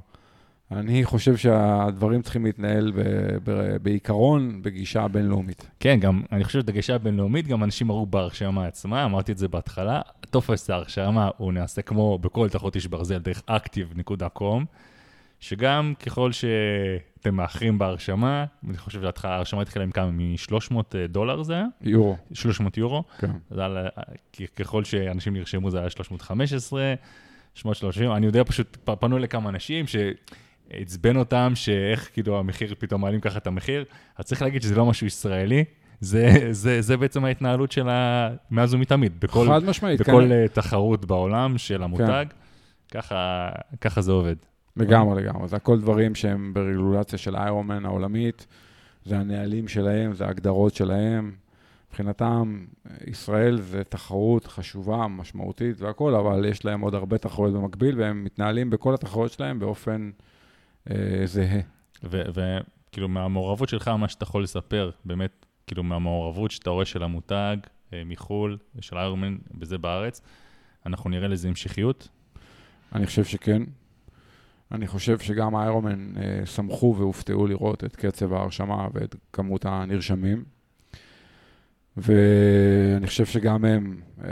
אני 0.72 1.04
חושב 1.04 1.36
שהדברים 1.36 2.22
צריכים 2.22 2.44
להתנהל 2.44 2.92
ב, 2.94 3.00
ב, 3.44 3.76
בעיקרון 3.82 4.62
בגישה 4.62 5.08
בינלאומית. 5.08 5.70
כן, 5.80 6.00
גם, 6.00 6.22
אני 6.32 6.44
חושב 6.44 6.60
שבגישה 6.60 6.94
הבינלאומית, 6.94 7.46
גם 7.46 7.64
אנשים 7.64 7.90
ראו 7.90 8.06
בהרשמה 8.06 8.66
עצמה, 8.66 9.04
אמרתי 9.04 9.32
את 9.32 9.38
זה 9.38 9.48
בהתחלה, 9.48 10.00
טופס 10.30 10.70
ההרשמה 10.70 11.30
הוא 11.36 11.52
נעשה 11.52 11.82
כמו 11.82 12.18
בכל 12.18 12.48
תחרות 12.48 12.74
איש 12.74 12.86
ברזל 12.86 13.18
דרך 13.18 13.42
active.com. 13.50 14.64
שגם 15.40 15.94
ככל 16.06 16.32
שאתם 16.32 17.34
מאחרים 17.34 17.78
בהרשמה, 17.78 18.44
אני 18.68 18.76
חושב 18.76 19.00
שההרשמה 19.20 19.62
התחילה 19.62 19.84
עם 19.84 19.90
כמה? 19.90 20.10
מ-300 20.10 20.76
אה, 20.94 21.06
דולר 21.06 21.42
זה 21.42 21.54
היה? 21.54 21.66
יורו. 21.80 22.16
300 22.32 22.76
יורו? 22.76 23.04
כן. 23.18 23.30
היה, 23.50 23.88
ככל 24.56 24.84
שאנשים 24.84 25.34
נרשמו 25.36 25.70
זה 25.70 25.80
היה 25.80 25.90
315, 25.90 26.94
330, 27.54 28.12
אני 28.12 28.26
יודע 28.26 28.44
פשוט, 28.44 28.76
פנו 29.00 29.18
לכמה 29.18 29.50
אנשים 29.50 29.86
שעצבן 30.70 31.16
אותם, 31.16 31.52
שאיך 31.54 32.10
כאילו 32.12 32.38
המחיר, 32.38 32.74
פתאום 32.78 33.00
מעלים 33.00 33.20
ככה 33.20 33.38
את 33.38 33.46
המחיר, 33.46 33.84
אז 34.16 34.24
צריך 34.24 34.42
להגיד 34.42 34.62
שזה 34.62 34.74
לא 34.74 34.86
משהו 34.86 35.06
ישראלי. 35.06 35.64
זה, 36.00 36.48
זה, 36.50 36.80
זה 36.80 36.96
בעצם 36.96 37.24
ההתנהלות 37.24 37.72
שלה 37.72 38.30
מאז 38.50 38.74
ומתמיד. 38.74 39.20
בכל, 39.20 39.46
חד 39.46 39.64
משמעית, 39.64 40.00
בכל 40.00 40.10
כן. 40.10 40.44
בכל 40.44 40.54
תחרות 40.54 41.04
בעולם 41.04 41.58
של 41.58 41.82
המותג, 41.82 42.24
כן. 42.88 42.98
ככה, 42.98 43.50
ככה 43.80 44.00
זה 44.00 44.12
עובד. 44.12 44.36
לגמרי, 44.76 45.22
לגמרי. 45.22 45.48
זה 45.48 45.56
הכל 45.56 45.80
דברים 45.80 46.14
שהם 46.14 46.54
ברגולציה 46.54 47.18
של 47.18 47.36
איירומן 47.36 47.84
העולמית, 47.86 48.46
זה 49.04 49.18
הנהלים 49.18 49.68
שלהם, 49.68 50.14
זה 50.14 50.24
ההגדרות 50.24 50.74
שלהם. 50.74 51.32
מבחינתם, 51.88 52.64
ישראל 53.06 53.60
זה 53.60 53.84
תחרות 53.84 54.46
חשובה, 54.46 55.06
משמעותית 55.08 55.80
והכול, 55.80 56.14
אבל 56.14 56.44
יש 56.44 56.64
להם 56.64 56.80
עוד 56.80 56.94
הרבה 56.94 57.18
תחרויות 57.18 57.54
במקביל, 57.54 58.00
והם 58.00 58.24
מתנהלים 58.24 58.70
בכל 58.70 58.94
התחרויות 58.94 59.32
שלהם 59.32 59.58
באופן 59.58 60.10
אה, 60.14 60.31
זהה. 61.24 61.60
וכאילו, 62.02 63.08
מהמעורבות 63.08 63.68
שלך, 63.68 63.88
מה 63.88 64.08
שאתה 64.08 64.24
יכול 64.24 64.42
לספר, 64.42 64.90
באמת, 65.04 65.46
כאילו, 65.66 65.82
מהמעורבות 65.82 66.50
שאתה 66.50 66.70
רואה 66.70 66.84
של 66.84 67.02
המותג 67.02 67.56
אה, 67.92 68.02
מחו"ל, 68.06 68.58
של 68.80 68.98
איירומן, 68.98 69.36
וזה 69.60 69.78
בארץ, 69.78 70.20
אנחנו 70.86 71.10
נראה 71.10 71.28
לזה 71.28 71.48
המשכיות? 71.48 72.08
אני 72.94 73.06
חושב 73.06 73.24
שכן. 73.24 73.62
אני 74.72 74.86
חושב 74.86 75.18
שגם 75.18 75.54
האיירומן 75.56 76.12
אה, 76.16 76.46
שמחו 76.46 76.94
והופתעו 76.98 77.46
לראות 77.46 77.84
את 77.84 77.96
קצב 77.96 78.32
ההרשמה 78.32 78.88
ואת 78.92 79.16
כמות 79.32 79.64
הנרשמים. 79.64 80.44
ואני 81.96 83.06
חושב 83.06 83.26
שגם 83.26 83.64
הם, 83.64 84.00
אה, 84.24 84.30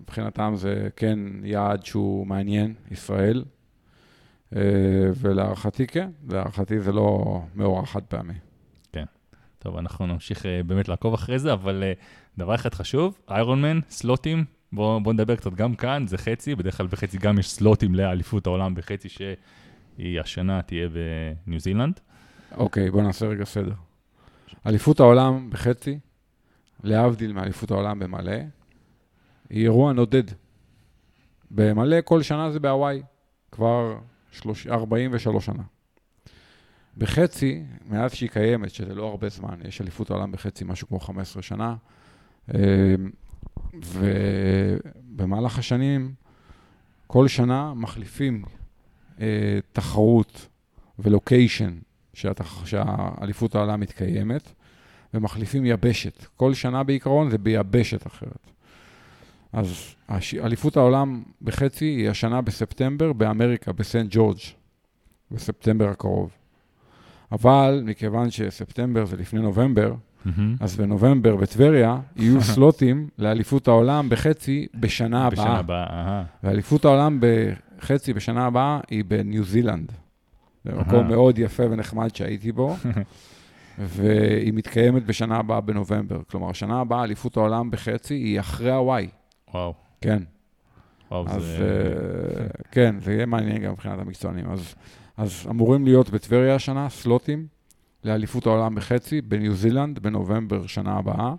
מבחינתם 0.00 0.52
זה 0.56 0.88
כן 0.96 1.18
יעד 1.44 1.84
שהוא 1.84 2.26
מעניין, 2.26 2.74
ישראל. 2.90 3.44
אה, 4.56 4.60
ולהערכתי 5.16 5.86
כן, 5.86 6.10
להערכתי 6.28 6.80
זה 6.80 6.92
לא 6.92 7.40
מאורע 7.54 7.86
חד 7.86 8.02
פעמי. 8.02 8.34
כן. 8.92 9.04
טוב, 9.58 9.76
אנחנו 9.76 10.06
נמשיך 10.06 10.46
אה, 10.46 10.60
באמת 10.66 10.88
לעקוב 10.88 11.14
אחרי 11.14 11.38
זה, 11.38 11.52
אבל 11.52 11.82
אה, 11.82 11.92
דבר 12.38 12.54
אחד 12.54 12.74
חשוב, 12.74 13.18
איירון 13.30 13.62
מן, 13.62 13.80
סלוטים, 13.90 14.44
בואו 14.72 15.00
בוא 15.00 15.12
נדבר 15.12 15.36
קצת 15.36 15.54
גם 15.54 15.74
כאן, 15.74 16.06
זה 16.06 16.18
חצי, 16.18 16.54
בדרך 16.54 16.76
כלל 16.76 16.86
בחצי 16.86 17.18
גם 17.18 17.38
יש 17.38 17.50
סלוטים 17.50 17.94
לאליפות 17.94 18.46
העולם 18.46 18.74
בחצי 18.74 19.08
שהיא 19.08 20.20
השנה 20.20 20.62
תהיה 20.62 20.88
בניו 21.46 21.60
זילנד. 21.60 22.00
אוקיי, 22.56 22.90
בואו 22.90 23.02
נעשה 23.02 23.26
רגע 23.26 23.44
סדר. 23.44 23.72
אליפות 24.66 25.00
העולם 25.00 25.50
בחצי, 25.50 25.98
להבדיל 26.84 27.32
מאליפות 27.32 27.70
העולם 27.70 27.98
במלא, 27.98 28.32
היא 29.50 29.62
אירוע 29.62 29.92
נודד. 29.92 30.24
במלא 31.50 31.96
כל 32.04 32.22
שנה 32.22 32.50
זה 32.50 32.60
בהוואי, 32.60 33.02
כבר 33.52 33.98
30, 33.98 34.11
43 34.70 35.46
שנה. 35.46 35.62
בחצי, 36.98 37.62
מאז 37.88 38.14
שהיא 38.14 38.30
קיימת, 38.30 38.70
שזה 38.70 38.94
לא 38.94 39.08
הרבה 39.08 39.28
זמן, 39.28 39.58
יש 39.68 39.80
אליפות 39.80 40.10
העולם 40.10 40.32
בחצי 40.32 40.64
משהו 40.64 40.88
כמו 40.88 41.00
15 41.00 41.42
שנה, 41.42 41.76
אמ, 42.54 42.58
ובמהלך 43.74 45.58
השנים, 45.58 46.14
כל 47.06 47.28
שנה 47.28 47.74
מחליפים 47.74 48.44
אה, 49.20 49.58
תחרות 49.72 50.48
ולוקיישן 50.98 51.78
שהאליפות 52.14 53.54
העולם 53.54 53.80
מתקיימת, 53.80 54.52
ומחליפים 55.14 55.66
יבשת. 55.66 56.26
כל 56.36 56.54
שנה 56.54 56.82
בעיקרון 56.82 57.30
זה 57.30 57.38
ביבשת 57.38 58.06
אחרת. 58.06 58.50
אז 59.52 59.94
אליפות 60.44 60.76
העולם 60.76 61.22
בחצי 61.42 61.84
היא 61.84 62.10
השנה 62.10 62.40
בספטמבר 62.40 63.12
באמריקה, 63.12 63.72
בסנט 63.72 64.08
ג'ורג', 64.10 64.38
בספטמבר 65.30 65.88
הקרוב. 65.88 66.30
אבל 67.32 67.82
מכיוון 67.84 68.30
שספטמבר 68.30 69.04
זה 69.04 69.16
לפני 69.16 69.40
נובמבר, 69.40 69.94
mm-hmm. 69.94 70.30
אז 70.60 70.76
בנובמבר 70.76 71.36
בטבריה 71.36 72.00
יהיו 72.16 72.42
סלוטים 72.54 73.08
לאליפות 73.18 73.68
העולם 73.68 74.08
בחצי 74.08 74.66
בשנה 74.74 75.26
הבאה. 75.26 75.44
בשנה 75.44 75.58
הבאה, 75.58 75.86
אהה. 75.86 76.24
ואליפות 76.42 76.84
העולם 76.84 77.20
בחצי 77.20 78.12
בשנה 78.12 78.46
הבאה 78.46 78.80
היא 78.90 79.04
בניו 79.08 79.44
זילנד. 79.44 79.92
זה 80.64 80.74
מקום 80.74 81.08
מאוד 81.08 81.38
יפה 81.38 81.62
ונחמד 81.70 82.14
שהייתי 82.14 82.52
בו, 82.52 82.76
והיא 83.78 84.52
מתקיימת 84.52 85.06
בשנה 85.06 85.36
הבאה 85.36 85.60
בנובמבר. 85.60 86.20
כלומר, 86.30 86.50
השנה 86.50 86.80
הבאה, 86.80 87.04
אליפות 87.04 87.36
העולם 87.36 87.70
בחצי, 87.70 88.14
היא 88.14 88.40
אחרי 88.40 88.72
הוואי. 88.72 89.08
וואו. 89.54 89.74
כן. 90.00 90.22
וואו, 91.10 91.24
אז 91.28 91.42
זה... 91.42 91.94
uh, 92.48 92.62
כן, 92.70 93.00
זה 93.00 93.12
יהיה 93.12 93.26
מעניין 93.26 93.62
גם 93.62 93.72
מבחינת 93.72 93.98
המקצוענים. 93.98 94.50
אז, 94.50 94.74
אז 95.16 95.46
אמורים 95.50 95.84
להיות 95.84 96.10
בטבריה 96.10 96.54
השנה 96.54 96.88
סלוטים 96.88 97.46
לאליפות 98.04 98.46
העולם 98.46 98.74
בחצי, 98.74 99.20
בניו 99.20 99.54
זילנד, 99.54 99.98
בנובמבר 99.98 100.66
שנה 100.66 100.98
הבאה. 100.98 101.34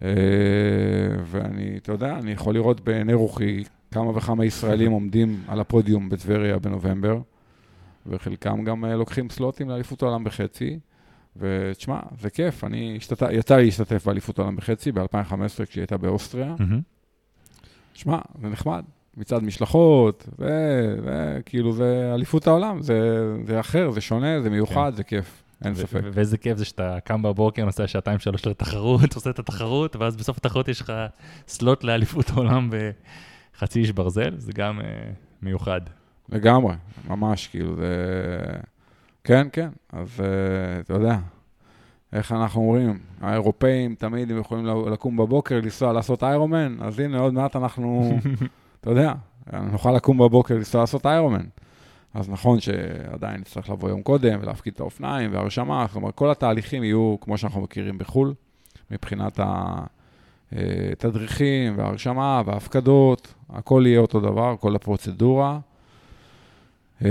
Uh, 0.00 0.02
ואני, 1.24 1.76
אתה 1.76 1.92
יודע, 1.92 2.18
אני 2.18 2.32
יכול 2.32 2.54
לראות 2.54 2.80
בעיני 2.80 3.14
רוחי 3.14 3.64
כמה 3.90 4.16
וכמה 4.16 4.44
ישראלים 4.44 4.92
עומדים 4.92 5.42
על 5.48 5.60
הפודיום 5.60 6.08
בטבריה 6.08 6.58
בנובמבר, 6.58 7.20
וחלקם 8.06 8.64
גם 8.64 8.84
uh, 8.84 8.88
לוקחים 8.88 9.30
סלוטים 9.30 9.68
לאליפות 9.68 10.02
העולם 10.02 10.24
בחצי. 10.24 10.78
ותשמע, 11.38 12.00
זה 12.20 12.30
כיף, 12.30 12.64
אני 12.64 12.94
השתת... 12.96 13.22
יצא 13.32 13.56
לי 13.56 13.64
להשתתף 13.64 14.06
באליפות 14.06 14.38
העולם 14.38 14.56
בחצי 14.56 14.92
ב-2015 14.92 15.64
כשהיא 15.66 15.82
הייתה 15.82 15.96
באוסטריה. 15.96 16.54
שמע, 17.94 18.18
זה 18.42 18.48
נחמד. 18.48 18.84
מצד 19.18 19.42
משלחות, 19.42 20.28
זה, 20.38 20.96
זה 21.04 21.38
כאילו, 21.46 21.72
זה 21.72 22.10
אליפות 22.14 22.46
העולם, 22.46 22.82
זה, 22.82 22.96
זה 23.46 23.60
אחר, 23.60 23.90
זה 23.90 24.00
שונה, 24.00 24.40
זה 24.42 24.50
מיוחד, 24.50 24.90
כן. 24.90 24.96
זה 24.96 25.04
כיף, 25.04 25.42
אין 25.64 25.74
ספק. 25.74 26.00
ואיזה 26.12 26.38
כיף 26.38 26.58
זה 26.58 26.64
שאתה 26.64 26.98
קם 27.04 27.22
בבוקר, 27.22 27.64
נוסע 27.64 27.86
שעתיים 27.86 28.18
שלוש 28.18 28.46
לתחרות, 28.46 29.14
עושה 29.16 29.30
את 29.30 29.38
התחרות, 29.38 29.96
ואז 29.96 30.16
בסוף 30.16 30.36
התחרות 30.36 30.68
יש 30.68 30.80
לך 30.80 30.92
סלוט 31.48 31.84
לאליפות 31.84 32.30
העולם 32.30 32.70
בחצי 33.56 33.80
איש 33.80 33.92
ברזל, 33.92 34.34
זה 34.38 34.52
גם 34.52 34.80
uh, 34.80 34.82
מיוחד. 35.42 35.80
לגמרי, 36.28 36.74
ממש, 37.08 37.46
כאילו, 37.46 37.76
זה... 37.76 37.84
כן, 39.28 39.48
כן, 39.52 39.68
אז 39.92 40.20
uh, 40.20 40.22
אתה 40.80 40.94
יודע, 40.94 41.18
איך 42.12 42.32
אנחנו 42.32 42.60
אומרים, 42.60 42.98
האירופאים 43.20 43.94
תמיד 43.94 44.30
הם 44.30 44.38
יכולים 44.38 44.66
לקום 44.66 45.16
בבוקר, 45.16 45.60
לנסוע 45.62 45.92
לעשות 45.92 46.22
איירומן, 46.22 46.76
אז 46.80 46.98
הנה, 46.98 47.18
עוד 47.18 47.34
מעט 47.34 47.56
אנחנו, 47.56 48.18
אתה 48.80 48.90
יודע, 48.90 49.12
נוכל 49.52 49.92
לקום 49.92 50.18
בבוקר, 50.18 50.54
לנסוע 50.54 50.80
לעשות 50.80 51.06
איירומן. 51.06 51.44
אז 52.14 52.30
נכון 52.30 52.60
שעדיין 52.60 53.40
נצטרך 53.40 53.70
לבוא 53.70 53.88
יום 53.88 54.02
קודם 54.02 54.38
ולהפקיד 54.42 54.72
את 54.74 54.80
האופניים 54.80 55.34
והרשמה, 55.34 55.86
אומרת, 55.94 56.14
כל 56.14 56.30
התהליכים 56.30 56.84
יהיו 56.84 57.16
כמו 57.20 57.38
שאנחנו 57.38 57.60
מכירים 57.60 57.98
בחו"ל, 57.98 58.34
מבחינת 58.90 59.40
התדריכים 60.52 61.78
וההרשמה 61.78 62.42
וההפקדות, 62.46 63.34
הכל 63.50 63.82
יהיה 63.86 64.00
אותו 64.00 64.20
דבר, 64.20 64.54
כל 64.60 64.76
הפרוצדורה. 64.76 65.58
אה, 67.04 67.10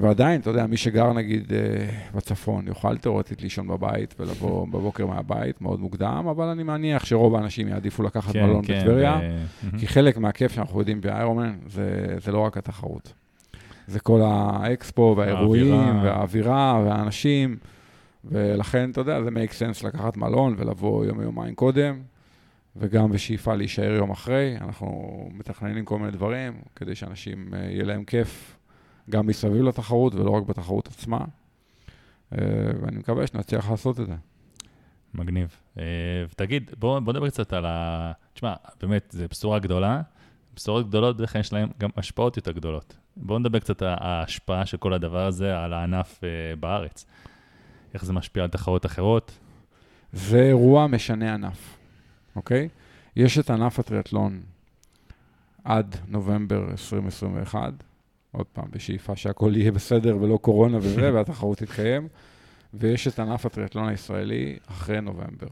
ועדיין, 0.00 0.40
אתה 0.40 0.50
יודע, 0.50 0.66
מי 0.66 0.76
שגר 0.76 1.12
נגיד 1.12 1.52
אה, 1.52 1.58
בצפון 2.14 2.66
יוכל 2.66 2.96
תאורטית 2.96 3.42
לישון 3.42 3.68
בבית 3.68 4.14
ולבוא 4.18 4.66
בבוקר 4.72 5.06
מהבית 5.06 5.60
מאוד 5.60 5.80
מוקדם, 5.80 6.26
אבל 6.30 6.46
אני 6.46 6.62
מניח 6.62 7.04
שרוב 7.04 7.34
האנשים 7.34 7.68
יעדיפו 7.68 8.02
לקחת 8.02 8.32
כן, 8.32 8.46
מלון 8.46 8.64
כן, 8.64 8.78
בטבריה, 8.78 9.20
ו- 9.22 9.78
כי 9.78 9.86
חלק 9.86 10.18
מהכיף 10.18 10.52
שאנחנו 10.52 10.78
יודעים 10.78 11.00
באיירומן 11.00 11.56
זה, 11.66 12.16
זה 12.18 12.32
לא 12.32 12.38
רק 12.38 12.56
התחרות. 12.56 13.12
זה 13.86 14.00
כל 14.00 14.20
האקספו 14.24 15.14
והאירועים 15.16 15.74
האווירה. 15.74 16.04
והאווירה 16.04 16.82
והאנשים, 16.86 17.56
ולכן, 18.24 18.90
אתה 18.90 19.00
יודע, 19.00 19.22
זה 19.22 19.30
make 19.30 19.50
sense 19.50 19.86
לקחת 19.86 20.16
מלון 20.16 20.54
ולבוא 20.58 21.04
יום-יומיים 21.04 21.54
קודם, 21.54 22.00
וגם 22.76 23.10
בשאיפה 23.10 23.54
להישאר 23.54 23.92
יום 23.92 24.10
אחרי. 24.10 24.56
אנחנו 24.60 25.28
מתכננים 25.32 25.84
כל 25.84 25.98
מיני 25.98 26.10
דברים 26.10 26.52
כדי 26.76 26.94
שאנשים, 26.94 27.48
אה, 27.54 27.58
יהיה 27.70 27.84
להם 27.84 28.04
כיף 28.04 28.57
גם 29.10 29.26
מסביב 29.26 29.62
לתחרות 29.62 30.14
ולא 30.14 30.30
רק 30.30 30.42
בתחרות 30.42 30.86
עצמה. 30.86 31.18
אה, 32.32 32.38
ואני 32.82 32.98
מקווה 32.98 33.26
שנצליח 33.26 33.70
לעשות 33.70 34.00
את 34.00 34.06
זה. 34.06 34.14
מגניב. 35.14 35.56
אה, 35.78 35.84
ותגיד, 36.30 36.70
בוא, 36.78 36.98
בוא 36.98 37.12
נדבר 37.12 37.30
קצת 37.30 37.52
על 37.52 37.66
ה... 37.66 38.12
תשמע, 38.32 38.54
באמת, 38.80 39.08
זו 39.10 39.24
בשורה 39.30 39.58
גדולה. 39.58 40.02
בשורות 40.54 40.88
גדולות, 40.88 41.16
בדרך 41.16 41.32
כלל 41.32 41.40
יש 41.40 41.52
להן 41.52 41.68
גם 41.78 41.90
השפעות 41.96 42.36
יותר 42.36 42.52
גדולות. 42.52 42.96
בואו 43.16 43.38
נדבר 43.38 43.58
קצת 43.58 43.82
על 43.82 43.88
ההשפעה 44.00 44.66
של 44.66 44.76
כל 44.76 44.92
הדבר 44.92 45.26
הזה 45.26 45.58
על 45.58 45.72
הענף 45.72 46.20
אה, 46.24 46.56
בארץ. 46.56 47.06
איך 47.94 48.04
זה 48.04 48.12
משפיע 48.12 48.42
על 48.42 48.50
תחרות 48.50 48.86
אחרות. 48.86 49.38
זה 50.12 50.42
אירוע 50.42 50.86
משנה 50.86 51.34
ענף, 51.34 51.78
אוקיי? 52.36 52.68
יש 53.16 53.38
את 53.38 53.50
ענף 53.50 53.78
הטריאטלון 53.78 54.40
עד 55.64 55.96
נובמבר 56.08 56.70
2021, 56.70 57.72
עוד 58.32 58.46
פעם, 58.46 58.64
בשאיפה 58.70 59.16
שהכל 59.16 59.52
יהיה 59.56 59.72
בסדר 59.72 60.16
ולא 60.20 60.36
קורונה 60.36 60.78
וזה, 60.78 61.10
והתחרות 61.14 61.58
תתקיים, 61.58 62.08
ויש 62.74 63.08
את 63.08 63.18
ענף 63.18 63.46
הטריאטלון 63.46 63.88
הישראלי 63.88 64.58
אחרי 64.66 65.00
נובמבר. 65.00 65.48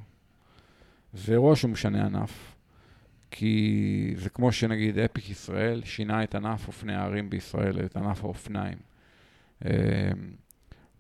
זה 1.12 1.32
אירוע 1.32 1.56
שהוא 1.56 1.70
משנה 1.70 2.06
ענף, 2.06 2.56
כי 3.30 4.14
זה 4.16 4.30
כמו 4.30 4.52
שנגיד 4.52 4.98
אפיק 4.98 5.30
ישראל 5.30 5.82
שינה 5.84 6.22
את 6.22 6.34
ענף 6.34 6.68
אופני 6.68 6.94
הערים 6.94 7.30
בישראל, 7.30 7.84
את 7.84 7.96
ענף 7.96 8.24
האופניים. 8.24 8.78
אה, 9.64 9.70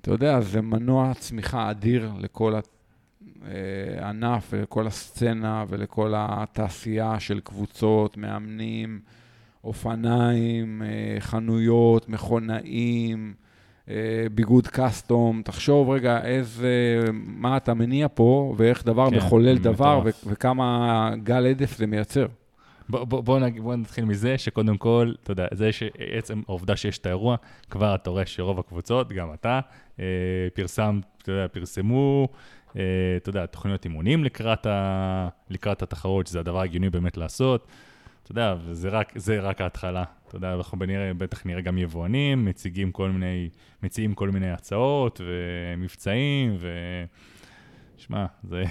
אתה 0.00 0.10
יודע, 0.10 0.40
זה 0.40 0.60
מנוע 0.62 1.12
צמיחה 1.14 1.70
אדיר 1.70 2.12
לכל 2.18 2.54
הענף 3.42 4.48
ולכל 4.52 4.86
הסצנה 4.86 5.64
ולכל 5.68 6.12
התעשייה 6.16 7.20
של 7.20 7.40
קבוצות, 7.40 8.16
מאמנים, 8.16 9.00
אופניים, 9.66 10.82
אה, 10.82 11.20
חנויות, 11.20 12.08
מכונאים, 12.08 13.34
אה, 13.90 13.94
ביגוד 14.34 14.66
קאסטום. 14.66 15.42
תחשוב 15.44 15.90
רגע 15.90 16.24
איזה, 16.24 17.00
מה 17.12 17.56
אתה 17.56 17.74
מניע 17.74 18.06
פה 18.14 18.54
ואיך 18.56 18.84
דבר 18.84 19.10
כן, 19.10 19.16
מחולל 19.16 19.58
דבר. 19.58 20.00
ו- 20.04 20.10
וכמה 20.26 21.10
גל 21.22 21.46
הדף 21.46 21.76
זה 21.76 21.86
מייצר. 21.86 22.26
בוא, 22.88 23.04
בוא, 23.04 23.20
בוא, 23.20 23.38
נג, 23.38 23.60
בוא 23.60 23.76
נתחיל 23.76 24.04
מזה 24.04 24.38
שקודם 24.38 24.76
כל, 24.76 25.12
אתה 25.22 25.32
יודע, 25.32 25.46
זה 25.52 25.72
שעצם 25.72 26.42
העובדה 26.48 26.76
שיש 26.76 26.98
את 26.98 27.06
האירוע, 27.06 27.36
כבר 27.70 27.94
אתה 27.94 28.10
רואה 28.10 28.26
שרוב 28.26 28.58
הקבוצות, 28.58 29.12
גם 29.12 29.28
אתה, 29.34 29.60
אה, 30.00 30.04
פרסם, 30.54 31.00
אתה 31.22 31.32
יודע, 31.32 31.48
פרסמו, 31.48 32.28
אתה 32.72 33.28
יודע, 33.28 33.46
תוכניות 33.46 33.84
אימונים 33.84 34.24
לקראת, 34.24 34.66
ה, 34.66 35.28
לקראת 35.50 35.82
התחרות, 35.82 36.26
שזה 36.26 36.40
הדבר 36.40 36.60
הגיוני 36.60 36.90
באמת 36.90 37.16
לעשות. 37.16 37.66
אתה 38.26 38.32
יודע, 38.32 38.54
וזה 38.64 38.88
רק, 38.88 39.12
זה 39.16 39.40
רק 39.40 39.60
ההתחלה. 39.60 40.04
אתה 40.28 40.36
יודע, 40.36 40.54
אנחנו 40.54 40.78
בנראה, 40.78 41.14
בטח 41.14 41.46
נראה 41.46 41.60
גם 41.60 41.78
יבואנים, 41.78 42.44
מציגים 42.44 42.92
כל 42.92 43.10
מיני, 43.10 43.48
מציעים 43.82 44.14
כל 44.14 44.30
מיני 44.30 44.50
הצעות 44.50 45.20
ומבצעים, 45.24 46.56
ו... 46.58 46.68
שמע, 47.96 48.26
זה... 48.44 48.64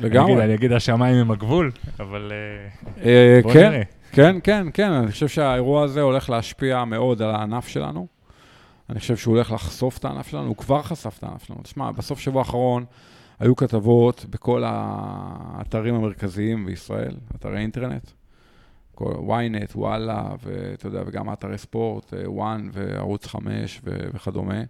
לגמרי. 0.00 0.32
אני 0.32 0.32
אגיד, 0.32 0.44
אני 0.44 0.54
אגיד 0.54 0.72
השמיים 0.72 1.16
הם 1.16 1.30
הגבול, 1.30 1.70
אבל 2.00 2.32
אה, 2.32 3.04
אה, 3.04 3.40
בוא 3.42 3.52
כן, 3.52 3.70
נראה. 3.70 3.82
כן, 4.12 4.36
כן, 4.42 4.66
כן, 4.74 4.92
אני 4.92 5.10
חושב 5.10 5.28
שהאירוע 5.28 5.84
הזה 5.84 6.00
הולך 6.00 6.30
להשפיע 6.30 6.84
מאוד 6.84 7.22
על 7.22 7.30
הענף 7.30 7.68
שלנו. 7.68 8.06
אני 8.90 8.98
חושב 8.98 9.16
שהוא 9.16 9.34
הולך 9.34 9.52
לחשוף 9.52 9.98
את 9.98 10.04
הענף 10.04 10.28
שלנו, 10.28 10.46
הוא 10.48 10.56
כבר 10.56 10.82
חשף 10.82 11.18
את 11.18 11.22
הענף 11.22 11.44
שלנו. 11.44 11.62
תשמע, 11.62 11.90
בסוף 11.90 12.20
שבוע 12.20 12.42
האחרון 12.42 12.84
היו 13.40 13.56
כתבות 13.56 14.26
בכל 14.30 14.62
האתרים 14.66 15.94
המרכזיים 15.94 16.66
בישראל, 16.66 17.16
אתרי 17.36 17.58
אינטרנט, 17.58 18.10
ynet, 19.00 19.72
וואלה, 19.74 20.28
ואתה 20.42 20.86
יודע, 20.86 21.02
וגם 21.06 21.32
אתרי 21.32 21.58
ספורט, 21.58 22.14
אה, 22.14 22.30
וואן 22.30 22.68
וערוץ 22.72 23.26
5 23.26 23.80
ו- 23.84 24.08
וכדומה. 24.14 24.62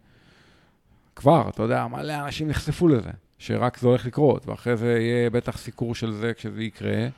כבר, 1.17 1.49
אתה 1.49 1.63
יודע, 1.63 1.87
מלא 1.87 2.13
אנשים 2.25 2.49
נחשפו 2.49 2.89
לזה, 2.89 3.11
שרק 3.39 3.79
זה 3.79 3.87
הולך 3.87 4.07
לקרות, 4.07 4.49
ואחרי 4.49 4.77
זה 4.77 4.99
יהיה 5.01 5.31
בטח 5.31 5.59
סיקור 5.59 5.95
של 5.95 6.13
זה 6.13 6.35
כשזה 6.35 6.63
יקרה. 6.63 7.09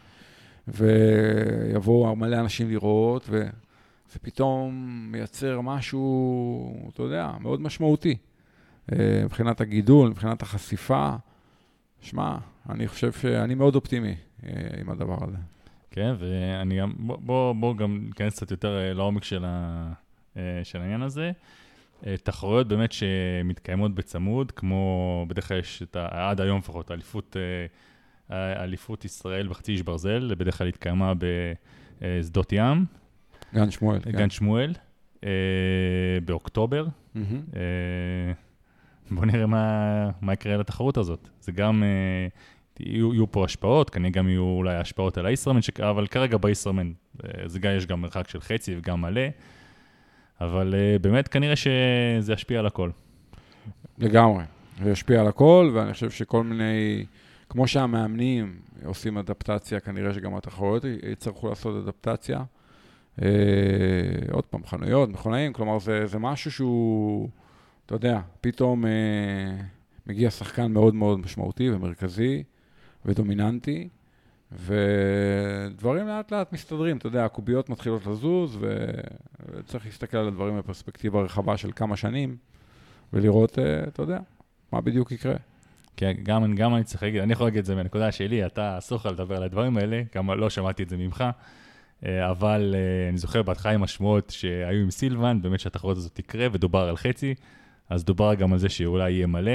ויבואו 0.69 2.17
מלא 2.17 2.41
אנשים 2.41 2.71
לראות, 2.71 3.27
וזה 3.29 4.19
פתאום 4.23 4.75
מייצר 5.13 5.61
משהו, 5.61 6.91
אתה 6.93 7.03
יודע, 7.03 7.31
מאוד 7.41 7.61
משמעותי. 7.61 8.17
אה, 8.93 9.21
מבחינת 9.25 9.61
הגידול, 9.61 10.09
מבחינת 10.11 10.43
החשיפה. 10.43 11.11
שמע, 12.01 12.37
אני 12.69 12.89
חושב 12.89 13.13
שאני 13.13 13.55
מאוד 13.55 13.75
אופטימי 13.75 14.15
אה, 14.47 14.51
עם 14.81 14.91
הדבר 14.91 15.25
הזה. 15.25 15.37
כן, 15.93 16.15
ואני 16.19 16.79
גם, 16.79 16.93
בוא, 16.99 17.17
בוא, 17.21 17.53
בוא 17.53 17.77
גם 17.77 17.99
ניכנס 18.07 18.37
קצת 18.37 18.51
יותר 18.51 18.79
אה, 18.79 18.93
לעומק 18.93 19.25
של, 19.25 19.45
ה, 19.47 19.93
של 20.65 20.81
העניין 20.81 21.03
הזה. 21.03 21.33
תחרויות 22.23 22.69
באמת 22.69 22.93
שמתקיימות 22.93 23.95
בצמוד, 23.95 24.53
כמו 24.53 25.27
בדרך 25.29 25.49
כלל 25.49 25.59
יש 25.59 25.83
את 25.83 25.97
ה... 25.97 26.31
עד 26.31 26.41
היום 26.41 26.59
לפחות, 26.59 26.91
אליפות, 26.91 27.37
אליפות 28.31 29.05
ישראל 29.05 29.49
בחצי 29.49 29.73
איש 29.73 29.83
ברזל, 29.83 30.35
בדרך 30.39 30.59
כלל 30.59 30.69
התקיימה 30.69 31.13
בשדות 32.01 32.53
ים. 32.53 32.85
גן 33.55 33.71
שמואל. 33.71 33.99
גן 33.99 34.19
כן. 34.19 34.31
שמואל, 34.31 34.73
באוקטובר. 36.25 36.87
Mm-hmm. 37.17 37.19
בוא 39.15 39.27
נראה 39.27 39.47
מה, 39.47 40.11
מה 40.21 40.33
יקרה 40.33 40.57
לתחרות 40.57 40.97
הזאת. 40.97 41.29
זה 41.41 41.53
גם, 41.53 41.83
אה, 41.83 42.29
יהיו, 42.81 43.15
יהיו 43.15 43.33
פה 43.33 43.45
השפעות, 43.45 43.91
כנראה 43.91 44.11
גם 44.11 44.29
יהיו 44.29 44.43
אולי 44.43 44.75
השפעות 44.75 45.19
על 45.19 45.27
הישראמן, 45.27 45.61
אבל 45.81 46.07
כרגע 46.07 46.37
בישראמן, 46.37 46.93
אה, 47.25 47.49
זה 47.49 47.59
גם, 47.59 47.73
יש 47.77 47.87
גם 47.87 48.01
מרחק 48.01 48.29
של 48.29 48.41
חצי 48.41 48.77
וגם 48.79 49.01
מלא, 49.01 49.23
אבל 50.41 50.75
אה, 50.75 50.99
באמת 50.99 51.29
כנראה 51.29 51.57
שזה 51.57 52.33
ישפיע 52.33 52.59
על 52.59 52.67
הכל. 52.67 52.91
לגמרי, 53.99 54.45
זה 54.83 54.91
ישפיע 54.91 55.21
על 55.21 55.27
הכל, 55.27 55.71
ואני 55.75 55.93
חושב 55.93 56.11
שכל 56.11 56.45
מיני, 56.45 57.05
כמו 57.49 57.67
שהמאמנים 57.67 58.57
עושים 58.85 59.19
אדפטציה, 59.19 59.81
כנראה 59.81 60.15
שגם 60.15 60.35
התחרויות 60.35 60.85
יצטרכו 61.13 61.49
לעשות 61.49 61.85
אדפטציה. 61.85 62.43
אה, 63.23 63.29
עוד 64.31 64.45
פעם, 64.45 64.67
חנויות, 64.67 65.09
מכונאים, 65.09 65.53
כלומר 65.53 65.79
זה, 65.79 66.07
זה 66.07 66.19
משהו 66.19 66.51
שהוא... 66.53 67.29
אתה 67.87 67.95
יודע, 67.95 68.21
פתאום 68.41 68.87
אה, 68.87 68.91
מגיע 70.07 70.31
שחקן 70.31 70.73
מאוד 70.73 70.95
מאוד 70.95 71.19
משמעותי 71.19 71.71
ומרכזי 71.71 72.43
ודומיננטי, 73.05 73.89
ודברים 74.53 76.07
לאט 76.07 76.33
לאט 76.33 76.53
מסתדרים, 76.53 76.97
אתה 76.97 77.07
יודע, 77.07 77.25
הקוביות 77.25 77.69
מתחילות 77.69 78.07
לזוז, 78.07 78.59
וצריך 78.61 79.87
להסתכל 79.87 80.17
על 80.17 80.29
הדברים 80.29 80.59
בפרספקטיבה 80.59 81.23
רחבה 81.23 81.57
של 81.57 81.71
כמה 81.77 81.97
שנים, 81.97 82.37
ולראות, 83.13 83.59
אה, 83.59 83.83
אתה 83.89 84.03
יודע, 84.03 84.19
מה 84.73 84.81
בדיוק 84.81 85.13
יקרה. 85.13 85.35
כן, 85.97 86.13
גם, 86.23 86.55
גם 86.55 86.75
אני 86.75 86.85
צריך 86.85 87.03
להגיד, 87.03 87.21
אני 87.21 87.33
יכול 87.33 87.47
להגיד 87.47 87.59
את 87.59 87.65
זה 87.65 87.75
מהנקודה 87.75 88.13
שלי, 88.13 88.47
אתה 88.47 88.79
אסור 88.79 88.99
לך 88.99 89.07
לדבר 89.07 89.37
על 89.37 89.43
הדברים 89.43 89.77
האלה, 89.77 90.03
גם 90.15 90.31
לא 90.31 90.51
שמעתי 90.51 90.83
את 90.83 90.89
זה 90.89 90.97
ממך, 90.97 91.25
אה, 92.07 92.31
אבל 92.31 92.75
אה, 92.75 93.09
אני 93.09 93.19
זוכר 93.19 93.43
בהתחלה 93.43 93.73
עם 93.73 93.83
השמועות 93.83 94.31
שהיו 94.31 94.83
עם 94.83 94.91
סילבן, 94.91 95.43
באמת 95.43 95.61
שהתחרות 95.61 95.97
הזאת 95.97 96.15
תקרה, 96.15 96.47
ודובר 96.53 96.89
על 96.89 96.97
חצי. 96.97 97.35
אז 97.93 98.05
דובר 98.05 98.35
גם 98.35 98.53
על 98.53 98.59
זה 98.59 98.69
שאולי 98.69 99.13
יהיה 99.13 99.27
מלא, 99.27 99.53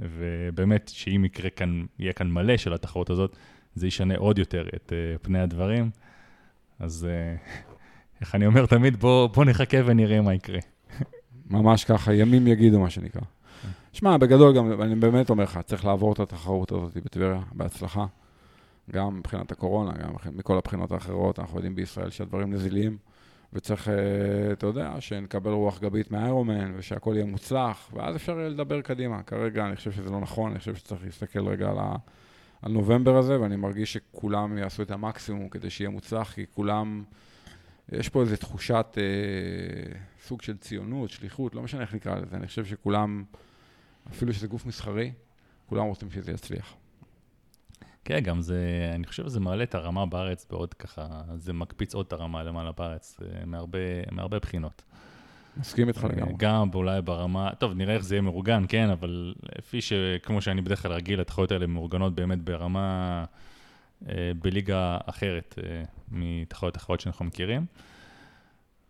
ובאמת, 0.00 0.90
שאם 0.94 1.24
יקרה 1.24 1.50
כאן, 1.50 1.84
יהיה 1.98 2.12
כאן 2.12 2.30
מלא 2.30 2.56
של 2.56 2.72
התחרות 2.72 3.10
הזאת, 3.10 3.36
זה 3.74 3.86
ישנה 3.86 4.16
עוד 4.16 4.38
יותר 4.38 4.68
את 4.76 4.92
uh, 4.92 5.18
פני 5.22 5.40
הדברים. 5.40 5.90
אז 6.78 7.06
uh, 7.08 7.54
איך 8.20 8.34
אני 8.34 8.46
אומר 8.46 8.66
תמיד, 8.66 8.96
בוא, 8.96 9.26
בוא 9.26 9.44
נחכה 9.44 9.76
ונראה 9.84 10.20
מה 10.20 10.34
יקרה. 10.34 10.58
ממש 11.50 11.84
ככה, 11.84 12.14
ימים 12.14 12.46
יגידו, 12.46 12.80
מה 12.80 12.90
שנקרא. 12.90 13.22
שמע, 13.92 14.16
בגדול 14.16 14.56
גם, 14.56 14.82
אני 14.82 14.94
באמת 14.94 15.30
אומר 15.30 15.44
לך, 15.44 15.58
צריך 15.64 15.84
לעבור 15.84 16.12
את 16.12 16.20
התחרות 16.20 16.72
הזאת 16.72 16.96
בטבריה 16.96 17.40
בהצלחה. 17.52 18.06
גם 18.92 19.18
מבחינת 19.18 19.52
הקורונה, 19.52 19.92
גם 19.92 20.14
מכל 20.32 20.58
הבחינות 20.58 20.92
האחרות, 20.92 21.38
אנחנו 21.38 21.56
יודעים 21.56 21.74
בישראל 21.74 22.10
שהדברים 22.10 22.52
נזילים. 22.52 22.96
וצריך, 23.52 23.88
אה, 23.88 23.94
אתה 24.52 24.66
יודע, 24.66 24.96
שנקבל 25.00 25.50
רוח 25.50 25.80
גבית 25.80 26.10
מהאיירומן, 26.10 26.72
ושהכול 26.76 27.16
יהיה 27.16 27.26
מוצלח, 27.26 27.90
ואז 27.92 28.16
אפשר 28.16 28.38
יהיה 28.38 28.48
לדבר 28.48 28.80
קדימה. 28.80 29.22
כרגע 29.22 29.66
אני 29.66 29.76
חושב 29.76 29.92
שזה 29.92 30.10
לא 30.10 30.20
נכון, 30.20 30.50
אני 30.50 30.58
חושב 30.58 30.74
שצריך 30.74 31.04
להסתכל 31.04 31.48
רגע 31.48 31.70
על, 31.70 31.78
ה, 31.78 31.96
על 32.62 32.72
נובמבר 32.72 33.16
הזה, 33.16 33.40
ואני 33.40 33.56
מרגיש 33.56 33.92
שכולם 33.92 34.58
יעשו 34.58 34.82
את 34.82 34.90
המקסימום 34.90 35.48
כדי 35.48 35.70
שיהיה 35.70 35.90
מוצלח, 35.90 36.32
כי 36.32 36.46
כולם, 36.54 37.04
יש 37.92 38.08
פה 38.08 38.20
איזו 38.20 38.36
תחושת 38.36 38.86
אה, 38.98 40.00
סוג 40.22 40.42
של 40.42 40.56
ציונות, 40.56 41.10
שליחות, 41.10 41.54
לא 41.54 41.62
משנה 41.62 41.80
איך 41.80 41.94
נקרא 41.94 42.18
לזה, 42.18 42.36
אני 42.36 42.46
חושב 42.46 42.64
שכולם, 42.64 43.24
אפילו 44.10 44.32
שזה 44.32 44.46
גוף 44.46 44.66
מסחרי, 44.66 45.12
כולם 45.66 45.84
רוצים 45.84 46.10
שזה 46.10 46.32
יצליח. 46.32 46.74
כן, 48.04 48.20
גם 48.20 48.40
זה, 48.40 48.90
אני 48.94 49.06
חושב 49.06 49.24
שזה 49.24 49.40
מעלה 49.40 49.64
את 49.64 49.74
הרמה 49.74 50.06
בארץ 50.06 50.46
בעוד 50.50 50.74
ככה, 50.74 51.22
זה 51.36 51.52
מקפיץ 51.52 51.94
עוד 51.94 52.06
את 52.06 52.12
הרמה 52.12 52.42
למעלה 52.42 52.72
בארץ, 52.72 53.20
אה, 53.22 53.46
מהרבה, 53.46 53.78
מהרבה 54.10 54.38
בחינות. 54.38 54.82
מסכים 55.56 55.88
איתך 55.88 56.04
אה, 56.04 56.08
לגמרי. 56.08 56.34
גם 56.36 56.70
אולי 56.74 57.02
ברמה, 57.02 57.50
טוב, 57.54 57.72
נראה 57.74 57.94
איך 57.94 58.04
זה 58.04 58.14
יהיה 58.14 58.22
מאורגן, 58.22 58.64
כן, 58.68 58.90
אבל 58.90 59.34
לפי 59.58 59.80
שכמו 59.80 60.42
שאני 60.42 60.60
בדרך 60.60 60.82
כלל 60.82 60.92
רגיל, 60.92 61.20
התחרויות 61.20 61.52
האלה 61.52 61.66
מאורגנות 61.66 62.14
באמת 62.14 62.42
ברמה, 62.42 63.24
אה, 64.08 64.32
בליגה 64.42 64.98
אחרת 65.06 65.58
אה, 65.62 65.82
מתחרויות 66.10 66.76
אחרות 66.76 67.00
שאנחנו 67.00 67.24
מכירים. 67.24 67.66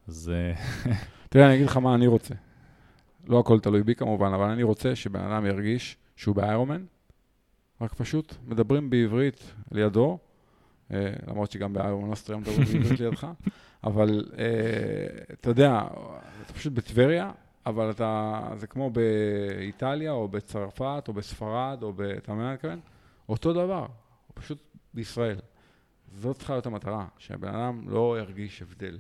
אז... 0.08 0.32
אה, 0.34 0.92
תראה, 1.30 1.46
אני 1.46 1.54
אגיד 1.54 1.66
לך 1.66 1.76
מה 1.76 1.94
אני 1.94 2.06
רוצה. 2.06 2.34
לא 3.26 3.40
הכל 3.40 3.60
תלוי 3.60 3.82
בי 3.82 3.94
כמובן, 3.94 4.32
אבל 4.32 4.50
אני 4.50 4.62
רוצה 4.62 4.96
שבן 4.96 5.20
אדם 5.20 5.46
ירגיש 5.46 5.96
שהוא 6.16 6.36
באיירומן, 6.36 6.84
רק 7.80 7.94
פשוט 7.94 8.34
מדברים 8.46 8.90
בעברית 8.90 9.52
לידו, 9.72 10.18
אה, 10.90 11.12
למרות 11.26 11.50
שגם 11.50 11.76
אוסטריה 11.76 12.38
מדברים 12.38 12.64
בעברית 12.64 13.00
לידך, 13.00 13.26
אבל 13.84 14.30
אה, 14.38 15.22
אתה 15.32 15.50
יודע, 15.50 15.82
אתה 16.44 16.52
פשוט 16.52 16.72
בטבריה, 16.72 17.30
אבל 17.66 17.90
אתה, 17.90 18.40
זה 18.56 18.66
כמו 18.66 18.90
באיטליה, 18.90 20.12
או 20.12 20.28
בצרפת, 20.28 21.04
או 21.08 21.12
בספרד, 21.12 21.78
או 21.82 21.92
ב... 21.92 22.00
אתה 22.00 22.32
מבין 22.32 22.44
מה 22.44 22.48
אני 22.48 22.54
מתכוון? 22.54 22.80
אותו 23.28 23.52
דבר, 23.52 23.86
פשוט 24.34 24.58
בישראל. 24.94 25.38
זאת 26.14 26.36
צריכה 26.36 26.52
להיות 26.52 26.66
המטרה, 26.66 27.06
שהבן 27.18 27.48
אדם 27.48 27.82
לא 27.88 28.16
ירגיש 28.18 28.62
הבדל. 28.62 28.98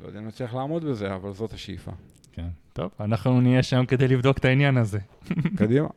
לא 0.00 0.06
יודע 0.06 0.18
אם 0.18 0.26
נצליח 0.26 0.54
לעמוד 0.54 0.84
בזה, 0.84 1.14
אבל 1.14 1.32
זאת 1.32 1.52
השאיפה. 1.52 1.92
כן, 2.32 2.48
טוב, 2.72 2.90
אנחנו 3.00 3.40
נהיה 3.40 3.62
שם 3.62 3.86
כדי 3.86 4.08
לבדוק 4.08 4.38
את 4.38 4.44
העניין 4.44 4.76
הזה. 4.76 4.98
קדימה. 5.56 5.88